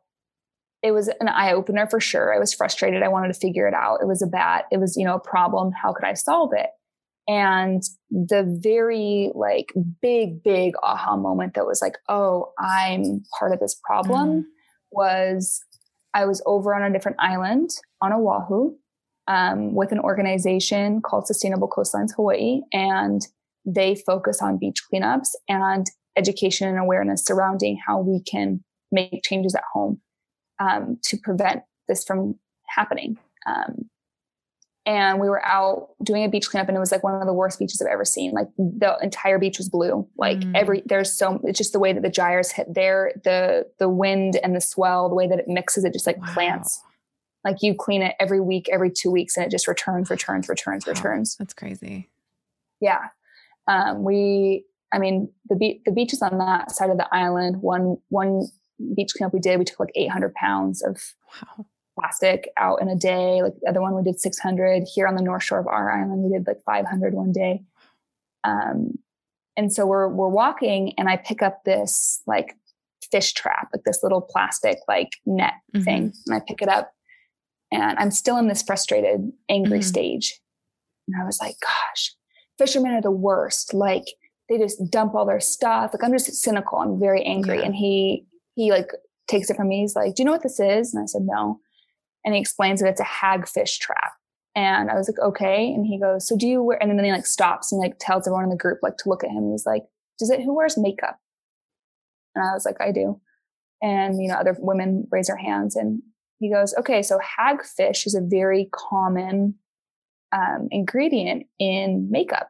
it 0.84 0.92
was 0.92 1.08
an 1.08 1.30
eye 1.30 1.54
opener 1.54 1.88
for 1.88 2.02
sure. 2.02 2.36
I 2.36 2.40
was 2.40 2.54
frustrated. 2.54 3.02
I 3.02 3.08
wanted 3.08 3.34
to 3.34 3.40
figure 3.40 3.68
it 3.70 3.74
out. 3.74 4.00
It 4.02 4.08
was 4.08 4.22
a 4.22 4.28
bad, 4.28 4.66
it 4.70 4.78
was, 4.78 4.98
you 4.98 5.06
know, 5.06 5.16
a 5.16 5.20
problem. 5.20 5.72
How 5.72 5.94
could 5.94 6.06
I 6.06 6.14
solve 6.14 6.52
it? 6.54 6.70
And 7.28 7.82
the 8.12 8.44
very 8.62 9.32
like 9.34 9.74
big, 10.02 10.44
big 10.44 10.74
aha 10.84 11.16
moment 11.16 11.56
that 11.56 11.66
was 11.66 11.82
like, 11.82 11.98
oh, 12.08 12.52
I'm 12.60 13.24
part 13.38 13.52
of 13.52 13.60
this 13.60 13.80
problem 13.84 14.30
mm. 14.30 14.44
was 14.92 15.64
I 16.14 16.26
was 16.26 16.42
over 16.46 16.74
on 16.76 16.84
a 16.84 16.94
different 16.94 17.18
island 17.20 17.72
on 18.02 18.14
Oahu 18.14 18.76
um, 19.28 19.74
with 19.74 19.92
an 19.92 20.00
organization 20.00 21.02
called 21.02 21.28
Sustainable 21.28 21.68
Coastlines 21.68 22.16
Hawaii. 22.16 22.62
And 22.72 23.22
they 23.66 23.96
focus 23.96 24.42
on 24.42 24.60
beach 24.60 24.82
cleanups 24.92 25.30
and 25.50 25.88
education 26.16 26.68
and 26.68 26.78
awareness 26.78 27.26
surrounding 27.26 27.80
how 27.86 28.00
we 28.00 28.22
can 28.22 28.64
make 28.92 29.24
changes 29.24 29.56
at 29.56 29.64
home 29.74 30.00
um, 30.60 31.00
to 31.04 31.18
prevent 31.18 31.64
this 31.88 32.04
from 32.04 32.36
happening. 32.68 33.18
Um, 33.46 33.90
and 34.86 35.20
we 35.20 35.28
were 35.30 35.44
out 35.44 35.90
doing 36.04 36.24
a 36.24 36.30
beach 36.30 36.50
cleanup 36.50 36.68
and 36.68 36.78
it 36.78 36.80
was 36.80 36.92
like 36.92 37.04
one 37.04 37.20
of 37.20 37.26
the 37.26 37.34
worst 37.34 37.58
beaches 37.58 37.82
I've 37.82 37.92
ever 37.92 38.06
seen. 38.06 38.32
Like 38.32 38.48
the 38.58 38.96
entire 39.02 39.40
beach 39.40 39.58
was 39.58 39.68
blue. 39.68 40.08
Like 40.16 40.40
mm. 40.40 40.52
every, 40.54 40.84
there's 40.86 41.12
so, 41.12 41.40
it's 41.44 41.58
just 41.58 41.74
the 41.74 41.80
way 41.80 41.92
that 41.92 42.04
the 42.04 42.10
gyres 42.10 42.52
hit 42.52 42.72
there, 42.72 43.12
the, 43.24 43.68
the 43.80 43.90
wind 43.90 44.40
and 44.44 44.56
the 44.56 44.62
swell, 44.62 45.10
the 45.10 45.16
way 45.16 45.28
that 45.28 45.40
it 45.40 45.48
mixes, 45.48 45.86
it 45.86 45.94
just 45.94 46.06
like 46.06 46.18
wow. 46.18 46.34
plants. 46.34 46.82
Like 47.44 47.58
you 47.62 47.74
clean 47.74 48.04
it 48.04 48.16
every 48.20 48.40
week, 48.40 48.70
every 48.72 48.92
two 48.92 49.10
weeks, 49.10 49.38
and 49.38 49.46
it 49.46 49.50
just 49.50 49.68
returns, 49.68 50.10
returns, 50.10 50.48
returns, 50.48 50.86
wow. 50.86 50.94
returns. 50.94 51.36
That's 51.38 51.54
crazy. 51.54 52.10
Yeah. 52.80 53.08
Um, 53.68 54.04
we, 54.04 54.66
I 54.94 55.00
mean, 55.00 55.32
the 55.50 55.56
beach, 55.56 55.82
the 55.86 55.92
beaches 55.92 56.22
on 56.22 56.38
that 56.38 56.72
side 56.72 56.92
of 56.92 56.98
the 56.98 57.08
island, 57.12 57.62
one, 57.62 57.98
one 58.10 58.48
beach 58.96 59.14
cleanup 59.18 59.34
we 59.34 59.40
did, 59.40 59.58
we 59.58 59.66
took 59.66 59.80
like 59.80 59.92
800 59.96 60.34
pounds 60.36 60.84
of 60.84 61.02
wow. 61.42 61.66
Plastic 61.98 62.50
out 62.58 62.82
in 62.82 62.90
a 62.90 62.96
day. 62.96 63.42
Like 63.42 63.54
the 63.62 63.70
other 63.70 63.82
one, 63.82 63.96
we 63.96 64.04
did 64.04 64.20
600. 64.20 64.84
Here 64.94 65.08
on 65.08 65.16
the 65.16 65.22
north 65.22 65.44
shore 65.44 65.60
of 65.60 65.68
our 65.68 65.92
island, 65.92 66.24
we 66.24 66.38
did 66.38 66.48
like 66.48 66.64
500 66.66 67.14
one 67.14 67.32
day. 67.32 67.64
Um, 68.44 69.00
and 69.58 69.72
so 69.72 69.86
we're 69.86 70.08
we're 70.10 70.30
walking, 70.30 70.94
and 70.98 71.08
I 71.08 71.18
pick 71.18 71.42
up 71.42 71.64
this 71.64 72.22
like 72.28 72.56
fish 73.12 73.34
trap, 73.34 73.70
like 73.74 73.84
this 73.86 74.04
little 74.04 74.22
plastic 74.22 74.80
like 74.88 75.14
net 75.26 75.54
mm-hmm. 75.74 75.84
thing, 75.84 76.14
and 76.28 76.36
I 76.36 76.42
pick 76.46 76.62
it 76.62 76.68
up, 76.68 76.92
and 77.72 77.98
I'm 77.98 78.12
still 78.12 78.38
in 78.38 78.48
this 78.48 78.62
frustrated, 78.62 79.32
angry 79.50 79.80
mm-hmm. 79.80 79.88
stage. 79.88 80.40
And 81.08 81.22
I 81.22 81.26
was 81.26 81.40
like, 81.40 81.56
gosh, 81.62 82.16
fishermen 82.58 82.94
are 82.94 83.02
the 83.02 83.12
worst. 83.12 83.74
Like 83.74 84.06
they 84.50 84.58
just 84.58 84.90
dump 84.90 85.16
all 85.16 85.26
their 85.26 85.40
stuff. 85.40 85.92
Like 85.94 86.04
I'm 86.04 86.12
just 86.12 86.34
cynical. 86.36 86.80
I'm 86.80 87.00
very 87.00 87.24
angry. 87.24 87.60
Yeah. 87.60 87.66
And 87.66 87.76
he, 87.76 88.26
he 88.56 88.72
like 88.72 88.90
takes 89.28 89.50
it 89.50 89.56
from 89.56 89.68
me. 89.68 89.82
He's 89.82 89.96
like, 89.96 90.16
do 90.16 90.22
you 90.22 90.26
know 90.26 90.32
what 90.32 90.44
this 90.44 90.60
is? 90.60 90.94
And 90.94 91.04
I 91.04 91.06
said, 91.06 91.24
no. 91.24 91.60
And 92.26 92.34
he 92.34 92.42
explains 92.42 92.82
that 92.82 92.90
it's 92.90 93.00
a 93.00 93.06
hagfish 93.06 93.78
trap. 93.78 94.14
And 94.56 94.90
I 94.90 94.96
was 94.96 95.08
like, 95.08 95.20
okay. 95.20 95.72
And 95.74 95.86
he 95.86 96.00
goes, 96.00 96.28
so 96.28 96.36
do 96.36 96.48
you 96.48 96.64
wear, 96.64 96.82
and 96.82 96.90
then 96.90 97.06
he 97.06 97.12
like 97.12 97.26
stops 97.26 97.72
and 97.72 97.80
like 97.80 97.98
tells 98.00 98.28
everyone 98.28 98.46
in 98.46 98.50
the 98.50 98.56
group 98.58 98.80
like 98.82 98.98
to 98.98 99.10
look 99.10 99.24
at 99.24 99.30
him. 99.30 99.52
He's 99.52 99.66
like, 99.66 99.84
does 100.18 100.30
it, 100.30 100.42
who 100.42 100.56
wears 100.56 100.78
makeup? 100.78 101.20
And 102.34 102.44
I 102.44 102.54
was 102.54 102.66
like, 102.66 102.82
I 102.82 102.92
do. 102.92 103.22
And, 103.82 104.22
you 104.22 104.28
know, 104.28 104.36
other 104.36 104.56
women 104.60 105.08
raise 105.12 105.28
their 105.28 105.38
hands 105.38 105.76
and 105.76 106.02
he 106.40 106.52
goes, 106.52 106.74
okay, 106.80 107.02
so 107.02 107.20
hagfish 107.20 108.08
is 108.08 108.16
a 108.16 108.22
very 108.22 108.70
common 108.74 109.56
um, 110.32 110.68
ingredient 110.72 111.46
in 111.60 112.10
makeup. 112.10 112.50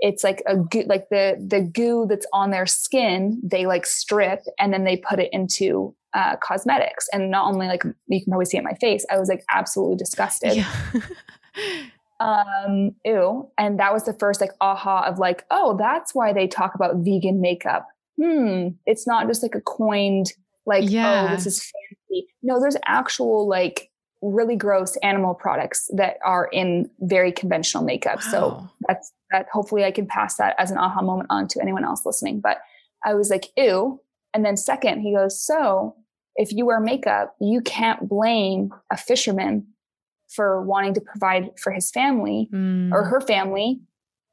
It's 0.00 0.24
like 0.24 0.42
a 0.46 0.56
goo, 0.56 0.84
like 0.86 1.08
the 1.10 1.36
the 1.38 1.60
goo 1.60 2.06
that's 2.08 2.26
on 2.32 2.50
their 2.50 2.66
skin. 2.66 3.40
They 3.44 3.66
like 3.66 3.86
strip 3.86 4.40
and 4.58 4.72
then 4.72 4.84
they 4.84 4.96
put 4.96 5.20
it 5.20 5.30
into 5.32 5.94
uh, 6.14 6.36
cosmetics. 6.36 7.08
And 7.12 7.30
not 7.30 7.52
only 7.52 7.66
like 7.66 7.84
you 8.08 8.20
can 8.22 8.30
probably 8.30 8.44
see 8.46 8.56
it 8.56 8.60
in 8.60 8.64
my 8.64 8.74
face, 8.74 9.04
I 9.10 9.18
was 9.18 9.28
like 9.28 9.44
absolutely 9.52 9.96
disgusted. 9.96 10.54
Yeah. 10.54 10.72
Um, 12.20 12.94
ew. 13.04 13.50
And 13.58 13.80
that 13.80 13.92
was 13.92 14.04
the 14.04 14.12
first 14.12 14.40
like 14.40 14.52
aha 14.60 15.06
of 15.08 15.18
like, 15.18 15.44
oh, 15.50 15.76
that's 15.76 16.14
why 16.14 16.32
they 16.32 16.46
talk 16.46 16.74
about 16.76 16.98
vegan 16.98 17.40
makeup. 17.40 17.88
Hmm. 18.16 18.68
It's 18.86 19.08
not 19.08 19.26
just 19.26 19.42
like 19.42 19.56
a 19.56 19.60
coined 19.60 20.32
like, 20.64 20.88
Yeah. 20.88 21.26
oh, 21.28 21.34
this 21.34 21.46
is 21.46 21.58
fancy. 21.60 22.28
No, 22.42 22.60
there's 22.60 22.76
actual 22.86 23.48
like 23.48 23.90
really 24.20 24.54
gross 24.54 24.94
animal 24.98 25.34
products 25.34 25.90
that 25.96 26.18
are 26.24 26.48
in 26.52 26.88
very 27.00 27.32
conventional 27.32 27.82
makeup. 27.82 28.22
So 28.22 28.68
that's 28.86 29.12
that 29.32 29.46
hopefully 29.52 29.84
I 29.84 29.90
can 29.90 30.06
pass 30.06 30.36
that 30.36 30.54
as 30.58 30.70
an 30.70 30.78
aha 30.78 31.02
moment 31.02 31.26
on 31.30 31.48
to 31.48 31.60
anyone 31.60 31.84
else 31.84 32.06
listening. 32.06 32.38
But 32.40 32.58
I 33.04 33.14
was 33.14 33.30
like, 33.30 33.48
ew. 33.56 34.00
And 34.32 34.44
then 34.44 34.56
second, 34.56 35.00
he 35.00 35.12
goes, 35.12 35.44
so 35.44 35.96
if 36.36 36.52
you 36.52 36.64
wear 36.66 36.80
makeup, 36.80 37.34
you 37.40 37.60
can't 37.60 38.08
blame 38.08 38.70
a 38.90 38.96
fisherman 38.96 39.66
for 40.28 40.62
wanting 40.62 40.94
to 40.94 41.00
provide 41.00 41.50
for 41.58 41.72
his 41.72 41.90
family 41.90 42.48
Mm. 42.52 42.90
or 42.92 43.04
her 43.04 43.20
family 43.20 43.80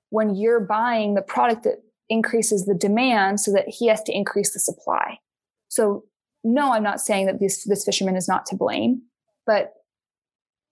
when 0.10 0.34
you're 0.36 0.62
buying 0.62 1.14
the 1.16 1.22
product 1.22 1.64
that 1.64 1.84
increases 2.08 2.66
the 2.66 2.74
demand 2.74 3.40
so 3.40 3.52
that 3.52 3.68
he 3.68 3.88
has 3.88 4.02
to 4.04 4.12
increase 4.16 4.54
the 4.54 4.60
supply. 4.60 5.20
So 5.68 6.06
no, 6.44 6.72
I'm 6.72 6.84
not 6.84 7.02
saying 7.02 7.26
that 7.28 7.40
this, 7.40 7.66
this 7.66 7.84
fisherman 7.84 8.16
is 8.16 8.28
not 8.28 8.46
to 8.48 8.56
blame, 8.56 9.02
but 9.46 9.74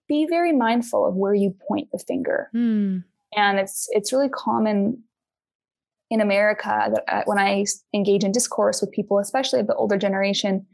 be 0.07 0.25
very 0.25 0.53
mindful 0.53 1.05
of 1.05 1.15
where 1.15 1.33
you 1.33 1.53
point 1.67 1.89
the 1.91 1.99
finger 1.99 2.49
Mm. 2.55 3.03
and 3.35 3.59
it's 3.59 3.87
it's 3.91 4.13
really 4.13 4.29
common 4.29 5.03
in 6.09 6.21
America 6.21 6.89
that 6.93 7.03
uh, 7.27 7.31
I 7.33 7.65
engage 7.93 8.23
in 8.23 8.31
discourse 8.31 8.79
with 8.79 8.91
people, 8.93 9.19
especially 9.19 9.59
of 9.59 9.67
the 9.67 9.75
older 9.75 9.97
generation, 9.97 10.65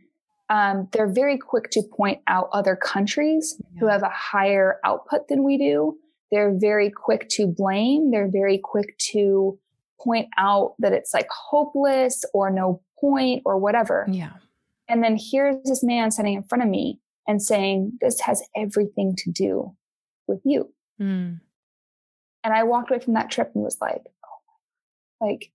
um, 0.49 0.87
they're 0.91 1.11
very 1.11 1.37
quick 1.37 1.69
to 1.71 1.81
point 1.81 2.19
out 2.27 2.49
other 2.51 2.75
countries 2.75 3.59
who 3.79 3.87
have 3.87 4.03
a 4.03 4.09
higher 4.09 4.77
output 4.85 5.27
than 5.27 5.43
we 5.43 5.57
do. 5.57 5.97
They're 6.31 6.53
very 6.53 6.89
quick 6.89 7.29
to 7.29 7.47
blame. 7.47 8.11
They're 8.11 8.29
very 8.29 8.57
quick 8.57 8.97
to 9.11 9.57
point 10.01 10.27
out 10.37 10.75
that 10.79 10.93
it's 10.93 11.13
like 11.13 11.27
hopeless 11.29 12.25
or 12.33 12.49
no 12.49 12.81
point 12.99 13.43
or 13.45 13.57
whatever. 13.57 14.05
Yeah. 14.09 14.33
And 14.89 15.03
then 15.03 15.17
here's 15.17 15.63
this 15.63 15.83
man 15.83 16.11
standing 16.11 16.33
in 16.35 16.43
front 16.43 16.63
of 16.63 16.69
me 16.69 16.99
and 17.27 17.41
saying, 17.41 17.93
This 18.01 18.19
has 18.21 18.43
everything 18.55 19.15
to 19.19 19.31
do 19.31 19.75
with 20.27 20.41
you. 20.43 20.73
Mm. 21.01 21.39
And 22.43 22.53
I 22.53 22.63
walked 22.63 22.91
away 22.91 22.99
from 22.99 23.13
that 23.13 23.31
trip 23.31 23.51
and 23.55 23.63
was 23.63 23.77
like, 23.79 24.01
oh, 24.25 25.25
like, 25.25 25.51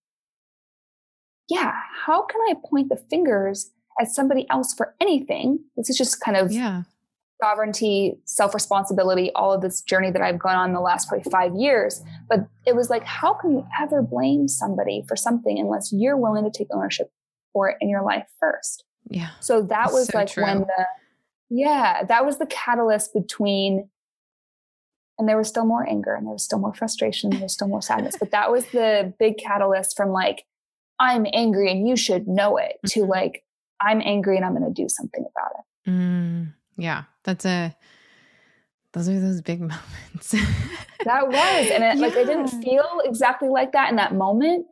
yeah, 1.49 1.73
how 2.07 2.23
can 2.23 2.41
I 2.49 2.55
point 2.65 2.89
the 2.89 2.97
fingers 2.97 3.71
at 4.01 4.09
somebody 4.09 4.47
else 4.51 4.75
for 4.75 4.95
anything? 5.01 5.61
This 5.77 5.91
is 5.91 5.97
just 5.97 6.21
kind 6.21 6.37
of 6.37 6.51
Yeah. 6.53 6.83
sovereignty, 7.43 8.19
self 8.25 8.53
responsibility, 8.55 9.31
all 9.35 9.53
of 9.53 9.61
this 9.63 9.81
journey 9.83 10.11
that 10.11 10.23
I've 10.23 10.39
gone 10.39 10.57
on 10.57 10.73
the 10.73 10.81
last 10.81 11.09
probably 11.09 11.31
five 11.31 11.55
years. 11.55 12.03
But 12.29 12.41
it 12.67 12.75
was 12.75 12.91
like, 12.91 13.05
how 13.05 13.35
can 13.35 13.53
you 13.53 13.67
ever 13.81 14.03
blame 14.03 14.49
somebody 14.49 15.05
for 15.07 15.17
something 15.17 15.59
unless 15.59 15.93
you're 15.93 16.17
willing 16.17 16.45
to 16.45 16.51
take 16.51 16.69
ownership 16.73 17.13
for 17.53 17.69
it 17.71 17.77
in 17.81 17.89
your 17.89 18.03
life 18.03 18.27
first? 18.41 18.85
Yeah. 19.09 19.31
So 19.41 19.61
that 19.63 19.69
That's 19.69 19.93
was 19.93 20.07
so 20.09 20.19
like 20.19 20.37
when 20.37 20.61
the, 20.61 20.87
yeah, 21.49 22.03
that 22.05 22.27
was 22.27 22.39
the 22.39 22.47
catalyst 22.47 23.15
between, 23.15 23.89
and 25.19 25.29
there 25.29 25.37
was 25.37 25.49
still 25.49 25.65
more 25.65 25.89
anger 25.89 26.15
and 26.15 26.27
there 26.27 26.33
was 26.33 26.45
still 26.45 26.59
more 26.59 26.75
frustration, 26.75 27.31
and 27.31 27.39
there 27.41 27.45
was 27.45 27.53
still 27.55 27.69
more 27.69 27.83
sadness. 27.83 28.17
But 28.19 28.31
that 28.33 28.51
was 28.53 28.67
the 28.67 29.13
big 29.19 29.39
catalyst 29.39 29.97
from 29.97 30.11
like, 30.11 30.45
I'm 31.01 31.27
angry 31.33 31.71
and 31.71 31.87
you 31.89 31.97
should 31.97 32.27
know 32.29 32.57
it 32.57 32.79
to 32.89 33.01
Mhm. 33.01 33.09
like, 33.09 33.45
I'm 33.81 34.01
angry 34.05 34.37
and 34.37 34.45
I'm 34.45 34.57
going 34.57 34.73
to 34.73 34.83
do 34.83 34.89
something 34.89 35.25
about 35.31 35.51
it. 35.59 35.91
Mm. 35.91 36.53
Yeah. 36.77 37.05
That's 37.25 37.45
a, 37.45 37.75
those 38.93 39.09
are 39.09 39.21
those 39.21 39.41
big 39.41 39.61
moments. 39.61 40.35
That 41.05 41.29
was, 41.29 41.71
and 41.71 41.85
it, 41.85 41.99
like, 41.99 42.17
I 42.17 42.25
didn't 42.25 42.49
feel 42.63 43.01
exactly 43.05 43.49
like 43.49 43.73
that 43.73 43.91
in 43.91 43.97
that 43.97 44.15
moment, 44.15 44.67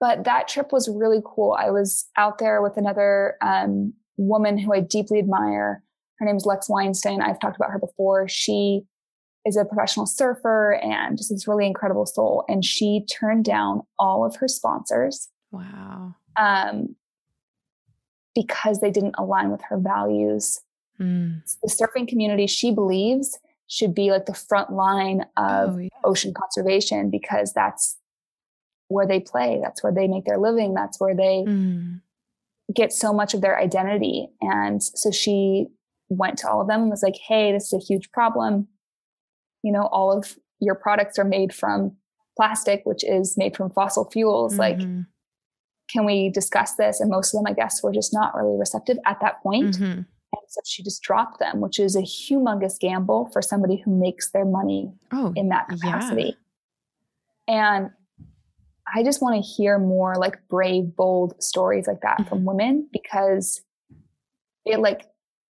but 0.00 0.24
that 0.24 0.48
trip 0.48 0.72
was 0.72 0.88
really 0.88 1.20
cool. 1.24 1.56
I 1.58 1.70
was 1.70 2.06
out 2.16 2.38
there 2.38 2.62
with 2.62 2.76
another 2.76 3.36
um, 3.42 3.92
woman 4.16 4.58
who 4.58 4.72
I 4.72 4.80
deeply 4.80 5.18
admire. 5.18 5.82
Her 6.18 6.26
name 6.26 6.36
is 6.36 6.46
Lex 6.46 6.68
Weinstein. 6.68 7.20
I've 7.22 7.40
talked 7.40 7.56
about 7.56 7.70
her 7.70 7.78
before. 7.78 8.28
She 8.28 8.82
is 9.46 9.56
a 9.56 9.64
professional 9.64 10.06
surfer 10.06 10.74
and 10.74 11.16
just 11.16 11.30
this 11.30 11.48
really 11.48 11.66
incredible 11.66 12.06
soul. 12.06 12.44
And 12.48 12.64
she 12.64 13.06
turned 13.10 13.44
down 13.44 13.82
all 13.98 14.24
of 14.26 14.36
her 14.36 14.48
sponsors 14.48 15.28
Wow. 15.50 16.14
um, 16.36 16.94
because 18.42 18.78
they 18.80 18.90
didn't 18.90 19.16
align 19.18 19.50
with 19.50 19.62
her 19.68 19.78
values. 19.78 20.60
Mm. 21.00 21.42
The 21.62 21.68
surfing 21.68 22.06
community, 22.06 22.46
she 22.46 22.70
believes, 22.72 23.38
should 23.66 23.94
be 23.94 24.10
like 24.10 24.26
the 24.26 24.34
front 24.34 24.72
line 24.72 25.22
of 25.36 25.74
Oh, 25.74 25.78
yeah. 25.78 25.88
ocean 26.04 26.32
conservation 26.34 27.10
because 27.10 27.52
that's 27.52 27.96
where 28.88 29.06
they 29.06 29.20
play. 29.20 29.58
That's 29.62 29.82
where 29.82 29.92
they 29.92 30.06
make 30.08 30.24
their 30.24 30.38
living. 30.38 30.72
That's 30.74 30.98
where 31.00 31.14
they 31.14 31.44
Mm. 31.46 32.00
get 32.74 32.92
so 32.92 33.12
much 33.12 33.34
of 33.34 33.40
their 33.40 33.58
identity. 33.58 34.28
And 34.40 34.82
so 34.82 35.10
she 35.10 35.66
went 36.08 36.38
to 36.38 36.48
all 36.50 36.60
of 36.62 36.68
them 36.68 36.82
and 36.82 36.90
was 36.90 37.02
like, 37.02 37.16
Hey, 37.16 37.52
this 37.52 37.66
is 37.72 37.72
a 37.82 37.84
huge 37.84 38.10
problem. 38.12 38.68
You 39.62 39.72
know, 39.72 39.86
all 39.92 40.16
of 40.16 40.38
your 40.60 40.74
products 40.76 41.18
are 41.18 41.24
made 41.24 41.52
from 41.54 41.96
plastic, 42.36 42.82
which 42.84 43.02
is 43.04 43.36
made 43.36 43.56
from 43.56 43.68
fossil 43.70 44.04
fuels. 44.10 44.58
Like, 44.58 44.78
Mhm. 44.78 45.06
Can 45.90 46.04
we 46.04 46.28
discuss 46.30 46.74
this? 46.74 47.00
And 47.00 47.10
most 47.10 47.34
of 47.34 47.38
them, 47.38 47.50
I 47.50 47.54
guess, 47.54 47.82
were 47.82 47.92
just 47.92 48.12
not 48.12 48.34
really 48.36 48.58
receptive 48.58 48.98
at 49.06 49.20
that 49.20 49.42
point. 49.42 49.76
Mhm. 49.78 49.96
And 50.30 50.42
so 50.48 50.60
she 50.66 50.82
just 50.82 51.02
dropped 51.02 51.38
them, 51.38 51.60
which 51.60 51.78
is 51.80 51.96
a 51.96 52.02
humongous 52.02 52.78
gamble 52.78 53.30
for 53.32 53.40
somebody 53.40 53.76
who 53.76 53.90
makes 53.96 54.30
their 54.30 54.44
money 54.44 54.92
Oh, 55.12 55.32
in 55.34 55.48
that 55.48 55.66
yeah. 55.70 55.76
capacity. 55.76 56.36
And 57.46 57.90
I 58.94 59.02
just 59.02 59.22
want 59.22 59.36
to 59.36 59.40
hear 59.42 59.78
more 59.78 60.16
like 60.16 60.46
brave, 60.48 60.94
bold 60.96 61.42
stories 61.42 61.86
like 61.86 62.00
that 62.02 62.28
from 62.28 62.38
Mm-hmm. 62.38 62.46
women 62.46 62.88
because 62.92 63.62
it 64.64 64.80
like 64.80 65.06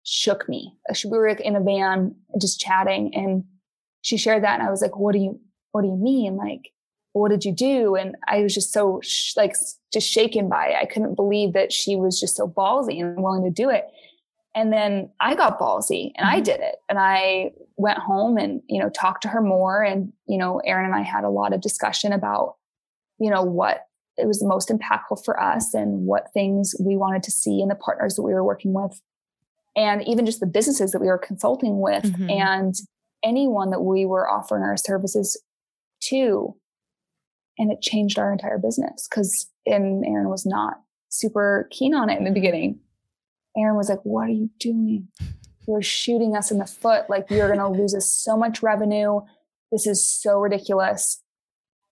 shook 0.03 0.49
me. 0.49 0.75
Uh, 0.89 0.95
We 1.05 1.17
were 1.17 1.29
like, 1.29 1.39
in 1.41 1.55
a 1.55 1.61
van 1.61 2.15
just 2.41 2.59
chatting 2.59 3.13
and 3.15 3.43
she 4.01 4.17
shared 4.17 4.43
that 4.43 4.59
and 4.59 4.67
I 4.67 4.71
was 4.71 4.81
like, 4.81 4.97
what 4.97 5.13
do 5.13 5.19
you, 5.19 5.39
what 5.71 5.81
do 5.83 5.87
you 5.87 5.95
mean? 5.95 6.35
Like, 6.35 6.72
what 7.13 7.29
did 7.29 7.45
you 7.45 7.51
do? 7.51 7.95
And 7.95 8.15
I 8.27 8.41
was 8.41 8.53
just 8.53 8.73
so 8.73 8.99
sh- 9.03 9.33
like 9.37 9.55
just 9.91 10.09
shaken 10.09 10.49
by 10.49 10.67
it. 10.69 10.75
I 10.81 10.85
couldn't 10.85 11.15
believe 11.15 11.53
that 11.53 11.71
she 11.71 11.95
was 11.95 12.19
just 12.19 12.35
so 12.35 12.47
ballsy 12.47 12.99
and 12.99 13.21
willing 13.23 13.43
to 13.43 13.49
do 13.51 13.69
it. 13.69 13.85
And 14.55 14.71
then 14.73 15.09
I 15.19 15.33
got 15.35 15.59
ballsy 15.59 16.11
and 16.15 16.27
I 16.27 16.39
Mhm. 16.41 16.43
did 16.43 16.59
it. 16.59 16.75
And 16.89 16.99
I 16.99 17.53
went 17.77 17.97
home 17.99 18.37
and, 18.37 18.61
you 18.67 18.79
know, 18.81 18.89
talked 18.89 19.21
to 19.23 19.27
her 19.29 19.41
more. 19.41 19.81
And, 19.83 20.13
you 20.27 20.37
know, 20.37 20.59
Erin 20.59 20.85
and 20.85 20.95
I 20.95 21.01
had 21.01 21.23
a 21.23 21.29
lot 21.29 21.53
of 21.53 21.61
discussion 21.61 22.11
about, 22.13 22.55
you 23.19 23.29
know, 23.31 23.43
what 23.43 23.85
it 24.17 24.27
was 24.27 24.39
the 24.39 24.47
most 24.47 24.69
impactful 24.69 25.23
for 25.25 25.39
us 25.41 25.73
and 25.73 26.05
what 26.05 26.31
things 26.33 26.75
we 26.79 26.95
wanted 26.95 27.23
to 27.23 27.31
see 27.31 27.61
in 27.61 27.67
the 27.67 27.73
partners 27.75 28.15
that 28.15 28.21
we 28.21 28.33
were 28.33 28.43
working 28.43 28.73
with. 28.73 29.01
And 29.75 30.07
even 30.07 30.27
just 30.27 30.39
the 30.39 30.45
businesses 30.45 30.91
that 30.91 31.01
we 31.01 31.07
were 31.07 31.17
consulting 31.17 31.79
with 31.79 32.03
Mhm. 32.03 32.29
and 32.31 32.75
anyone 33.23 33.71
that 33.71 33.81
we 33.81 34.05
were 34.05 34.29
offering 34.29 34.61
our 34.63 34.77
services 34.77 35.41
to. 36.01 36.55
And 37.57 37.71
it 37.71 37.81
changed 37.81 38.17
our 38.19 38.31
entire 38.31 38.57
business 38.57 39.07
because 39.07 39.47
and 39.65 40.03
Erin 40.05 40.29
was 40.29 40.45
not 40.45 40.81
super 41.09 41.67
keen 41.71 41.93
on 41.93 42.09
it 42.09 42.17
in 42.17 42.23
the 42.25 42.31
beginning. 42.31 42.79
Erin 43.57 43.75
was 43.77 43.89
like, 43.89 44.01
What 44.03 44.27
are 44.27 44.31
you 44.31 44.49
doing? 44.59 45.07
You're 45.67 45.81
shooting 45.81 46.35
us 46.35 46.51
in 46.51 46.57
the 46.57 46.65
foot. 46.65 47.09
Like, 47.09 47.29
you're 47.29 47.47
going 47.47 47.59
to 47.73 47.79
lose 47.79 47.95
us 47.95 48.07
so 48.11 48.35
much 48.35 48.61
revenue. 48.63 49.21
This 49.71 49.87
is 49.87 50.05
so 50.07 50.39
ridiculous. 50.39 51.21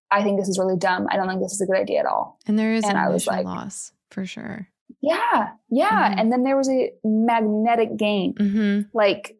I 0.09 0.24
think 0.24 0.39
this 0.39 0.49
is 0.49 0.59
really 0.59 0.76
dumb. 0.78 1.07
I 1.09 1.16
don't 1.16 1.28
think 1.28 1.41
this 1.41 1.53
is 1.53 1.62
a 1.62 1.66
good 1.66 1.78
idea 1.80 1.99
at 2.01 2.05
all. 2.05 2.38
And 2.47 2.59
there 2.59 2.74
is 2.74 2.84
And 2.84 2.97
a 2.97 3.01
I 3.01 3.07
was 3.09 3.28
like- 3.28 3.45
loss 3.45 3.91
for 4.09 4.26
sure. 4.26 4.68
Yeah. 5.01 5.51
Yeah. 5.70 6.14
Mhm. 6.14 6.20
And 6.20 6.32
then 6.34 6.43
there 6.43 6.57
was 6.57 6.70
a 6.70 6.91
magnetic 7.03 7.95
gain. 7.95 8.34
Mm-hmm. 8.34 8.82
Like, 8.93 9.38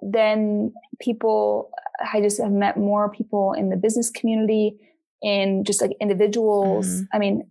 then 0.00 0.72
people, 1.00 1.70
I 2.12 2.20
just 2.20 2.40
have 2.40 2.52
met 2.52 2.76
more 2.76 3.10
people 3.10 3.52
in 3.52 3.68
the 3.70 3.76
business 3.76 4.10
community, 4.10 4.76
in 5.22 5.64
just 5.64 5.80
like 5.80 5.92
individuals. 6.00 6.86
Mhm. 6.86 7.08
I 7.12 7.18
mean, 7.18 7.50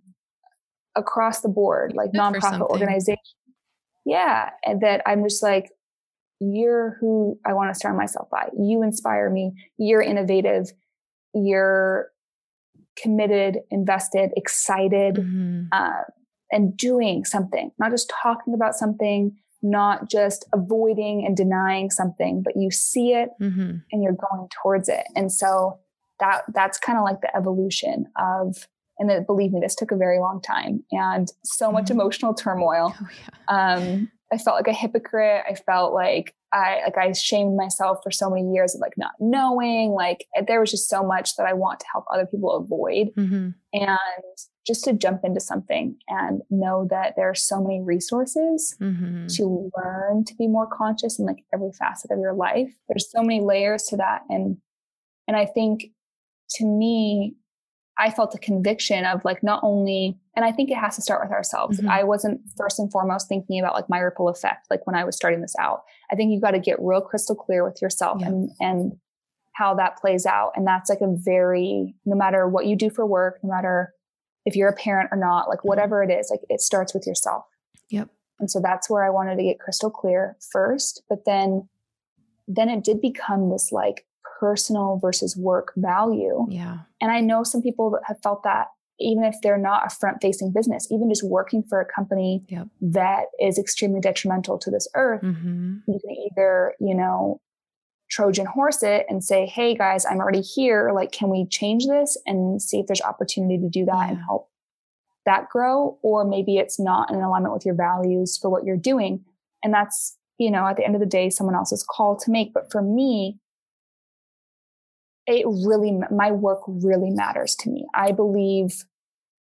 across 0.95 1.41
the 1.41 1.49
board, 1.49 1.93
like 1.93 2.11
Good 2.11 2.19
nonprofit 2.19 2.61
organizations. 2.69 3.35
Yeah. 4.05 4.49
And 4.65 4.81
that 4.81 5.01
I'm 5.05 5.23
just 5.23 5.43
like, 5.43 5.71
you're 6.39 6.97
who 6.99 7.37
I 7.45 7.53
want 7.53 7.73
to 7.73 7.79
surround 7.79 7.97
myself 7.97 8.29
by. 8.29 8.49
You 8.57 8.81
inspire 8.81 9.29
me. 9.29 9.53
You're 9.77 10.01
innovative. 10.01 10.71
You're 11.33 12.09
committed, 12.95 13.59
invested, 13.69 14.31
excited, 14.35 15.15
Mhm. 15.15 15.67
uh, 15.71 16.03
and 16.51 16.75
doing 16.75 17.23
something, 17.23 17.71
not 17.77 17.91
just 17.91 18.09
talking 18.09 18.53
about 18.53 18.75
something, 18.75 19.37
not 19.61 20.09
just 20.09 20.45
avoiding 20.53 21.25
and 21.25 21.35
denying 21.35 21.89
something, 21.89 22.41
but 22.41 22.55
you 22.55 22.71
see 22.71 23.13
it 23.13 23.29
Mhm. 23.41 23.83
and 23.91 24.03
you're 24.03 24.13
going 24.13 24.47
towards 24.49 24.87
it. 24.89 25.05
And 25.15 25.31
so 25.31 25.79
that 26.19 26.43
that's 26.53 26.77
kind 26.79 26.97
of 26.97 27.03
like 27.03 27.21
the 27.21 27.35
evolution 27.35 28.07
of 28.17 28.67
and 29.01 29.09
that 29.09 29.25
believe 29.25 29.53
me, 29.53 29.61
this 29.61 29.75
took 29.75 29.91
a 29.91 29.95
very 29.95 30.19
long 30.19 30.41
time 30.41 30.83
and 30.91 31.31
so 31.45 31.71
much 31.71 31.85
Mhm. 31.85 31.91
emotional 31.91 32.33
turmoil. 32.33 32.93
Oh 33.01 33.07
yeah. 33.47 33.73
Um, 33.73 34.11
I 34.31 34.37
felt 34.37 34.57
like 34.57 34.67
a 34.67 34.73
hypocrite. 34.73 35.43
I 35.49 35.55
felt 35.55 35.93
like 35.93 36.35
I 36.51 36.81
like 36.83 36.97
I 36.97 37.11
shamed 37.13 37.55
myself 37.55 37.99
for 38.03 38.11
so 38.11 38.29
many 38.29 38.51
years 38.51 38.75
of 38.75 38.81
like 38.81 38.97
not 38.97 39.11
knowing. 39.19 39.91
Like 39.91 40.25
there 40.47 40.59
was 40.59 40.71
just 40.71 40.89
so 40.89 41.01
much 41.03 41.35
that 41.37 41.45
I 41.47 41.53
want 41.53 41.79
to 41.79 41.85
help 41.93 42.05
other 42.11 42.25
people 42.25 42.51
avoid 42.55 43.13
Mhm. 43.15 43.53
and 43.73 43.99
just 44.69 44.83
to 44.83 44.93
jump 44.93 45.21
into 45.25 45.39
something 45.39 45.97
and 46.07 46.41
know 46.51 46.85
that 46.91 47.15
there 47.15 47.27
are 47.29 47.35
so 47.51 47.59
many 47.59 47.81
resources 47.81 48.77
Mhm. 48.79 49.27
to 49.35 49.71
learn 49.75 50.23
to 50.25 50.35
be 50.35 50.47
more 50.47 50.67
conscious 50.67 51.17
in 51.19 51.25
like 51.25 51.43
every 51.53 51.71
facet 51.71 52.11
of 52.11 52.19
your 52.19 52.33
life. 52.33 52.71
There's 52.87 53.09
so 53.11 53.21
many 53.23 53.41
layers 53.41 53.83
to 53.85 53.97
that. 53.97 54.21
And 54.29 54.57
and 55.27 55.35
I 55.37 55.45
think 55.45 55.85
to 56.57 56.65
me, 56.65 57.35
I 57.97 58.09
felt 58.11 58.33
a 58.35 58.39
conviction 58.39 59.05
of 59.05 59.25
like 59.25 59.41
not 59.43 59.59
only, 59.63 60.17
and 60.35 60.45
I 60.45 60.51
think 60.51 60.69
it 60.71 60.77
has 60.77 60.95
to 60.97 61.01
start 61.01 61.21
with 61.23 61.31
ourselves. 61.31 61.79
Mhm. 61.81 61.89
I 61.89 62.03
wasn't 62.03 62.41
first 62.57 62.79
and 62.79 62.91
foremost 62.91 63.27
thinking 63.27 63.59
about 63.59 63.73
like 63.73 63.89
my 63.89 63.99
ripple 63.99 64.29
effect, 64.29 64.67
like 64.71 64.85
when 64.87 64.95
I 64.95 65.03
was 65.03 65.15
starting 65.15 65.41
this 65.41 65.55
out. 65.59 65.83
I 66.11 66.15
think 66.15 66.31
you 66.31 66.39
got 66.39 66.51
to 66.51 66.59
get 66.59 66.79
real 66.81 67.01
crystal 67.01 67.35
clear 67.35 67.63
with 67.63 67.81
yourself 67.81 68.21
Yeah. 68.21 68.27
and 68.27 68.49
and 68.61 68.79
how 69.53 69.73
that 69.75 69.97
plays 69.97 70.25
out. 70.25 70.51
And 70.55 70.65
that's 70.65 70.89
like 70.89 71.01
a 71.01 71.07
very 71.33 71.95
no 72.05 72.15
matter 72.15 72.47
what 72.47 72.65
you 72.67 72.75
do 72.75 72.89
for 72.89 73.05
work, 73.05 73.39
no 73.43 73.49
matter 73.49 73.93
if 74.45 74.55
you're 74.55 74.69
a 74.69 74.75
parent 74.75 75.09
or 75.11 75.17
not, 75.17 75.47
like 75.49 75.63
whatever 75.63 76.01
it 76.03 76.11
is, 76.11 76.29
like 76.29 76.41
it 76.49 76.61
starts 76.61 76.93
with 76.93 77.05
yourself. 77.05 77.45
Yep. 77.89 78.09
And 78.39 78.49
so 78.49 78.59
that's 78.61 78.89
where 78.89 79.03
I 79.03 79.09
wanted 79.09 79.35
to 79.37 79.43
get 79.43 79.59
crystal 79.59 79.89
clear 79.89 80.37
first. 80.51 81.03
But 81.09 81.25
then, 81.25 81.67
then 82.47 82.69
it 82.69 82.83
did 82.83 83.01
become 83.01 83.49
this 83.49 83.71
like 83.71 84.05
personal 84.39 84.97
versus 85.01 85.35
work 85.35 85.73
value. 85.75 86.45
Yeah. 86.49 86.79
And 87.01 87.11
I 87.11 87.19
know 87.19 87.43
some 87.43 87.61
people 87.61 87.89
that 87.91 88.01
have 88.05 88.21
felt 88.23 88.43
that 88.43 88.67
even 89.01 89.23
if 89.23 89.35
they're 89.41 89.57
not 89.57 89.85
a 89.85 89.89
front 89.89 90.17
facing 90.21 90.51
business, 90.51 90.87
even 90.91 91.09
just 91.09 91.23
working 91.23 91.63
for 91.63 91.79
a 91.79 91.85
company 91.85 92.43
Yep. 92.49 92.67
that 92.81 93.25
is 93.39 93.57
extremely 93.57 93.99
detrimental 94.01 94.57
to 94.59 94.69
this 94.71 94.87
earth, 94.95 95.21
Mhm. 95.21 95.81
you 95.87 95.99
can 95.99 96.11
either, 96.31 96.73
you 96.79 96.95
know, 96.95 97.39
Trojan 98.09 98.45
horse 98.45 98.83
it 98.83 99.05
and 99.09 99.23
say, 99.23 99.45
Hey 99.45 99.75
guys, 99.75 100.05
I'm 100.05 100.17
already 100.17 100.41
here. 100.41 100.91
Like, 100.93 101.11
can 101.11 101.29
we 101.29 101.45
change 101.47 101.85
this 101.85 102.17
and 102.25 102.61
see 102.61 102.79
if 102.79 102.87
there's 102.87 103.01
opportunity 103.01 103.57
to 103.59 103.69
do 103.69 103.85
that 103.85 104.09
and 104.09 104.17
help 104.17 104.49
that 105.25 105.49
grow? 105.49 105.97
Or 106.01 106.25
maybe 106.25 106.57
it's 106.57 106.79
not 106.79 107.11
in 107.11 107.17
alignment 107.21 107.53
with 107.53 107.65
your 107.65 107.75
values 107.75 108.37
for 108.37 108.49
what 108.49 108.63
you're 108.63 108.77
doing. 108.77 109.23
And 109.63 109.73
that's, 109.73 110.17
you 110.37 110.49
know, 110.49 110.65
at 110.67 110.77
the 110.77 110.85
end 110.85 110.95
of 110.95 111.01
the 111.01 111.05
day, 111.07 111.29
someone 111.29 111.55
else's 111.55 111.83
call 111.83 112.17
to 112.17 112.31
make. 112.31 112.53
But 112.53 112.71
for 112.71 112.81
me, 112.81 113.39
it 115.27 115.45
really, 115.45 115.99
my 116.11 116.31
work 116.31 116.61
really 116.67 117.11
matters 117.11 117.55
to 117.55 117.69
me. 117.69 117.85
I 117.93 118.11
believe, 118.11 118.85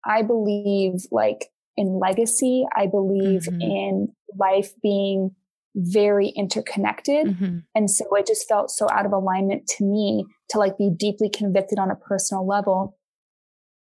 I 0.04 0.22
believe 0.22 1.02
like 1.12 1.50
in 1.76 2.00
legacy. 2.00 2.66
I 2.74 2.86
believe 2.86 3.42
Mhm. 3.42 3.62
in 3.62 4.16
life 4.36 4.72
being 4.82 5.36
very 5.74 6.28
interconnected. 6.28 7.26
Mhm. 7.26 7.62
And 7.74 7.90
so 7.90 8.04
it 8.16 8.26
just 8.26 8.48
felt 8.48 8.70
so 8.70 8.88
out 8.90 9.06
of 9.06 9.12
alignment 9.12 9.66
to 9.78 9.84
me 9.84 10.24
to 10.48 10.58
like 10.58 10.76
be 10.76 10.90
deeply 10.90 11.28
convicted 11.28 11.78
on 11.78 11.90
a 11.90 11.96
personal 11.96 12.46
level 12.46 12.96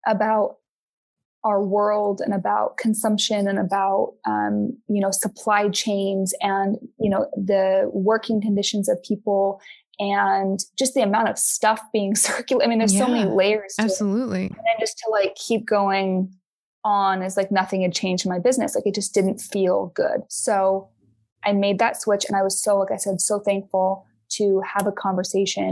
about 0.08 0.58
our 1.44 1.64
world 1.64 2.20
and 2.20 2.34
about 2.34 2.78
consumption 2.78 3.48
and 3.48 3.60
about 3.60 4.16
um, 4.26 4.76
you 4.90 5.00
know 5.00 5.12
supply 5.12 5.70
chains 5.70 6.34
and 6.42 6.78
you 7.00 7.10
know 7.10 7.30
the 7.36 7.90
working 7.94 8.42
conditions 8.42 8.90
of 8.90 9.02
people 9.04 9.62
and 10.00 10.60
just 10.78 10.94
the 10.94 11.02
amount 11.02 11.30
of 11.30 11.38
stuff 11.38 11.82
being 11.94 12.16
circulated. 12.30 12.66
I 12.66 12.70
mean, 12.70 12.80
there's 12.80 12.98
so 12.98 13.08
many 13.08 13.30
layers. 13.30 13.76
To 13.76 13.84
it 13.84 13.86
Absolutely. 13.86 14.46
and 14.48 14.56
then 14.56 14.76
just 14.80 14.98
to 15.00 15.10
like 15.12 15.36
keep 15.36 15.66
going 15.66 16.34
on 16.84 17.22
as 17.22 17.36
like 17.38 17.52
nothing 17.52 17.82
had 17.82 17.94
changed 17.94 18.26
in 18.26 18.32
my 18.32 18.40
business 18.40 18.74
like 18.74 18.86
it 18.86 18.96
just 18.96 19.14
didn't 19.14 19.40
feel 19.42 19.92
good 19.94 20.22
so 20.30 20.88
i 21.48 21.52
made 21.54 21.80
that 21.80 22.00
switch 22.02 22.26
and 22.28 22.36
i 22.38 22.44
was 22.44 22.62
so 22.62 22.78
like 22.78 22.92
i 22.92 22.98
said 22.98 23.20
so 23.22 23.40
thankful 23.40 24.06
to 24.30 24.62
have 24.74 24.86
a 24.88 24.92
conversation 24.92 25.72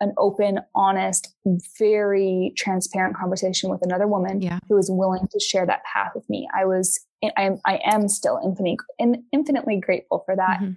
an 0.00 0.12
open 0.18 0.60
honest 0.74 1.34
very 1.78 2.52
transparent 2.56 3.16
conversation 3.16 3.70
with 3.70 3.80
another 3.82 4.06
woman 4.06 4.42
Yeah. 4.42 4.58
who 4.68 4.74
was 4.76 4.88
willing 4.90 5.26
to 5.32 5.40
share 5.40 5.64
that 5.66 5.82
path 5.92 6.12
with 6.14 6.28
me 6.28 6.46
i 6.60 6.64
was 6.64 6.88
i 7.24 7.42
am 7.42 7.54
i 7.64 7.80
am 7.84 8.06
still 8.08 8.38
infinitely 8.44 8.76
infinitely 9.32 9.80
grateful 9.80 10.22
for 10.26 10.36
that 10.36 10.60
Mhm. 10.60 10.76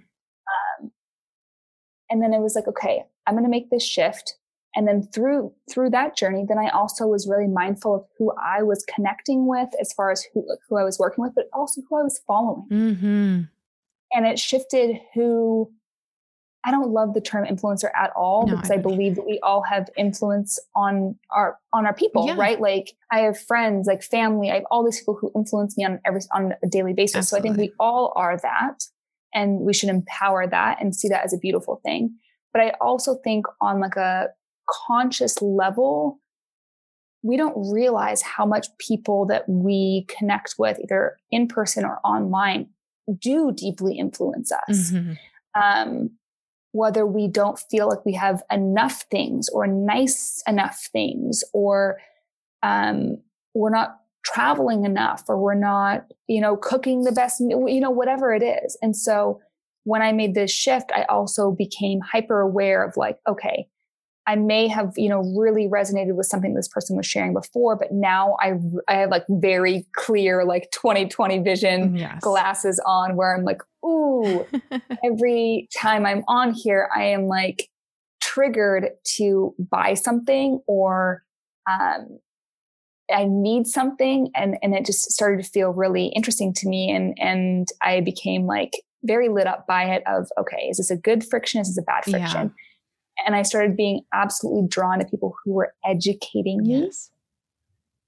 and 2.08 2.22
then 2.22 2.32
it 2.32 2.40
was 2.40 2.54
like 2.54 2.66
okay 2.68 3.04
i'm 3.26 3.34
going 3.34 3.44
to 3.44 3.50
make 3.50 3.70
this 3.70 3.84
shift 3.84 4.36
and 4.74 4.86
then 4.88 5.02
through 5.02 5.52
through 5.70 5.90
that 5.90 6.16
journey 6.16 6.44
then 6.48 6.58
i 6.58 6.68
also 6.70 7.06
was 7.06 7.28
really 7.28 7.46
mindful 7.48 7.94
of 7.96 8.04
who 8.18 8.32
i 8.42 8.62
was 8.62 8.84
connecting 8.94 9.46
with 9.46 9.68
as 9.80 9.92
far 9.92 10.10
as 10.10 10.24
who 10.32 10.44
who 10.68 10.76
i 10.78 10.84
was 10.84 10.98
working 10.98 11.22
with 11.22 11.34
but 11.34 11.46
also 11.52 11.80
who 11.88 11.98
i 11.98 12.02
was 12.02 12.20
following 12.26 12.66
Mhm. 12.70 13.48
And 14.12 14.26
it 14.26 14.38
shifted 14.38 14.96
who 15.14 15.70
i 16.64 16.70
don't 16.70 16.90
love 16.90 17.14
the 17.14 17.20
term 17.20 17.44
influencer 17.46 17.90
at 17.94 18.10
all 18.16 18.46
No, 18.46 18.56
because 18.56 18.70
i, 18.70 18.74
don't 18.74 18.82
believe 18.82 19.16
that 19.16 19.26
we 19.26 19.38
all 19.42 19.62
have 19.62 19.88
influence 19.96 20.58
on 20.74 21.16
our 21.30 21.58
on 21.72 21.86
our 21.86 21.94
people 21.94 22.26
Yeah. 22.26 22.36
right? 22.36 22.60
Like 22.60 22.92
i 23.10 23.20
have 23.20 23.38
friends 23.38 23.86
like 23.86 24.02
family 24.02 24.50
i 24.50 24.54
have 24.56 24.64
all 24.70 24.84
these 24.84 24.98
people 24.98 25.16
who 25.20 25.30
influence 25.34 25.76
me 25.78 25.84
on 25.84 26.00
every 26.06 26.20
on 26.34 26.54
a 26.62 26.66
daily 26.68 26.92
basis. 26.92 27.28
So 27.28 27.36
i 27.36 27.40
think 27.40 27.56
we 27.56 27.72
all 27.78 28.12
are 28.16 28.36
that 28.42 28.84
and 29.32 29.60
we 29.60 29.72
should 29.72 29.88
empower 29.88 30.46
that 30.46 30.80
and 30.80 30.94
see 30.94 31.08
that 31.08 31.24
as 31.24 31.32
a 31.32 31.38
beautiful 31.38 31.80
thing. 31.84 32.14
But 32.52 32.62
i 32.62 32.70
also 32.80 33.16
think 33.24 33.46
on 33.60 33.80
like 33.80 33.96
a 33.96 34.28
conscious 34.86 35.40
level 35.40 36.20
we 37.22 37.36
don't 37.36 37.70
realize 37.70 38.22
how 38.22 38.46
much 38.46 38.66
people 38.78 39.26
that 39.26 39.46
we 39.48 40.06
connect 40.08 40.54
with 40.58 40.78
either 40.80 41.16
in 41.30 41.46
person 41.48 41.84
or 41.84 41.98
online 42.04 42.68
do 43.18 43.52
deeply 43.52 43.96
influence 43.98 44.52
us 44.52 44.92
Mhm. 44.92 45.18
um, 45.60 46.10
whether 46.72 47.04
we 47.04 47.26
don't 47.26 47.58
feel 47.58 47.88
like 47.88 48.04
we 48.04 48.12
have 48.14 48.42
enough 48.50 49.02
things 49.10 49.48
or 49.48 49.66
nice 49.66 50.42
enough 50.46 50.88
things 50.92 51.42
or 51.52 51.98
um, 52.62 53.16
we're 53.54 53.70
not 53.70 53.96
traveling 54.22 54.84
enough 54.84 55.24
or 55.28 55.36
we're 55.38 55.54
not 55.54 56.04
you 56.28 56.40
know 56.40 56.56
cooking 56.56 57.04
the 57.04 57.12
best 57.12 57.40
you 57.40 57.80
know 57.80 57.90
whatever 57.90 58.32
it 58.34 58.42
is 58.42 58.76
and 58.82 58.94
so 58.94 59.40
when 59.84 60.02
i 60.02 60.12
made 60.12 60.34
this 60.34 60.50
shift 60.52 60.92
i 60.94 61.04
also 61.04 61.50
became 61.50 62.00
hyper 62.00 62.40
aware 62.40 62.84
of 62.84 62.96
like 62.98 63.18
okay 63.26 63.66
i 64.30 64.36
may 64.36 64.68
have 64.68 64.92
you 64.96 65.08
know 65.08 65.20
really 65.36 65.66
resonated 65.68 66.14
with 66.14 66.26
something 66.26 66.54
this 66.54 66.68
person 66.68 66.96
was 66.96 67.06
sharing 67.06 67.32
before 67.32 67.76
but 67.76 67.92
now 67.92 68.36
i 68.40 68.52
i 68.88 68.94
have 68.94 69.10
like 69.10 69.24
very 69.28 69.86
clear 69.96 70.44
like 70.44 70.70
2020 70.72 71.38
vision 71.38 71.96
Yes. 71.96 72.20
glasses 72.20 72.80
on 72.86 73.16
where 73.16 73.34
i'm 73.34 73.44
like 73.44 73.62
ooh 73.84 74.46
every 75.04 75.68
time 75.76 76.06
I'm 76.06 76.24
on 76.28 76.52
here, 76.52 76.88
I 76.94 77.04
am 77.04 77.26
like 77.26 77.68
triggered 78.20 78.90
to 79.16 79.54
buy 79.58 79.94
something 79.94 80.60
or 80.66 81.24
um, 81.70 82.18
I 83.12 83.26
need 83.28 83.66
something, 83.66 84.30
and 84.34 84.56
and 84.62 84.74
it 84.74 84.86
just 84.86 85.10
started 85.10 85.42
to 85.44 85.50
feel 85.50 85.72
really 85.72 86.06
interesting 86.06 86.52
to 86.54 86.68
me, 86.68 86.90
and 86.90 87.16
and 87.18 87.68
I 87.82 88.00
became 88.00 88.46
like 88.46 88.72
very 89.02 89.28
lit 89.28 89.46
up 89.46 89.66
by 89.66 89.84
it. 89.84 90.02
Of 90.06 90.28
okay, 90.38 90.68
is 90.68 90.76
this 90.76 90.90
a 90.90 90.96
good 90.96 91.24
friction? 91.24 91.60
Is 91.60 91.68
this 91.74 91.78
a 91.78 91.82
bad 91.82 92.04
Yeah. 92.06 92.48
And 93.26 93.34
I 93.36 93.42
started 93.42 93.76
being 93.76 94.02
absolutely 94.12 94.68
drawn 94.68 94.98
to 94.98 95.04
people 95.04 95.34
who 95.44 95.52
were 95.52 95.74
educating 95.84 96.62
me, 96.62 96.80
Yes. 96.84 97.10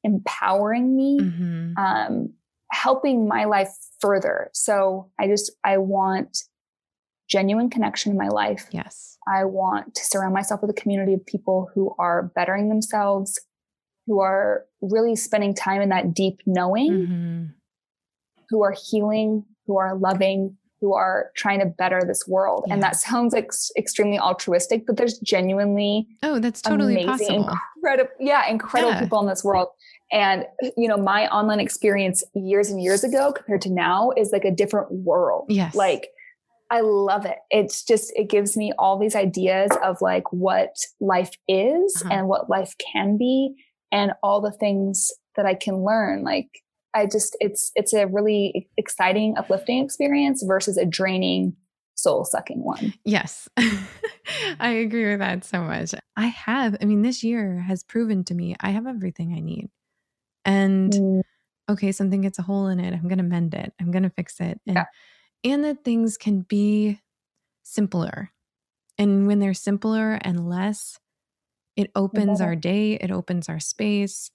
empowering 0.04 0.96
me, 0.96 1.20
Mhm. 1.20 1.78
um, 1.78 2.32
helping 2.70 3.28
my 3.28 3.44
life 3.44 3.76
further. 4.00 4.50
So 4.52 5.10
I 5.18 5.26
just, 5.28 5.52
I 5.64 5.78
want 5.78 6.44
genuine 7.28 7.70
connection 7.70 8.12
in 8.12 8.18
my 8.18 8.28
life. 8.28 8.68
Yes. 8.72 9.18
I 9.26 9.44
want 9.44 9.94
to 9.94 10.04
surround 10.04 10.34
myself 10.34 10.60
with 10.60 10.70
a 10.70 10.74
community 10.74 11.14
of 11.14 11.24
people 11.24 11.70
who 11.74 11.94
are 11.98 12.24
bettering 12.34 12.68
themselves, 12.68 13.38
who 14.06 14.20
are 14.20 14.66
really 14.80 15.14
spending 15.14 15.54
time 15.54 15.80
in 15.80 15.88
that 15.90 16.12
deep 16.14 16.40
knowing, 16.46 17.06
Mhm. 17.06 17.54
who 18.50 18.62
are 18.64 18.72
healing, 18.72 19.44
who 19.66 19.76
are 19.78 19.94
loving, 19.94 20.56
who 20.82 20.92
are 20.94 21.30
trying 21.36 21.60
to 21.60 21.66
better 21.66 22.02
this 22.04 22.26
world. 22.26 22.64
Yeah. 22.66 22.74
And 22.74 22.82
that 22.82 22.96
sounds 22.96 23.32
like 23.32 23.50
extremely 23.78 24.18
altruistic, 24.18 24.84
but 24.84 24.96
there's 24.96 25.18
genuinely 25.20 26.08
Oh, 26.24 26.40
that's 26.40 26.60
totally 26.60 27.04
amazing, 27.04 27.44
possible. 27.44 27.58
incredible, 27.76 28.10
yeah, 28.20 28.48
incredible 28.48 28.92
Yeah. 28.92 29.00
people 29.00 29.20
in 29.20 29.28
this 29.28 29.44
world. 29.44 29.68
And 30.10 30.44
you 30.76 30.88
know, 30.88 30.96
my 30.96 31.28
online 31.28 31.60
experience 31.60 32.22
years 32.34 32.68
and 32.68 32.82
years 32.82 33.04
ago 33.04 33.32
compared 33.32 33.62
to 33.62 33.70
now 33.72 34.10
is 34.16 34.32
like 34.32 34.44
a 34.44 34.50
different 34.50 34.90
world. 34.90 35.46
Yes. 35.48 35.74
Like 35.74 36.08
I 36.68 36.80
love 36.80 37.24
it. 37.26 37.38
It's 37.50 37.84
just 37.84 38.12
it 38.16 38.28
gives 38.28 38.56
me 38.56 38.72
all 38.76 38.98
these 38.98 39.14
ideas 39.14 39.70
of 39.84 40.00
like 40.02 40.24
what 40.32 40.74
life 41.00 41.30
is 41.46 41.94
Uh-huh. 42.04 42.12
and 42.14 42.28
what 42.28 42.50
life 42.50 42.74
can 42.92 43.16
be 43.16 43.54
and 43.92 44.12
all 44.22 44.40
the 44.40 44.52
things 44.52 45.12
that 45.36 45.46
I 45.46 45.54
can 45.54 45.84
learn. 45.84 46.24
Like 46.24 46.48
I 46.94 47.06
just 47.06 47.36
it's 47.40 47.70
it's 47.74 47.92
a 47.92 48.06
really 48.06 48.68
exciting, 48.76 49.34
uplifting 49.38 49.82
experience 49.84 50.42
versus 50.46 50.76
a 50.76 50.84
draining, 50.84 51.56
soul 51.94 52.24
sucking 52.24 52.62
one. 52.62 52.92
Yes. 53.04 53.48
I 54.60 54.70
agree 54.70 55.10
with 55.10 55.18
that 55.20 55.44
so 55.44 55.62
much. 55.62 55.94
I 56.16 56.26
have, 56.26 56.76
I 56.80 56.84
mean, 56.84 57.02
this 57.02 57.22
year 57.24 57.58
has 57.60 57.82
proven 57.82 58.24
to 58.24 58.34
me 58.34 58.54
I 58.60 58.70
have 58.70 58.86
everything 58.86 59.32
I 59.34 59.40
need. 59.40 59.70
And 60.44 60.92
Mm. 60.92 61.22
okay, 61.70 61.92
something 61.92 62.20
gets 62.20 62.38
a 62.38 62.42
hole 62.42 62.66
in 62.68 62.80
it. 62.80 62.92
I'm 62.92 63.08
going 63.08 63.18
to 63.18 63.24
mend 63.24 63.54
it. 63.54 63.72
I'm 63.80 63.90
going 63.90 64.02
to 64.02 64.10
fix 64.10 64.40
it. 64.40 64.60
And, 64.66 64.76
Yeah. 64.76 64.84
and 65.44 65.64
that 65.64 65.84
things 65.84 66.16
can 66.18 66.42
be 66.42 67.00
simpler. 67.62 68.30
And 68.98 69.26
when 69.26 69.38
they're 69.38 69.54
simpler 69.54 70.18
and 70.22 70.48
less, 70.48 70.98
it 71.76 71.90
opens 71.94 72.38
better. 72.40 72.50
our 72.50 72.56
day, 72.56 72.94
it 72.94 73.10
opens 73.10 73.48
our 73.48 73.60
space. 73.60 74.30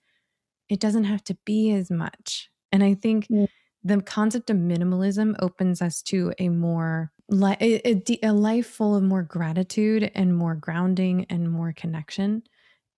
It 0.70 0.80
doesn't 0.80 1.06
have 1.06 1.24
to 1.26 1.38
be 1.46 1.72
as 1.72 1.92
much. 1.92 2.50
And 2.72 2.84
I 2.84 2.94
think 2.94 3.30
Mm. 3.30 3.48
the 3.84 4.02
concept 4.02 4.50
of 4.50 4.58
minimalism 4.58 5.36
opens 5.40 5.82
us 5.82 6.02
to 6.04 6.34
a 6.40 6.50
more 6.50 7.12
li- 7.30 7.58
a, 7.62 7.90
a 7.90 8.20
a 8.24 8.34
life 8.34 8.68
full 8.68 8.96
of 8.96 9.04
more 9.04 9.24
gratitude 9.24 10.12
and 10.16 10.36
more 10.36 10.56
grounding 10.56 11.26
and 11.30 11.52
more 11.52 11.74
connection. 11.74 12.44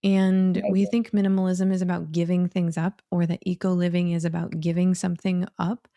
And 0.04 0.62
we 0.68 0.86
think 0.86 1.12
minimalism 1.12 1.74
is 1.74 1.82
about 1.82 2.12
giving 2.12 2.48
things 2.50 2.78
up 2.78 3.02
or 3.12 3.26
that 3.28 3.40
eco 3.46 3.72
living 3.74 4.12
is 4.12 4.26
about 4.26 4.60
giving 4.60 4.96
something 4.96 5.46
up. 5.60 5.88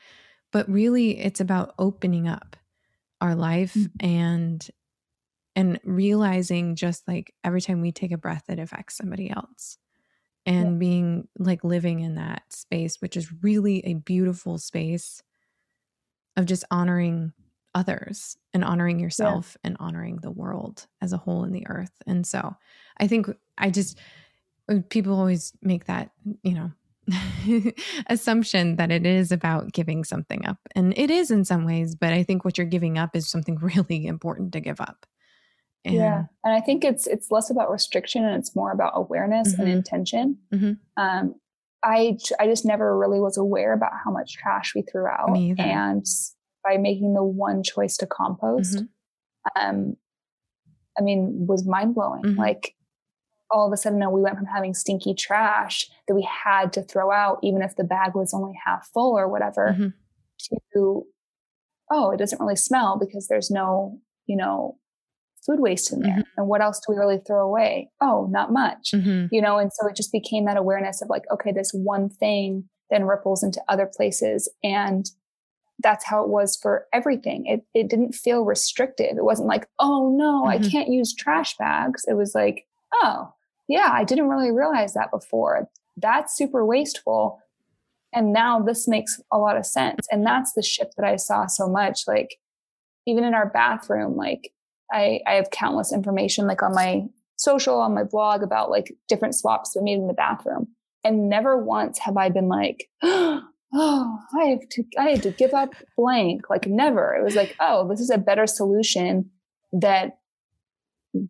But 0.52 0.68
really 0.70 1.18
it's 1.20 1.40
about 1.40 1.74
opening 1.78 2.28
up 2.28 2.56
our 3.20 3.34
life 3.34 3.88
Mhm. 3.94 4.00
and 4.00 4.68
and 5.54 5.80
realizing 5.84 6.76
just 6.76 7.06
like 7.06 7.34
every 7.44 7.60
time 7.60 7.80
we 7.80 7.92
take 7.92 8.12
a 8.12 8.18
breath 8.18 8.44
it 8.48 8.58
affects 8.58 8.96
somebody 8.96 9.30
else 9.30 9.78
and 10.44 10.78
being 10.78 11.28
like 11.38 11.62
living 11.62 12.00
in 12.00 12.16
that 12.16 12.42
space 12.50 12.96
which 13.00 13.16
is 13.16 13.32
really 13.42 13.84
a 13.86 13.94
beautiful 13.94 14.58
space 14.58 15.22
of 16.36 16.46
just 16.46 16.64
honoring 16.70 17.32
others 17.74 18.36
and 18.52 18.64
honoring 18.64 18.98
yourself 18.98 19.56
and 19.64 19.76
honoring 19.80 20.16
the 20.16 20.30
world 20.30 20.86
as 21.00 21.12
a 21.12 21.16
whole 21.16 21.44
in 21.44 21.52
the 21.52 21.66
earth. 21.68 21.92
And 22.06 22.26
so 22.26 22.56
i 22.98 23.06
think 23.06 23.28
i 23.56 23.70
just 23.70 23.98
uh, 24.68 24.76
people 24.90 25.18
always 25.18 25.52
make 25.62 25.86
that 25.86 26.10
you 26.42 26.52
know 26.52 26.70
assumption 28.08 28.76
that 28.76 28.92
it 28.92 29.06
is 29.06 29.32
about 29.32 29.72
giving 29.72 30.04
something 30.04 30.46
up. 30.46 30.58
And 30.76 30.96
it 30.96 31.10
is 31.10 31.30
in 31.30 31.44
some 31.44 31.64
ways 31.64 31.94
but 31.94 32.12
i 32.12 32.22
think 32.22 32.44
what 32.44 32.58
you're 32.58 32.66
giving 32.66 32.98
up 32.98 33.16
is 33.16 33.28
something 33.28 33.56
really 33.60 34.06
important 34.06 34.52
to 34.52 34.60
give 34.60 34.80
up 34.80 35.06
and 35.84 35.94
yeah 35.94 36.24
and 36.44 36.54
i 36.54 36.60
think 36.60 36.84
it's 36.84 37.06
it's 37.06 37.30
less 37.30 37.50
about 37.50 37.70
restriction 37.70 38.24
and 38.24 38.36
it's 38.36 38.54
more 38.54 38.70
about 38.72 38.92
awareness 38.94 39.54
and 39.58 39.68
Mhm. 39.68 39.72
intention 39.72 40.38
Mhm. 40.52 40.78
um 40.96 41.34
i 41.82 42.16
i 42.38 42.46
just 42.46 42.64
never 42.64 42.96
really 42.96 43.20
was 43.20 43.36
aware 43.36 43.72
about 43.72 43.92
how 44.04 44.10
much 44.10 44.34
trash 44.34 44.74
we 44.74 44.82
threw 44.82 45.06
out 45.06 45.30
and 45.58 46.06
by 46.64 46.76
making 46.76 47.14
the 47.14 47.24
one 47.24 47.62
choice 47.62 47.96
to 47.96 48.06
compost 48.06 48.76
Mhm. 48.78 48.88
um 49.60 49.96
i 50.98 51.02
mean 51.02 51.46
was 51.46 51.66
mind-blowing 51.66 52.22
Mhm. 52.24 52.38
like 52.38 52.74
all 53.50 53.66
of 53.66 53.72
a 53.72 53.76
sudden 53.76 53.98
we 54.12 54.22
went 54.22 54.36
from 54.36 54.46
having 54.46 54.72
stinky 54.72 55.14
trash 55.14 55.90
that 56.08 56.14
we 56.14 56.22
had 56.22 56.72
to 56.74 56.82
throw 56.82 57.10
out 57.12 57.38
even 57.42 57.60
if 57.60 57.76
the 57.76 57.84
bag 57.84 58.14
was 58.14 58.32
only 58.32 58.54
half 58.64 58.86
full 58.94 59.18
or 59.18 59.28
whatever 59.28 59.74
Mhm. 59.78 59.92
to 60.74 61.06
oh 61.90 62.10
it 62.12 62.16
doesn't 62.18 62.40
really 62.40 62.56
smell 62.56 62.96
because 62.98 63.26
there's 63.28 63.50
no 63.50 63.98
you 64.26 64.36
know 64.36 64.78
food 65.44 65.60
waste 65.60 65.92
in 65.92 66.00
there 66.00 66.16
Mhm. 66.18 66.24
and 66.36 66.48
what 66.48 66.60
else 66.62 66.78
do 66.80 66.92
we 66.92 66.98
really 66.98 67.18
throw 67.18 67.44
away 67.46 67.90
oh 68.00 68.26
not 68.30 68.52
much 68.52 68.92
Mhm. 68.94 69.28
you 69.32 69.40
know 69.42 69.58
and 69.58 69.72
so 69.72 69.86
it 69.88 69.96
just 69.96 70.12
became 70.12 70.44
that 70.44 70.56
awareness 70.56 71.02
of 71.02 71.08
like 71.08 71.24
okay 71.32 71.52
this 71.52 71.72
one 71.72 72.08
thing 72.08 72.68
then 72.90 73.04
ripples 73.04 73.42
into 73.42 73.60
other 73.68 73.86
places 73.86 74.48
and 74.62 75.10
that's 75.82 76.04
how 76.04 76.22
it 76.22 76.28
was 76.28 76.56
for 76.56 76.86
everything 76.92 77.46
it, 77.46 77.64
it 77.74 77.88
didn't 77.88 78.14
feel 78.14 78.44
restrictive 78.44 79.16
it 79.16 79.24
wasn't 79.24 79.48
like 79.48 79.66
oh 79.80 80.10
no 80.16 80.44
i 80.46 80.58
Mhm. 80.58 80.70
can't 80.70 80.88
use 80.88 81.12
trash 81.14 81.56
bags 81.56 82.04
it 82.06 82.14
was 82.14 82.34
like 82.34 82.66
oh 83.02 83.32
yeah 83.68 83.88
i 83.92 84.04
didn't 84.04 84.28
really 84.28 84.50
realize 84.52 84.94
that 84.94 85.10
before 85.10 85.68
that's 85.96 86.36
super 86.36 86.64
wasteful 86.64 87.38
and 88.12 88.32
now 88.32 88.60
this 88.60 88.86
makes 88.86 89.20
a 89.32 89.38
lot 89.38 89.56
of 89.56 89.64
sense 89.66 90.06
and 90.12 90.24
that's 90.24 90.52
the 90.52 90.62
shift 90.62 90.94
that 90.96 91.06
i 91.06 91.16
saw 91.16 91.46
so 91.46 91.66
much 91.68 92.06
like 92.06 92.36
even 93.06 93.24
in 93.24 93.34
our 93.34 93.48
bathroom 93.50 94.14
like 94.16 94.52
i 94.92 95.20
i 95.26 95.32
have 95.34 95.50
countless 95.50 95.92
information 95.92 96.46
like 96.46 96.62
on 96.62 96.74
my 96.74 97.02
social 97.36 97.80
on 97.80 97.94
my 97.94 98.04
blog 98.04 98.42
about 98.42 98.70
like 98.70 98.92
different 99.08 99.34
swaps 99.34 99.74
we 99.76 99.82
made 99.82 99.98
in 99.98 100.06
the 100.06 100.14
bathroom. 100.14 100.68
And 101.04 101.28
never 101.28 101.56
once 101.58 101.98
have 101.98 102.16
i 102.16 102.28
been 102.28 102.48
like 102.48 102.88
oh 103.02 104.18
i 104.40 104.44
have 104.44 104.68
to 104.70 104.84
i 104.98 105.08
had 105.10 105.22
to 105.22 105.30
give 105.32 105.52
up 105.54 105.74
blank. 105.96 106.48
Like 106.50 106.66
never. 106.66 107.16
It 107.16 107.24
was 107.24 107.34
like 107.34 107.56
oh 107.60 107.88
this 107.88 108.00
is 108.00 108.10
a 108.10 108.18
better 108.18 108.46
solution 108.46 109.30
that 109.72 110.18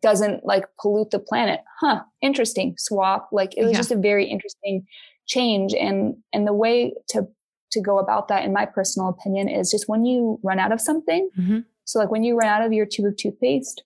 doesn't 0.00 0.44
like 0.44 0.64
pollute 0.80 1.10
the 1.10 1.18
planet. 1.18 1.60
Huh 1.80 2.00
interesting. 2.20 2.74
Swap. 2.78 3.28
Like 3.32 3.56
it 3.56 3.62
was 3.62 3.72
Yeah. 3.72 3.78
just 3.78 3.90
a 3.92 3.96
very 3.96 4.26
interesting 4.26 4.86
change. 5.26 5.72
And 5.74 6.16
and 6.32 6.46
the 6.46 6.52
way 6.52 6.94
to 7.08 7.26
to 7.72 7.80
go 7.80 7.98
about 7.98 8.28
that 8.28 8.44
in 8.44 8.52
my 8.52 8.66
personal 8.66 9.08
opinion 9.08 9.48
is 9.48 9.70
just 9.70 9.88
when 9.88 10.04
you 10.04 10.38
run 10.42 10.58
out 10.58 10.72
of 10.72 10.80
something 10.80 11.30
Mhm. 11.38 11.64
So 11.84 11.98
like 11.98 12.10
when 12.10 12.22
you 12.24 12.36
run 12.36 12.48
out 12.48 12.62
of 12.62 12.72
your 12.72 12.86
tube 12.86 13.06
of 13.06 13.16
toothpaste 13.16 13.82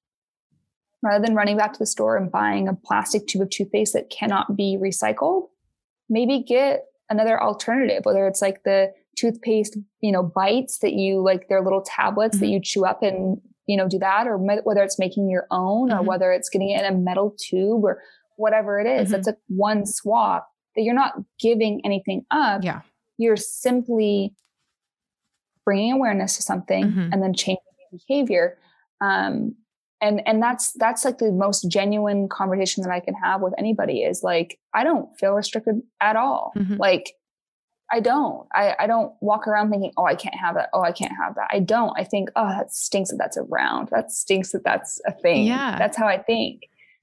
rather 1.03 1.25
than 1.25 1.35
running 1.35 1.57
back 1.57 1.73
to 1.73 1.79
the 1.79 1.87
store 1.87 2.17
and 2.17 2.31
buying 2.31 2.69
a 2.69 2.75
plastic 2.75 3.27
tube 3.27 3.43
of 3.43 3.51
toothpaste 3.51 3.93
that 3.93 4.11
cannot 4.11 4.57
be 4.57 4.79
recycled 4.81 5.49
maybe 6.09 6.43
get 6.43 6.85
another 7.11 7.41
alternative 7.43 8.05
whether 8.05 8.27
it's 8.27 8.43
like 8.43 8.63
the 8.65 8.93
toothpaste 9.17 9.77
you 10.01 10.13
know 10.13 10.23
bites 10.23 10.79
that 10.79 10.93
you 10.93 11.21
like 11.23 11.49
they're 11.49 11.63
little 11.63 11.83
tablets 11.83 12.39
that 12.39 12.47
Mhm. 12.47 12.51
you 12.53 12.61
chew 12.61 12.85
up 12.85 13.03
and 13.03 13.41
you 13.67 13.77
know 13.77 13.89
do 13.89 13.99
that 13.99 14.27
or 14.27 14.39
me- 14.39 14.61
whether 14.65 14.83
it's 14.83 14.99
making 14.99 15.29
your 15.29 15.47
own 15.51 15.91
or 15.93 16.01
Mhm. 16.01 16.05
whether 16.07 16.33
it's 16.33 16.49
getting 16.49 16.71
it 16.71 16.85
in 16.85 16.93
a 16.95 16.97
metal 16.97 17.35
tube 17.39 17.83
or 17.85 18.03
whatever 18.37 18.79
it 18.79 18.87
is. 18.87 19.09
Mhm. 19.09 19.13
that's 19.13 19.27
like 19.29 19.39
one 19.49 19.87
swap 19.87 20.49
that 20.75 20.83
you're 20.83 20.95
not 20.95 21.15
giving 21.41 21.81
anything 21.85 22.27
up 22.31 22.63
yeah 22.63 22.83
you're 23.19 23.37
simply 23.37 24.35
bringing 25.65 25.93
awareness 25.93 26.37
to 26.37 26.43
something 26.43 26.85
Mhm. 26.85 27.13
and 27.13 27.23
then 27.23 27.33
changing 27.35 27.63
behavior 28.07 28.59
um 29.01 29.55
and 30.01 30.21
and 30.27 30.43
that's 30.43 30.73
that's 30.75 31.05
like 31.05 31.19
the 31.19 31.33
most 31.33 31.63
genuine 31.71 32.29
conversation 32.29 32.83
that 32.83 32.91
i 32.93 33.01
can 33.01 33.15
have 33.15 33.41
with 33.41 33.55
anybody 33.59 34.03
is 34.03 34.23
like 34.23 34.59
i 34.75 34.85
don't 34.85 35.09
feel 35.19 35.33
restricted 35.33 35.81
at 36.01 36.17
all. 36.17 36.53
Mhm. 36.57 36.79
like 36.79 37.13
i 37.93 38.01
don't. 38.01 38.49
I, 38.53 38.75
I 38.81 38.87
don't 38.89 39.13
walk 39.21 39.47
around 39.47 39.71
thinking 39.71 39.93
oh 39.97 40.05
i 40.05 40.17
can't 40.17 40.35
have 40.35 40.55
that. 40.57 40.71
Oh 40.75 40.83
i 40.83 40.91
can't 40.93 41.13
have 41.23 41.37
that. 41.37 41.49
I 41.53 41.61
don't. 41.61 41.93
I 41.97 42.03
think 42.05 42.31
oh 42.35 42.49
that 42.49 42.73
stinks 42.73 43.11
that 43.11 43.17
that's 43.17 43.37
around. 43.37 43.89
That 43.93 44.11
stinks 44.11 44.51
that 44.53 44.65
that's 44.65 45.01
a 45.07 45.13
thing. 45.13 45.45
Yeah. 45.47 45.77
that's 45.79 45.97
how 45.97 46.07
i 46.09 46.19
think. 46.19 46.63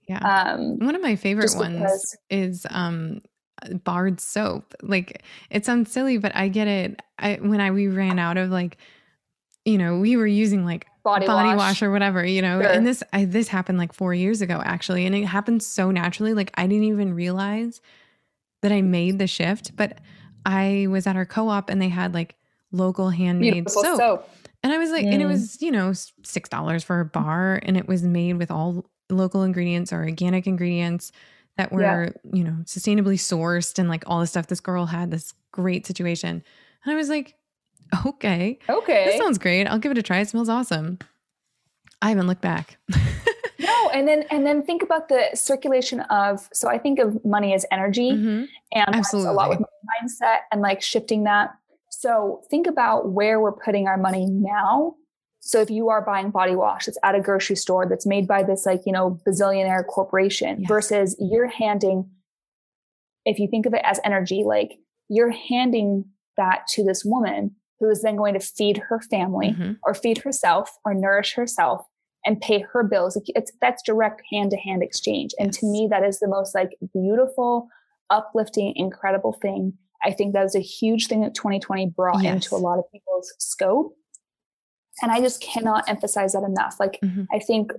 Yeah. 0.10 0.20
Um 0.20 0.80
One 0.80 0.96
of 0.96 1.02
my 1.02 1.16
favorite 1.16 1.54
ones 1.56 1.78
because- 1.78 2.18
is 2.30 2.66
um 2.70 3.22
Bard 3.86 4.20
soap. 4.20 4.74
Like 4.82 5.24
it 5.50 5.64
sounds 5.66 5.90
silly, 5.90 6.18
but 6.18 6.36
I 6.36 6.50
get 6.50 6.68
it. 6.68 7.00
I 7.18 7.36
when 7.36 7.62
I 7.62 7.72
we 7.72 7.88
ran 7.88 8.20
out 8.20 8.36
of 8.38 8.50
like, 8.50 8.78
you 9.66 9.78
know, 9.78 9.98
we 10.00 10.18
were 10.18 10.28
using 10.28 10.66
like 10.66 10.88
body, 11.04 11.26
body, 11.26 11.50
wash, 11.50 11.58
wash. 11.58 11.84
or 11.84 11.92
whatever, 11.92 12.26
you 12.26 12.42
know. 12.42 12.62
Sure. 12.62 12.70
And 12.72 12.86
this 12.86 13.04
I, 13.14 13.26
this 13.26 13.48
happened 13.48 13.78
like 13.78 13.94
four 13.94 14.14
years 14.14 14.42
ago 14.42 14.62
actually, 14.64 15.06
and 15.06 15.16
it 15.16 15.26
happened 15.26 15.64
so 15.64 15.92
naturally. 15.92 16.34
Like 16.34 16.52
I 16.56 16.68
didn't 16.68 16.86
even 16.86 17.14
realize 17.14 17.82
that 18.62 18.72
I 18.72 18.82
made 18.82 19.20
the 19.20 19.28
shift. 19.28 19.76
But 19.76 20.00
I 20.46 20.88
was 20.90 21.08
at 21.08 21.16
our 21.16 21.26
co-op 21.26 21.70
and 21.70 21.82
they 21.82 21.90
had 21.90 22.14
like 22.14 22.36
local 22.72 23.10
handmade 23.10 23.70
soap. 23.70 23.98
soap. 23.98 24.30
And 24.64 24.72
I 24.72 24.78
was 24.78 24.92
like, 24.92 25.04
and 25.06 25.22
it 25.22 25.26
Mm. 25.26 25.30
was, 25.32 25.62
you 25.62 25.72
know, 25.72 25.92
six 26.24 26.48
dollars 26.50 26.84
for 26.84 27.00
a 27.02 27.06
bar, 27.06 27.60
and 27.64 27.76
it 27.78 27.88
was 27.88 28.04
made 28.04 28.34
with 28.38 28.50
all 28.52 28.86
local 29.10 29.44
ingredients 29.44 29.92
or 29.94 30.04
organic 30.04 30.48
ingredients 30.48 31.12
that 31.58 31.72
were, 31.72 31.82
Yeah. 31.82 32.10
you 32.34 32.44
know, 32.44 32.58
sustainably 32.64 33.16
sourced 33.16 33.78
and 33.78 33.88
like 33.90 34.04
all 34.08 34.20
the 34.22 34.28
stuff. 34.28 34.48
This 34.48 34.62
girl 34.62 34.86
had 34.88 35.12
this 35.12 35.34
great 35.52 35.86
situation. 35.86 36.42
And 36.86 36.94
I 36.94 36.96
was 36.96 37.10
like, 37.10 37.36
okay, 38.06 38.58
okay 38.70 39.06
this 39.06 39.18
sounds 39.18 39.38
great. 39.38 39.66
I'll 39.68 39.80
give 39.80 39.92
it 39.92 39.98
a 39.98 40.04
try. 40.04 40.20
It 40.20 40.30
smells 40.30 40.50
awesome. 40.50 41.00
I 42.02 42.10
haven't 42.10 42.28
looked 42.28 42.42
back. 42.42 42.78
No, 43.60 43.90
and 43.94 44.06
then 44.06 44.26
and 44.30 44.46
then 44.46 44.62
think 44.64 44.84
about 44.84 45.08
the 45.08 45.30
circulation 45.36 46.02
of. 46.02 46.50
So 46.52 46.68
I 46.68 46.78
think 46.78 47.00
of 47.00 47.24
money 47.24 47.54
as 47.54 47.66
energy, 47.72 48.12
Mhm. 48.12 48.48
and 48.74 48.86
that's 48.94 49.14
a 49.14 49.18
lot 49.20 49.50
with 49.50 49.60
mindset 49.60 50.40
and 50.52 50.62
like 50.62 50.82
shifting 50.82 51.24
that. 51.24 51.52
So 51.90 52.42
think 52.50 52.68
about 52.68 53.12
where 53.14 53.40
we're 53.40 53.54
putting 53.54 53.88
our 53.88 53.96
money 53.98 54.26
now 54.26 54.96
So 55.40 55.62
if 55.62 55.70
you 55.70 55.88
are 55.90 56.02
buying 56.04 56.30
body 56.32 56.56
wash 56.56 56.88
that's 56.88 56.98
at 57.04 57.16
a 57.16 57.22
grocery 57.22 57.56
store 57.56 57.88
that's 57.88 58.06
made 58.06 58.28
by 58.28 58.44
this 58.44 58.66
like, 58.66 58.82
you 58.86 58.92
know, 58.92 59.18
bazillionaire 59.26 59.86
corporation 59.88 60.62
Yes. 60.62 60.68
versus 60.68 61.16
you're 61.20 61.48
handing, 61.48 62.10
if 63.26 63.40
you 63.40 63.48
think 63.50 63.66
of 63.66 63.74
it 63.74 63.82
as 63.86 64.00
energy, 64.04 64.44
like 64.46 64.80
you're 65.10 65.32
handing 65.32 66.06
that 66.38 66.68
to 66.70 66.84
this 66.84 67.06
woman 67.06 67.56
who 67.84 67.90
is 67.90 68.02
then 68.02 68.16
going 68.16 68.34
to 68.34 68.40
feed 68.40 68.78
her 68.78 69.02
family 69.02 69.52
Mhm. 69.52 69.78
or 69.84 69.94
feed 69.94 70.20
herself 70.20 70.78
or 70.86 70.94
nourish 70.94 71.34
herself 71.36 71.86
and 72.26 72.40
pay 72.40 72.60
her 72.60 72.82
bills. 72.82 73.20
It's 73.36 73.52
that's 73.60 73.84
direct 73.84 74.22
hand 74.32 74.52
to 74.52 74.58
hand 74.58 74.82
exchange. 74.82 75.32
And 75.38 75.52
to 75.54 75.66
me, 75.66 75.88
that 75.90 76.02
is 76.06 76.20
the 76.20 76.30
most 76.30 76.56
like 76.56 76.78
beautiful, 76.94 77.68
uplifting, 78.10 78.74
incredible 78.78 79.34
thing. 79.34 79.74
I 80.02 80.12
think 80.12 80.32
that 80.34 80.44
was 80.44 80.56
a 80.56 80.60
huge 80.62 81.08
thing 81.08 81.22
that 81.22 81.36
2020 81.36 81.88
brought 81.88 82.24
Yes. 82.24 82.34
into 82.36 82.56
a 82.56 82.58
lot 82.66 82.80
of 82.80 82.90
people's 82.90 83.34
scope. 83.40 83.98
And 85.02 85.12
I 85.12 85.20
just 85.20 85.42
cannot 85.42 85.90
emphasize 85.90 86.32
that 86.34 86.44
enough. 86.44 86.80
Like, 86.80 87.00
Mhm. 87.04 87.28
I 87.34 87.40
think 87.40 87.74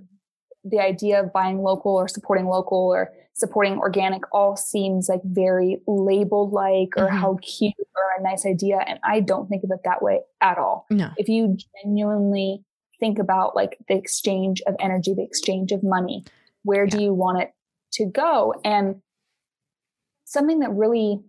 the 0.65 0.79
idea 0.79 1.21
of 1.21 1.31
buying 1.31 1.61
local 1.61 1.93
or 1.95 2.07
supporting 2.07 2.47
local 2.47 2.77
or 2.77 3.13
supporting 3.33 3.77
organic 3.77 4.23
all 4.33 4.55
seems 4.57 5.07
like 5.07 5.21
very 5.23 5.81
labeled 5.87 6.51
like 6.51 6.97
or 6.97 7.07
Mhm. 7.07 7.19
how 7.19 7.37
cute 7.41 7.73
or 7.95 8.03
a 8.17 8.21
nice 8.23 8.45
idea. 8.45 8.79
And 8.79 8.99
I 9.03 9.19
don't 9.19 9.47
think 9.47 9.63
of 9.63 9.71
it 9.71 9.81
that 9.83 10.01
way 10.01 10.21
at 10.41 10.57
all. 10.57 10.85
No. 10.89 11.09
If 11.17 11.29
you 11.29 11.57
genuinely 11.83 12.63
think 12.99 13.19
about 13.19 13.55
like 13.55 13.77
the 13.87 13.95
exchange 13.95 14.61
of 14.65 14.75
energy, 14.79 15.13
the 15.13 15.23
exchange 15.23 15.71
of 15.71 15.83
money, 15.83 16.23
where 16.63 16.87
do 16.87 17.01
you 17.01 17.13
want 17.13 17.41
it 17.41 17.53
to 17.93 18.05
go? 18.05 18.53
And 18.63 19.01
something 20.23 20.59
that 20.59 20.71
really 20.71 21.21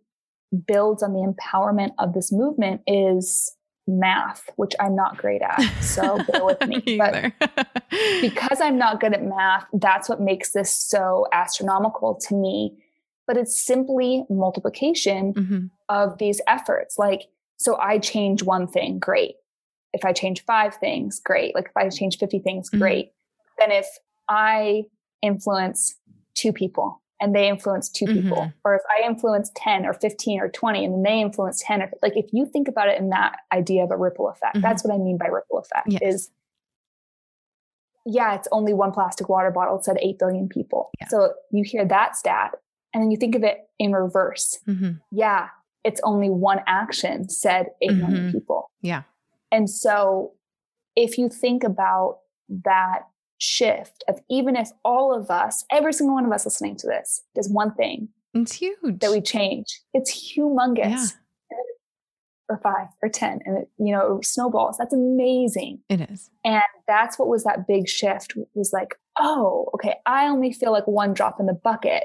builds 0.67 1.03
on 1.03 1.13
the 1.13 1.21
empowerment 1.21 1.93
of 1.99 2.15
this 2.15 2.33
movement 2.33 2.81
is 2.87 3.57
math, 3.87 4.51
which 4.57 4.73
I'm 4.81 4.95
not 4.97 5.17
great 5.17 5.43
at. 5.43 5.61
So 5.83 6.19
bear 6.27 6.45
with 6.45 6.65
me. 6.67 6.83
Me 6.87 6.99
But 6.99 7.33
because 8.21 8.61
I'm 8.61 8.79
not 8.79 9.01
good 9.01 9.15
at 9.15 9.23
math, 9.23 9.67
that's 9.73 10.09
what 10.09 10.21
makes 10.21 10.53
this 10.53 10.71
so 10.75 11.27
astronomical 11.33 12.15
to 12.29 12.35
me. 12.35 12.77
But 13.27 13.37
it's 13.37 13.61
simply 13.61 14.25
multiplication 14.29 15.35
Mhm. 15.35 15.71
of 15.89 16.19
these 16.19 16.41
efforts. 16.47 16.99
Like, 16.99 17.23
so 17.59 17.77
I 17.81 17.99
change 17.99 18.43
one 18.43 18.67
thing, 18.67 18.99
great. 18.99 19.37
If 19.93 20.05
I 20.05 20.13
change 20.13 20.45
five 20.45 20.75
things, 20.77 21.21
great. 21.21 21.55
Like 21.55 21.67
if 21.67 21.77
I 21.77 21.89
change 21.89 22.19
50 22.19 22.39
things, 22.41 22.71
Mhm. 22.71 22.79
great. 22.79 23.13
Then 23.59 23.73
if 23.73 23.87
I 24.29 24.85
influence 25.23 25.97
two 26.35 26.53
people 26.53 27.01
and 27.21 27.35
they 27.35 27.49
influence 27.49 27.89
2 27.89 28.07
people, 28.07 28.37
Mhm. 28.37 28.53
or 28.65 28.75
if 28.75 28.83
I 28.91 29.07
influence 29.07 29.51
10 29.55 29.87
or 29.87 29.95
15 29.95 30.39
or 30.41 30.49
20 30.51 30.85
and 30.85 30.93
then 30.95 31.03
they 31.03 31.21
influence 31.21 31.63
10, 31.65 31.83
or 31.83 31.91
like 32.03 32.17
if 32.17 32.27
you 32.33 32.45
think 32.47 32.69
about 32.69 32.89
it 32.89 32.99
in 32.99 33.09
that 33.11 33.39
idea 33.53 33.83
of 33.85 33.91
a 33.91 33.97
ripple 33.97 34.29
effect, 34.29 34.57
Mhm. 34.57 34.63
that's 34.63 34.85
what 34.85 34.93
I 34.93 34.99
mean 34.99 35.17
by 35.17 35.27
ripple 35.27 35.59
effect 35.59 35.89
Yes. 35.93 36.03
is 36.03 36.31
yeah, 38.09 38.37
it's 38.37 38.47
only 38.53 38.73
one 38.73 38.93
plastic 38.93 39.29
water 39.29 39.51
bottle. 39.51 39.83
Said 39.83 39.97
8 40.01 40.19
billion 40.21 40.49
people. 40.49 40.91
Yeah. 41.01 41.09
So 41.09 41.35
you 41.51 41.65
hear 41.65 41.85
that 41.85 42.15
stat 42.15 42.53
and 42.95 43.03
then 43.03 43.11
you 43.11 43.17
think 43.17 43.35
of 43.35 43.43
it 43.43 43.69
in 43.81 43.93
reverse. 43.93 44.61
Mhm. 44.69 45.01
Yeah, 45.11 45.49
it's 45.83 46.01
only 46.05 46.31
one 46.31 46.63
action 46.69 47.29
said 47.29 47.71
8 47.83 47.97
million 47.97 48.29
Mhm. 48.29 48.33
people. 48.33 48.71
Yeah. 48.81 49.03
And 49.51 49.69
so 49.69 50.35
if 50.95 51.19
you 51.19 51.29
think 51.29 51.65
about 51.65 52.21
that 52.49 53.09
shift 53.39 54.05
of 54.09 54.21
even 54.31 54.57
if 54.57 54.71
all 54.85 55.15
of 55.15 55.31
us, 55.31 55.65
every 55.71 55.93
single 55.93 56.15
one 56.15 56.25
of 56.27 56.33
us 56.33 56.45
listening 56.45 56.77
to 56.77 56.87
this, 56.87 57.23
does 57.35 57.49
one 57.49 57.75
thing 57.75 58.09
It's 58.35 58.53
huge. 58.53 58.99
that 59.01 59.11
we 59.11 59.21
change, 59.21 59.81
it's 59.95 60.11
humongous. 60.37 60.79
Yeah. 60.91 61.07
Or 62.49 62.59
five 62.63 62.87
or 63.03 63.09
10, 63.09 63.41
and 63.45 63.59
it, 63.59 63.69
you 63.77 63.91
know, 63.91 64.19
it 64.19 64.25
snowballs. 64.25 64.77
That's 64.79 64.95
amazing. 64.95 65.81
It 65.89 66.01
is. 66.03 66.31
And 66.45 66.63
that's 66.87 67.19
what 67.19 67.27
was 67.27 67.43
that 67.43 67.67
big 67.67 67.89
shift 67.89 68.35
was 68.55 68.73
like, 68.73 68.95
oh, 69.19 69.69
okay, 69.75 69.97
I 70.07 70.27
only 70.29 70.53
feel 70.53 70.71
like 70.71 70.87
one 70.87 71.13
drop 71.13 71.41
in 71.41 71.47
the 71.47 71.55
bucket, 71.55 72.05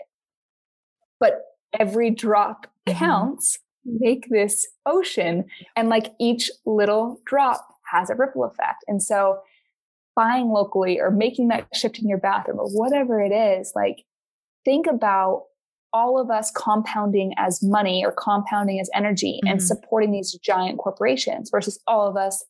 but 1.20 1.42
every 1.80 2.10
drop 2.10 2.66
Mhm. 2.88 2.94
counts. 2.96 3.60
Make 3.86 4.30
this 4.32 4.66
ocean. 4.88 5.46
And 5.76 5.90
like 5.90 6.14
each 6.20 6.50
little 6.66 7.20
drop 7.26 7.64
has 7.92 8.10
a 8.10 8.16
ripple 8.16 8.44
effect. 8.44 8.84
And 8.88 9.02
so 9.04 9.40
buying 10.22 10.50
locally 10.50 11.00
or 11.00 11.10
making 11.10 11.48
that 11.48 11.66
shift 11.74 11.98
in 12.00 12.08
your 12.08 12.20
bathroom 12.20 12.60
or 12.60 12.68
whatever 12.70 13.20
it 13.22 13.32
is, 13.32 13.72
like 13.76 14.04
think 14.66 14.86
about 14.86 15.46
all 15.94 16.20
of 16.22 16.30
us 16.30 16.52
compounding 16.56 17.34
as 17.38 17.60
money 17.64 18.04
or 18.06 18.12
compounding 18.12 18.80
as 18.80 18.90
energy 18.94 19.40
and 19.48 19.60
Mhm. 19.60 19.64
supporting 19.64 20.12
these 20.12 20.32
giant 20.34 20.78
corporations 20.78 21.50
versus 21.50 21.80
all 21.88 22.08
of 22.08 22.16
us 22.16 22.46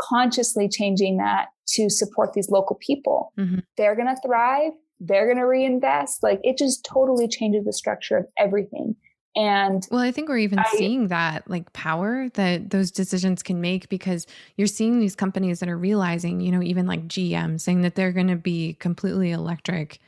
consciously 0.00 0.68
changing 0.68 1.18
that 1.18 1.48
to 1.68 1.88
support 1.88 2.32
these 2.32 2.50
local 2.50 2.76
people. 2.76 3.32
Mhm. 3.38 3.62
They're 3.76 3.94
going 3.94 4.08
to 4.14 4.20
thrive. 4.20 4.72
They're 4.98 5.26
going 5.26 5.38
to 5.38 5.46
reinvest. 5.46 6.22
Like 6.22 6.40
it 6.42 6.58
just 6.58 6.84
totally 6.84 7.28
changes 7.28 7.64
the 7.64 7.72
structure 7.72 8.16
of 8.16 8.26
everything. 8.36 8.96
And 9.34 9.86
Well, 9.90 10.00
I 10.00 10.10
think 10.12 10.28
we're 10.28 10.38
even 10.38 10.58
I- 10.58 10.64
seeing 10.76 11.08
that 11.08 11.48
like 11.48 11.72
power 11.72 12.28
that 12.34 12.70
those 12.70 12.90
decisions 12.90 13.42
can 13.42 13.60
make 13.60 13.88
because 13.88 14.26
you're 14.56 14.66
seeing 14.66 15.00
these 15.00 15.16
companies 15.16 15.60
that 15.60 15.68
are 15.68 15.78
realizing, 15.78 16.40
you 16.40 16.52
know, 16.52 16.62
even 16.62 16.86
like 16.86 17.06
GM 17.08 17.58
saying 17.60 17.80
that 17.82 17.94
they're 17.94 18.12
going 18.12 18.28
to 18.28 18.36
be 18.36 18.74
completely 18.74 19.30
electric 19.30 20.00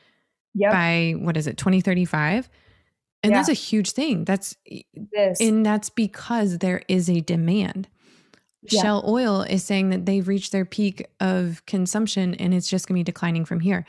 yep, 0.55 0.73
by 0.73 1.15
what 1.19 1.37
is 1.39 1.47
it, 1.47 1.57
2035? 1.57 2.51
And 3.23 3.31
Yeah. 3.33 3.39
that's 3.39 3.49
a 3.49 3.55
huge 3.55 3.93
thing. 3.93 4.25
That's 4.27 4.57
this. 5.13 5.41
and 5.41 5.65
that's 5.65 5.89
because 5.89 6.59
there 6.59 6.83
is 6.89 7.09
a 7.09 7.21
demand. 7.23 7.89
Yeah. 8.71 8.83
Shell 8.83 9.05
Oil 9.07 9.41
is 9.43 9.65
saying 9.65 9.89
that 9.91 10.05
they've 10.07 10.27
reached 10.29 10.53
their 10.53 10.65
peak 10.67 11.07
of 11.21 11.65
consumption 11.67 12.35
and 12.35 12.53
it's 12.53 12.69
just 12.69 12.87
going 12.87 12.95
to 12.97 13.01
be 13.01 13.05
declining 13.05 13.45
from 13.47 13.61
here. 13.61 13.87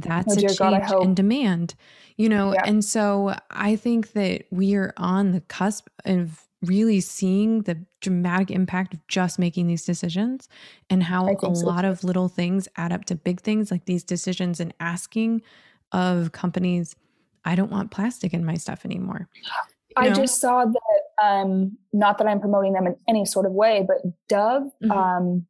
That's 0.00 0.32
Oh, 0.32 0.38
a 0.38 0.40
dear 0.40 0.54
God, 0.58 0.80
change 0.86 1.04
in 1.04 1.14
demand, 1.14 1.74
you 2.16 2.28
know. 2.28 2.52
Yeah. 2.52 2.62
And 2.66 2.84
so 2.84 3.34
I 3.50 3.76
think 3.76 4.12
that 4.12 4.44
we 4.50 4.74
are 4.74 4.92
on 4.96 5.32
the 5.32 5.40
cusp 5.42 5.88
of 6.04 6.46
really 6.62 7.00
seeing 7.00 7.62
the 7.62 7.78
dramatic 8.00 8.50
impact 8.50 8.92
of 8.94 9.06
just 9.08 9.38
making 9.38 9.66
these 9.66 9.84
decisions 9.84 10.48
and 10.90 11.02
how 11.02 11.28
a 11.28 11.36
so, 11.40 11.48
lot 11.48 11.84
of 11.84 12.02
little 12.04 12.28
things 12.28 12.68
add 12.76 12.92
up 12.92 13.04
to 13.06 13.14
big 13.14 13.40
things 13.40 13.70
like 13.70 13.84
these 13.86 14.04
decisions 14.04 14.60
and 14.60 14.74
asking 14.80 15.42
of 15.92 16.32
companies, 16.32 16.94
I 17.44 17.54
don't 17.54 17.70
want 17.70 17.90
plastic 17.90 18.34
in 18.34 18.44
my 18.44 18.54
stuff 18.54 18.84
anymore. 18.84 19.28
You 19.90 19.94
I 19.96 20.08
know? 20.08 20.14
just 20.14 20.40
saw 20.40 20.64
that, 20.64 21.24
um, 21.24 21.78
not 21.92 22.18
that 22.18 22.26
I'm 22.26 22.40
promoting 22.40 22.72
them 22.74 22.86
in 22.86 22.96
any 23.08 23.24
sort 23.24 23.46
of 23.46 23.52
way, 23.52 23.84
but 23.86 23.98
Dove, 24.28 24.70
Mhm. 24.82 24.90
um, 24.90 25.46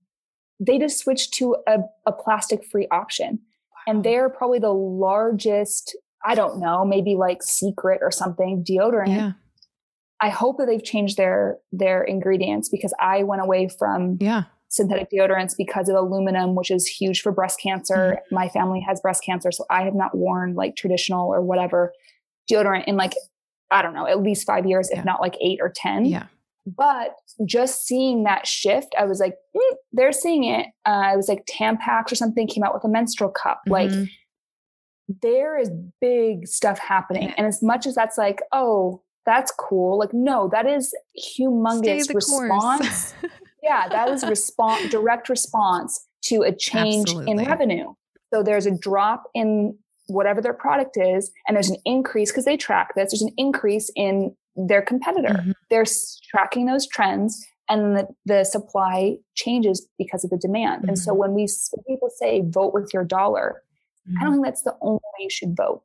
they 0.60 0.78
just 0.78 0.98
switched 0.98 1.34
to 1.34 1.56
a, 1.66 1.80
a 2.06 2.12
plastic 2.12 2.64
free 2.64 2.86
option. 2.90 3.40
And 3.86 4.02
they're 4.04 4.28
probably 4.28 4.58
the 4.58 4.72
largest, 4.72 5.96
I 6.24 6.34
don't 6.34 6.60
know, 6.60 6.84
maybe 6.84 7.14
like 7.14 7.42
secret 7.42 8.00
or 8.02 8.10
something 8.10 8.64
deodorant. 8.68 9.08
yeah. 9.08 9.32
I 10.20 10.30
hope 10.30 10.56
that 10.58 10.66
they've 10.66 10.82
changed 10.82 11.18
their 11.18 11.58
their 11.72 12.02
ingredients 12.02 12.68
because 12.70 12.94
I 12.98 13.22
went 13.22 13.42
away 13.42 13.68
from 13.68 14.16
Yeah. 14.20 14.44
synthetic 14.68 15.08
deodorants 15.10 15.54
because 15.56 15.88
of 15.90 15.96
aluminum, 15.96 16.54
which 16.54 16.70
is 16.70 16.86
huge 16.86 17.20
for 17.20 17.32
breast 17.32 17.60
cancer. 17.60 18.18
Mm. 18.30 18.32
My 18.34 18.48
family 18.48 18.80
has 18.88 19.00
breast 19.00 19.22
cancer, 19.24 19.52
so 19.52 19.66
I 19.68 19.82
have 19.82 19.94
not 19.94 20.16
worn 20.16 20.54
like 20.54 20.74
traditional 20.74 21.28
or 21.28 21.42
whatever 21.42 21.92
deodorant 22.50 22.84
in 22.86 22.96
like 22.96 23.12
I 23.70 23.82
don't 23.82 23.94
know, 23.94 24.06
at 24.06 24.22
least 24.22 24.46
five 24.46 24.64
years, 24.64 24.90
if 24.90 25.04
not 25.04 25.20
like 25.20 25.36
eight 25.40 25.58
or 25.60 25.68
ten. 25.74 26.04
Yeah. 26.06 26.26
But 26.66 27.14
just 27.44 27.86
seeing 27.86 28.24
that 28.24 28.46
shift, 28.46 28.94
I 28.98 29.04
was 29.04 29.20
like, 29.20 29.34
mm, 29.56 29.74
they're 29.92 30.12
seeing 30.12 30.44
it. 30.44 30.66
Uh, 30.84 31.10
it 31.12 31.16
was 31.16 31.28
like 31.28 31.46
Tampax 31.46 32.10
or 32.10 32.16
something 32.16 32.46
came 32.48 32.64
out 32.64 32.74
with 32.74 32.82
a 32.84 32.88
menstrual 32.88 33.30
cup. 33.30 33.60
Like 33.68 33.90
Mhm. 33.90 34.08
there 35.22 35.58
is 35.58 35.70
big 36.00 36.46
stuff 36.48 36.78
happening. 36.78 37.32
And 37.36 37.46
as 37.46 37.62
much 37.62 37.86
as 37.86 37.94
that's 37.94 38.18
like, 38.18 38.42
oh, 38.52 39.02
that's 39.24 39.52
cool. 39.52 39.98
Like, 39.98 40.12
no, 40.12 40.48
that 40.52 40.66
is 40.66 40.92
humongous 41.38 42.12
response. 42.14 43.14
yeah, 43.62 43.88
that 43.88 44.08
is 44.08 44.24
response, 44.24 44.88
direct 44.90 45.28
response 45.28 46.04
to 46.24 46.42
a 46.42 46.52
change 46.52 47.08
Absolutely. 47.10 47.30
in 47.32 47.38
revenue. 47.48 47.94
So 48.32 48.42
there's 48.42 48.66
a 48.66 48.70
drop 48.76 49.24
in 49.34 49.78
whatever 50.08 50.40
their 50.40 50.52
product 50.52 50.96
is, 50.96 51.30
and 51.46 51.56
there's 51.56 51.70
an 51.70 51.76
increase 51.84 52.30
because 52.30 52.44
they 52.44 52.56
track 52.56 52.94
this. 52.94 53.10
There's 53.12 53.22
an 53.22 53.34
increase 53.36 53.90
in 53.96 54.36
their 54.56 54.82
competitor. 54.82 55.34
Mhm. 55.34 55.52
They're 55.70 55.84
tracking 56.30 56.66
those 56.66 56.86
trends, 56.86 57.46
and 57.68 57.96
the, 57.96 58.08
the 58.24 58.44
supply 58.44 59.18
changes 59.34 59.86
because 59.98 60.24
of 60.24 60.30
the 60.30 60.36
demand. 60.38 60.84
And 60.88 60.98
so 60.98 61.12
Mhm. 61.12 61.16
when 61.18 61.34
we 61.34 61.48
when 61.72 61.84
people 61.86 62.08
say 62.10 62.40
vote 62.42 62.72
with 62.72 62.92
your 62.94 63.04
dollar, 63.04 63.62
I 64.20 64.24
don't 64.24 64.34
think 64.34 64.44
that's 64.44 64.62
the 64.62 64.76
only 64.80 65.00
way 65.02 65.24
you 65.24 65.30
should 65.30 65.56
vote. 65.56 65.82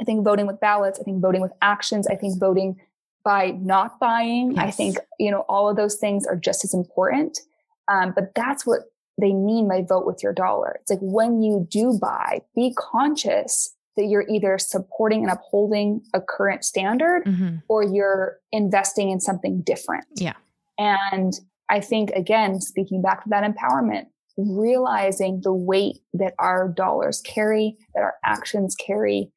I 0.00 0.04
think 0.04 0.24
voting 0.24 0.46
with 0.46 0.58
ballots, 0.58 0.98
I 0.98 1.02
think 1.02 1.20
voting 1.20 1.42
with 1.42 1.52
actions, 1.62 2.06
I 2.06 2.16
think 2.16 2.38
voting 2.40 2.80
by 3.24 3.50
not 3.50 3.98
buying, 4.00 4.58
I 4.58 4.70
think, 4.70 4.96
you 5.18 5.30
know, 5.30 5.40
all 5.48 5.68
of 5.68 5.76
those 5.76 5.96
things 5.96 6.26
are 6.26 6.36
just 6.36 6.64
as 6.64 6.72
important. 6.72 7.40
Um, 7.88 8.12
but 8.14 8.34
that's 8.34 8.64
what 8.66 8.82
they 9.20 9.32
mean 9.34 9.68
by 9.68 9.82
vote 9.82 10.06
with 10.06 10.22
your 10.22 10.32
dollar. 10.32 10.78
It's 10.80 10.90
like 10.90 11.00
when 11.02 11.42
you 11.42 11.66
do 11.70 11.98
buy, 11.98 12.40
be 12.54 12.72
conscious 12.74 13.75
that 13.96 14.06
you're 14.06 14.26
either 14.28 14.58
supporting 14.58 15.22
and 15.22 15.30
upholding 15.30 16.02
a 16.14 16.20
current 16.20 16.64
standard 16.64 17.24
Mhm. 17.24 17.62
or 17.68 17.82
you're 17.82 18.38
investing 18.52 19.10
in 19.10 19.20
something 19.20 19.62
different. 19.62 20.04
Yeah. 20.16 20.34
And 20.78 21.32
I 21.68 21.80
think, 21.80 22.10
again, 22.10 22.60
speaking 22.60 23.00
back 23.02 23.24
to 23.24 23.30
that 23.30 23.42
empowerment, 23.42 24.06
realizing 24.36 25.40
the 25.42 25.52
weight 25.52 26.00
that 26.14 26.34
our 26.38 26.68
dollars 26.68 27.20
carry, 27.22 27.76
that 27.94 28.02
our 28.02 28.14
actions 28.24 28.74
carry 28.74 29.32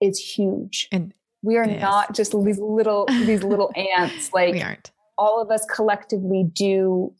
is 0.00 0.18
huge. 0.18 0.88
And 0.92 1.12
we 1.42 1.56
are 1.56 1.66
not 1.66 2.14
just 2.14 2.32
these 2.44 2.58
little 2.58 3.06
these 3.06 3.42
little 3.42 3.70
ants 3.98 4.32
like 4.32 4.52
we 4.54 4.62
aren't. 4.62 4.92
all 5.18 5.40
of 5.42 5.50
us 5.50 5.64
collectively 5.66 6.44
do 6.52 7.12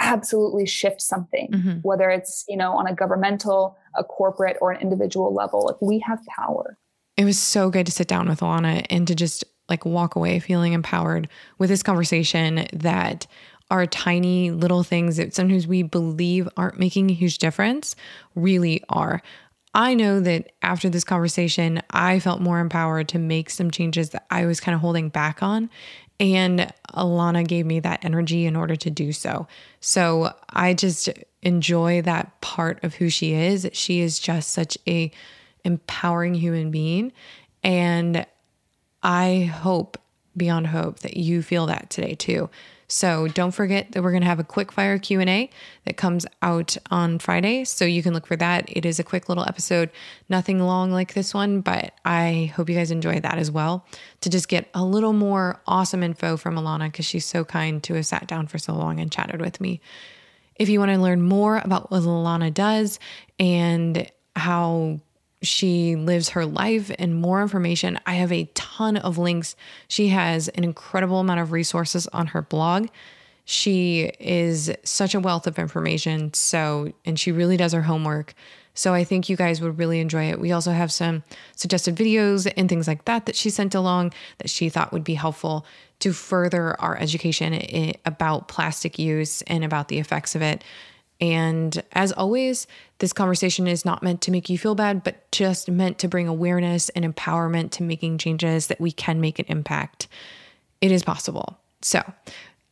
absolutely 0.00 0.66
shift 0.66 1.00
something 1.00 1.48
Mhm. 1.52 1.84
whether 1.84 2.10
it's 2.10 2.44
you 2.48 2.56
know 2.56 2.72
on 2.72 2.86
a 2.86 2.94
governmental 2.94 3.76
a 3.94 4.02
corporate 4.02 4.56
or 4.60 4.72
an 4.72 4.80
individual 4.80 5.32
level 5.32 5.64
like 5.66 5.80
we 5.80 5.98
have 6.00 6.18
power 6.26 6.78
It 7.16 7.24
was 7.24 7.38
so 7.38 7.70
good 7.70 7.86
to 7.86 7.92
sit 7.92 8.08
down 8.08 8.28
with 8.28 8.40
Alana 8.40 8.84
and 8.90 9.06
to 9.06 9.14
just 9.14 9.44
like 9.68 9.84
walk 9.84 10.16
away 10.16 10.40
feeling 10.40 10.72
empowered 10.72 11.28
with 11.58 11.68
this 11.68 11.82
conversation 11.82 12.66
that 12.72 13.26
are 13.70 13.86
tiny 13.86 14.50
little 14.50 14.82
things 14.82 15.16
that 15.16 15.34
sometimes 15.34 15.66
we 15.66 15.82
believe 15.82 16.48
aren't 16.56 16.78
making 16.80 17.08
a 17.10 17.14
huge 17.14 17.38
difference 17.38 17.94
really 18.34 18.82
are. 18.88 19.22
I 19.74 19.94
know 19.94 20.18
that 20.18 20.50
after 20.62 20.88
this 20.88 21.04
conversation, 21.04 21.80
I 21.90 22.18
felt 22.18 22.40
more 22.40 22.58
empowered 22.58 23.08
to 23.10 23.20
make 23.20 23.48
some 23.50 23.70
changes 23.70 24.10
that 24.10 24.26
I 24.28 24.46
was 24.46 24.58
kind 24.58 24.74
of 24.74 24.80
holding 24.80 25.08
back 25.10 25.40
on. 25.42 25.70
And 26.20 26.72
Alana 26.94 27.46
gave 27.46 27.64
me 27.64 27.80
that 27.80 28.04
energy 28.04 28.44
in 28.44 28.54
order 28.54 28.76
to 28.76 28.90
do 28.90 29.10
so. 29.12 29.48
So 29.80 30.34
I 30.50 30.74
just 30.74 31.08
enjoy 31.42 32.02
that 32.02 32.40
part 32.42 32.84
of 32.84 32.94
who 32.94 33.08
she 33.08 33.32
is. 33.32 33.68
She 33.72 34.00
is 34.00 34.18
just 34.18 34.50
such 34.50 34.76
a 34.86 35.10
empowering 35.64 36.34
human 36.34 36.70
being. 36.70 37.12
And 37.64 38.26
I 39.02 39.50
hope 39.52 39.98
beyond 40.36 40.68
hope 40.68 41.00
that 41.00 41.16
you 41.16 41.42
feel 41.42 41.66
that 41.66 41.88
today 41.90 42.14
too. 42.14 42.50
So 42.90 43.28
don't 43.28 43.52
forget 43.52 43.92
that 43.92 44.02
we're 44.02 44.10
going 44.10 44.22
to 44.22 44.28
have 44.28 44.40
a 44.40 44.44
quick 44.44 44.72
fire 44.72 44.98
Q&A 44.98 45.48
that 45.84 45.96
comes 45.96 46.26
out 46.42 46.76
on 46.90 47.20
Friday, 47.20 47.64
so 47.64 47.84
you 47.84 48.02
can 48.02 48.12
look 48.12 48.26
for 48.26 48.34
that. 48.36 48.64
It 48.68 48.84
is 48.84 48.98
a 48.98 49.04
quick 49.04 49.28
little 49.28 49.44
episode, 49.46 49.90
nothing 50.28 50.58
long 50.58 50.90
like 50.90 51.14
this 51.14 51.32
one, 51.32 51.60
but 51.60 51.94
I 52.04 52.52
hope 52.56 52.68
you 52.68 52.74
guys 52.74 52.90
enjoy 52.90 53.20
that 53.20 53.38
as 53.38 53.48
well 53.48 53.86
to 54.22 54.28
just 54.28 54.48
get 54.48 54.68
a 54.74 54.84
little 54.84 55.12
more 55.12 55.60
awesome 55.68 56.02
info 56.02 56.36
from 56.36 56.56
Alana 56.56 56.92
cuz 56.92 57.06
she's 57.06 57.24
so 57.24 57.44
kind 57.44 57.80
to 57.84 57.94
have 57.94 58.06
sat 58.06 58.26
down 58.26 58.48
for 58.48 58.58
so 58.58 58.74
long 58.74 58.98
and 58.98 59.12
chatted 59.12 59.40
with 59.40 59.60
me. 59.60 59.80
If 60.56 60.68
you 60.68 60.80
want 60.80 60.90
to 60.90 60.98
learn 60.98 61.22
more 61.22 61.58
about 61.58 61.92
what 61.92 62.02
Alana 62.02 62.52
does 62.52 62.98
and 63.38 64.10
how 64.34 65.00
she 65.42 65.96
lives 65.96 66.30
her 66.30 66.44
life 66.44 66.90
and 66.98 67.14
more 67.14 67.40
information, 67.40 67.98
I 68.06 68.14
have 68.14 68.32
a 68.32 68.50
ton 68.54 68.96
of 68.96 69.18
links. 69.18 69.56
She 69.88 70.08
has 70.08 70.48
an 70.48 70.64
incredible 70.64 71.20
amount 71.20 71.40
of 71.40 71.52
resources 71.52 72.06
on 72.08 72.28
her 72.28 72.42
blog. 72.42 72.88
She 73.46 74.12
is 74.20 74.70
such 74.84 75.14
a 75.14 75.20
wealth 75.20 75.46
of 75.46 75.58
information. 75.58 76.34
So, 76.34 76.92
and 77.04 77.18
she 77.18 77.32
really 77.32 77.56
does 77.56 77.72
her 77.72 77.82
homework. 77.82 78.34
So, 78.74 78.94
I 78.94 79.02
think 79.02 79.28
you 79.28 79.36
guys 79.36 79.60
would 79.60 79.78
really 79.78 79.98
enjoy 79.98 80.30
it. 80.30 80.38
We 80.38 80.52
also 80.52 80.72
have 80.72 80.92
some 80.92 81.24
suggested 81.56 81.96
videos 81.96 82.50
and 82.56 82.68
things 82.68 82.86
like 82.86 83.06
that 83.06 83.26
that 83.26 83.34
she 83.34 83.50
sent 83.50 83.74
along 83.74 84.12
that 84.38 84.50
she 84.50 84.68
thought 84.68 84.92
would 84.92 85.04
be 85.04 85.14
helpful 85.14 85.66
to 86.00 86.12
further 86.12 86.80
our 86.80 86.96
education 86.96 87.94
about 88.04 88.48
plastic 88.48 88.98
use 88.98 89.42
and 89.42 89.64
about 89.64 89.88
the 89.88 89.98
effects 89.98 90.34
of 90.34 90.42
it. 90.42 90.62
And 91.20 91.82
as 91.92 92.12
always, 92.12 92.66
this 92.98 93.12
conversation 93.12 93.66
is 93.66 93.84
not 93.84 94.02
meant 94.02 94.22
to 94.22 94.30
make 94.30 94.48
you 94.48 94.58
feel 94.58 94.74
bad, 94.74 95.04
but 95.04 95.30
just 95.32 95.70
meant 95.70 95.98
to 95.98 96.08
bring 96.08 96.28
awareness 96.28 96.88
and 96.90 97.04
empowerment 97.04 97.72
to 97.72 97.82
making 97.82 98.18
changes 98.18 98.68
that 98.68 98.80
we 98.80 98.90
can 98.90 99.20
make 99.20 99.38
an 99.38 99.44
impact. 99.48 100.08
It 100.80 100.90
is 100.90 101.02
possible. 101.02 101.58
So 101.82 102.02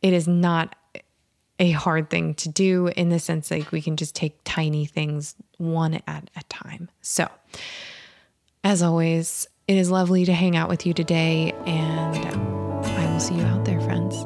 it 0.01 0.13
is 0.13 0.27
not 0.27 0.75
a 1.59 1.71
hard 1.71 2.09
thing 2.09 2.33
to 2.35 2.49
do 2.49 2.87
in 2.87 3.09
the 3.09 3.19
sense 3.19 3.51
like 3.51 3.71
we 3.71 3.81
can 3.81 3.97
just 3.97 4.15
take 4.15 4.39
tiny 4.45 4.85
things 4.85 5.35
one 5.57 6.01
at 6.07 6.29
a 6.35 6.43
time. 6.49 6.89
So, 7.01 7.27
as 8.63 8.81
always, 8.81 9.47
it 9.67 9.77
is 9.77 9.91
lovely 9.91 10.25
to 10.25 10.33
hang 10.33 10.55
out 10.55 10.69
with 10.69 10.85
you 10.85 10.93
today, 10.93 11.53
and 11.65 12.25
I 12.85 13.11
will 13.11 13.19
see 13.19 13.35
you 13.35 13.43
out 13.43 13.65
there, 13.65 13.79
friends. 13.81 14.25